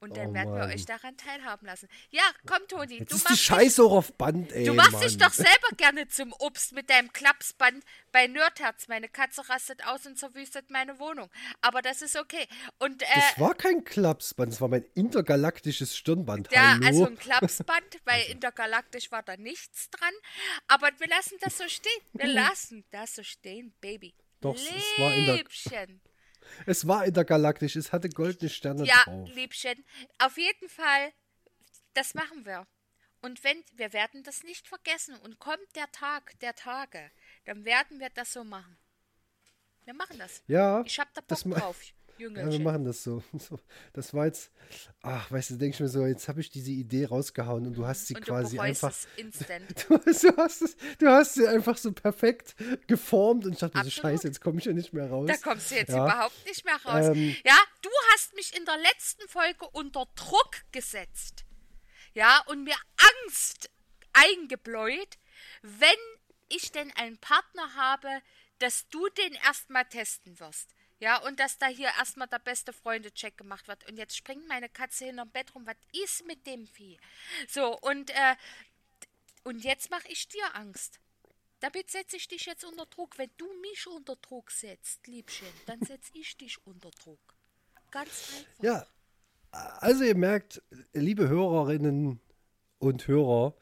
Und 0.03 0.17
dann 0.17 0.31
Oh 0.31 0.33
werden 0.35 0.53
wir 0.55 0.61
Mann. 0.61 0.71
euch 0.73 0.87
daran 0.87 1.15
teilhaben 1.19 1.67
lassen. 1.67 1.87
Ja, 2.09 2.23
komm, 2.47 2.67
Toni, 2.69 3.01
Jetzt 3.01 3.13
du 3.13 3.17
ist 3.17 3.25
die 3.25 3.33
machst, 3.33 3.39
dich, 3.41 3.47
Scheiße 3.47 3.83
auch 3.83 3.93
auf 3.93 4.13
Band, 4.15 4.51
ey. 4.51 4.65
du 4.65 4.73
machst 4.73 4.93
Mann. 4.93 5.03
dich 5.03 5.19
doch 5.19 5.31
selber 5.35 5.69
gerne 5.77 6.09
zum 6.09 6.33
Obst 6.39 6.73
mit 6.73 6.89
deinem 6.89 7.13
Klapsband 7.13 7.85
bei 8.11 8.27
Nerdherz. 8.27 8.89
Meine 8.89 9.11
Katze 9.11 9.47
rastet 9.51 9.85
aus 9.87 10.07
und 10.07 10.19
zerwüstet 10.19 10.71
meine 10.71 10.99
Wohnung. 10.99 11.29
Aber 11.61 11.83
das 11.83 12.01
ist 12.01 12.17
okay. 12.17 12.49
Und 12.79 13.03
äh, 13.03 13.07
Das 13.15 13.39
war 13.41 13.55
kein 13.55 13.85
Klapsband, 13.85 14.53
das 14.55 14.63
war 14.63 14.69
mein 14.69 14.87
intergalaktisches 14.95 15.95
Stirnband. 15.95 16.49
ja, 16.51 16.77
Hallo? 16.83 16.87
also 16.87 17.07
ein 17.07 17.19
Klapsband, 17.19 17.99
weil 18.07 18.23
intergalaktisch 18.31 19.11
war 19.13 19.23
da 19.23 19.37
nichts 19.37 19.91
dran. 19.91 20.15
Aber 20.67 20.89
wir 20.99 21.09
lassen 21.09 21.37
das 21.43 21.59
so 21.59 21.69
stehen. 21.69 22.01
Wir 22.15 22.27
lassen 22.33 22.87
das 22.91 23.17
so 23.17 23.23
stehen, 23.23 23.75
Baby. 23.83 24.15
Doch, 24.41 24.55
es- 24.55 24.63
es 24.71 24.99
war 24.99 25.15
inter- 25.15 25.37
Liebchen. 25.37 26.01
es 26.67 26.87
war 26.87 27.05
intergalaktisch, 27.05 27.77
es 27.77 27.93
hatte 27.93 28.09
goldene 28.09 28.49
Sterne 28.51 28.85
Ja, 28.87 29.03
drauf. 29.05 29.29
Liebchen. 29.35 29.85
Auf 30.19 30.37
jeden 30.39 30.69
Fall, 30.69 31.13
das 31.95 32.15
machen 32.15 32.45
wir. 32.47 32.67
Und 33.23 33.45
wenn, 33.45 33.63
wir 33.75 33.93
werden 33.93 34.23
das 34.23 34.43
nicht 34.45 34.67
vergessen. 34.67 35.15
Und 35.21 35.39
kommt 35.39 35.77
der 35.77 35.91
Tag 35.93 36.39
der 36.41 36.55
Tage, 36.55 37.11
dann 37.45 37.65
werden 37.67 38.01
wir 38.01 38.09
das 38.11 38.33
so 38.33 38.45
machen. 38.45 38.79
Wir 39.85 39.93
machen 39.95 40.19
das. 40.19 40.43
Ja, 40.47 40.83
Ich 40.87 40.99
hab 40.99 41.13
da 41.15 41.21
Bock 41.21 41.29
das 41.29 41.45
ma- 41.45 41.57
drauf, 42.29 42.45
ja, 42.45 42.51
wir 42.53 42.61
machen 42.61 42.85
das 42.85 43.03
so. 43.03 43.23
so. 43.39 43.59
Das 43.93 44.13
war 44.15 44.27
jetzt, 44.27 44.51
ach, 45.03 45.31
weißt 45.31 45.51
du, 45.51 45.57
denke 45.57 45.75
ich 45.75 45.81
mir 45.81 45.89
so, 45.89 46.05
jetzt 46.07 46.29
habe 46.29 46.41
ich 46.41 46.51
diese 46.51 46.71
Idee 46.71 47.07
rausgehauen 47.07 47.67
und 47.67 47.75
du 47.75 47.87
hast 47.87 48.07
sie 48.07 48.15
und 48.15 48.27
du 48.27 48.33
quasi 48.33 48.57
bereust 48.57 48.85
einfach, 48.85 48.97
es 48.97 49.09
instant. 49.17 49.87
du, 49.89 49.99
hast- 50.05 50.23
du, 50.25 50.37
hast 50.37 50.63
es, 50.63 50.77
du 50.99 51.07
hast 51.09 51.35
sie 51.35 51.47
einfach 51.49 51.77
so 51.79 51.93
perfekt 51.93 52.55
geformt 52.87 53.47
und 53.47 53.53
ich 53.55 53.59
dachte 53.59 53.79
mir 53.79 53.85
so, 53.85 53.91
scheiße, 53.91 54.27
jetzt 54.27 54.41
komme 54.41 54.59
ich 54.59 54.65
ja 54.67 54.73
nicht 54.73 54.93
mehr 54.93 55.09
raus. 55.09 55.29
Da 55.29 55.37
kommst 55.37 55.71
du 55.71 55.75
jetzt 55.77 55.91
Ja. 55.91 56.05
überhaupt 56.05 56.47
nicht 56.47 56.65
mehr 56.65 56.77
raus. 56.85 57.17
Ähm. 57.17 57.35
ja, 57.45 57.59
du 57.83 57.91
hast 58.13 58.35
mich 58.35 58.57
in 58.57 58.65
der 58.65 58.77
letzten 58.79 59.27
Folge 59.29 59.67
unter 59.73 60.07
Druck 60.15 60.57
gesetzt. 60.73 61.45
Ja, 62.15 62.43
und 62.47 62.65
mir 62.65 62.77
Angst 63.25 63.71
eingebläut, 64.13 65.19
wenn 65.63 65.89
ich 66.49 66.73
denn 66.73 66.91
einen 66.97 67.19
Partner 67.19 67.75
habe, 67.77 68.09
dass 68.59 68.89
du 68.89 69.09
den 69.11 69.33
erstmal 69.47 69.85
testen 69.87 70.39
wirst. 70.41 70.69
Ja, 71.01 71.17
und 71.23 71.41
dass 71.41 71.57
da 71.57 71.67
hier 71.67 71.89
erstmal 71.99 72.29
der 72.29 72.39
beste 72.39 72.73
Freunde-Check 72.73 73.37
gemacht 73.39 73.67
wird. 73.69 73.89
Und 73.89 73.97
jetzt 73.97 74.17
springt 74.17 74.47
meine 74.47 74.69
Katze 74.69 75.07
hinterm 75.07 75.31
Bett 75.31 75.55
rum. 75.55 75.67
Was 75.67 75.77
ist 76.05 76.27
mit 76.27 76.47
dem 76.47 76.67
Vieh? 76.67 76.99
So, 77.49 77.79
und, 77.81 78.11
äh, 78.11 78.37
und 79.45 79.65
jetzt 79.65 79.91
mache 79.91 80.09
ich 80.09 80.29
dir 80.29 80.55
Angst. 80.55 81.01
Damit 81.61 81.91
setze 81.91 82.17
ich 82.17 82.29
dich 82.29 82.45
jetzt 82.47 82.65
unter 82.65 82.87
Druck. 82.87 83.17
Wenn 83.19 83.31
du 83.39 83.47
mich 83.61 83.87
unter 83.87 84.17
Druck 84.17 84.51
setzt, 84.51 85.07
Liebchen, 85.07 85.49
dann 85.67 85.81
setze 85.83 86.11
ich 86.15 86.37
dich 86.37 86.59
unter 86.67 86.91
Druck. 86.91 87.35
Ganz 87.91 88.29
einfach. 88.37 88.63
Ja, 88.63 88.87
also 89.51 90.05
ihr 90.05 90.17
merkt, 90.17 90.63
liebe 90.93 91.29
Hörerinnen 91.29 92.21
und 92.81 93.07
Hörer, 93.07 93.55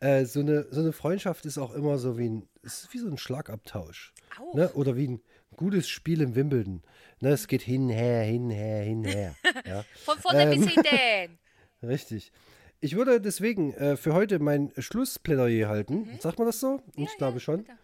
äh, 0.00 0.24
so, 0.24 0.40
eine, 0.40 0.66
so 0.70 0.80
eine 0.80 0.92
Freundschaft 0.92 1.46
ist 1.46 1.58
auch 1.58 1.72
immer 1.72 1.98
so 1.98 2.18
wie 2.18 2.28
ein, 2.28 2.48
es 2.62 2.84
ist 2.84 2.94
wie 2.94 2.98
so 2.98 3.06
ein 3.06 3.18
Schlagabtausch. 3.18 4.12
Auch. 4.40 4.54
Ne? 4.54 4.72
Oder 4.72 4.96
wie 4.96 5.08
ein 5.08 5.20
gutes 5.56 5.88
Spiel 5.88 6.20
im 6.22 6.34
Wimbledon. 6.34 6.82
Ne? 7.20 7.30
Es 7.30 7.46
geht 7.46 7.62
hin, 7.62 7.88
her, 7.88 8.24
hin, 8.24 8.50
her, 8.50 8.82
hin, 8.82 9.04
her. 9.04 9.36
ja. 9.66 9.84
Von 10.04 10.18
vorne 10.18 10.42
Ähm. 10.42 10.60
bis 10.60 10.70
hinten. 10.70 11.38
Richtig. 11.82 12.32
Ich 12.80 12.96
würde 12.96 13.20
deswegen 13.20 13.74
äh, 13.74 13.96
für 13.96 14.14
heute 14.14 14.38
mein 14.40 14.72
Schlussplädoyer 14.76 15.68
halten. 15.68 16.08
Sagt 16.18 16.38
man 16.38 16.46
das 16.46 16.58
so? 16.58 16.80
ich 16.96 17.16
glaube 17.16 17.38
schon. 17.38 17.58
bitte. 17.58 17.78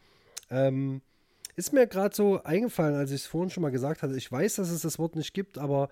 Ähm, 0.51 1.03
ist 1.55 1.73
mir 1.73 1.87
gerade 1.87 2.15
so 2.15 2.43
eingefallen, 2.43 2.95
als 2.95 3.11
ich 3.11 3.23
es 3.23 3.27
vorhin 3.27 3.51
schon 3.51 3.63
mal 3.63 3.71
gesagt 3.71 4.03
hatte. 4.03 4.17
Ich 4.17 4.31
weiß, 4.31 4.57
dass 4.57 4.71
es 4.71 4.83
das 4.83 4.99
Wort 4.99 5.17
nicht 5.17 5.35
gibt, 5.35 5.59
aber 5.59 5.89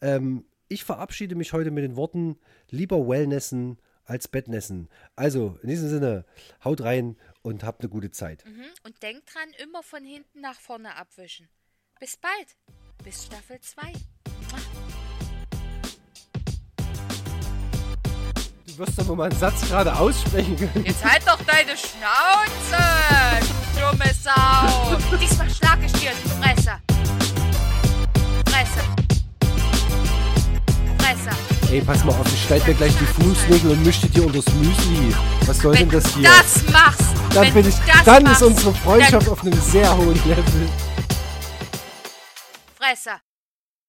ähm, 0.00 0.44
ich 0.68 0.84
verabschiede 0.84 1.34
mich 1.34 1.52
heute 1.52 1.70
mit 1.70 1.84
den 1.84 1.96
Worten 1.96 2.36
lieber 2.70 3.06
Wellnessen 3.06 3.78
als 4.12 4.28
Bettnässen. 4.28 4.90
Also, 5.16 5.58
in 5.62 5.70
diesem 5.70 5.88
Sinne, 5.88 6.26
haut 6.62 6.82
rein 6.82 7.16
und 7.40 7.64
habt 7.64 7.80
eine 7.80 7.88
gute 7.88 8.10
Zeit. 8.10 8.44
Mhm. 8.44 8.66
Und 8.84 9.02
denkt 9.02 9.34
dran, 9.34 9.48
immer 9.62 9.82
von 9.82 10.04
hinten 10.04 10.42
nach 10.42 10.60
vorne 10.60 10.96
abwischen. 10.96 11.48
Bis 11.98 12.18
bald. 12.18 12.56
Bis 13.02 13.24
Staffel 13.24 13.58
2. 13.58 13.92
Du 18.66 18.78
wirst 18.78 18.98
doch 18.98 19.16
mal 19.16 19.30
einen 19.30 19.38
Satz 19.38 19.66
gerade 19.66 19.96
aussprechen 19.98 20.56
können. 20.56 20.84
Jetzt 20.84 21.02
halt 21.02 21.26
doch 21.26 21.40
deine 21.44 21.74
Schnauze, 21.74 22.82
du 23.74 23.80
dumme 23.80 24.12
Sau. 24.12 25.16
Diesmal 25.16 25.48
schlag 25.48 25.78
ich 25.82 25.92
dir 25.92 26.10
in 26.10 26.16
die 26.22 26.28
Fresse. 26.28 26.80
Fresse. 28.46 28.80
Fresse. 30.98 31.51
Ey, 31.72 31.80
pass 31.80 32.04
mal 32.04 32.12
auf, 32.12 32.26
ich 32.30 32.44
schneide 32.44 32.66
mir 32.66 32.74
gleich 32.74 32.92
die 32.98 33.06
Fußnägel 33.06 33.70
und 33.70 33.82
mische 33.82 34.02
die 34.02 34.10
dir 34.10 34.26
unter 34.26 34.42
das 34.42 34.54
Müsli. 34.56 35.14
Was 35.46 35.56
soll 35.56 35.72
Wenn 35.72 35.88
denn 35.88 36.00
das 36.02 36.14
hier? 36.14 36.28
das 36.28 36.70
machst, 36.70 37.14
dann 37.32 37.54
bin 37.54 37.62
du 37.62 37.68
ich, 37.70 37.74
dann 38.04 38.22
machst, 38.24 38.42
ist 38.42 38.46
unsere 38.46 38.74
Freundschaft 38.74 39.26
auf 39.26 39.40
einem 39.40 39.58
sehr 39.58 39.96
hohen 39.96 40.20
Level. 40.26 40.44
Fresse. 42.78 43.12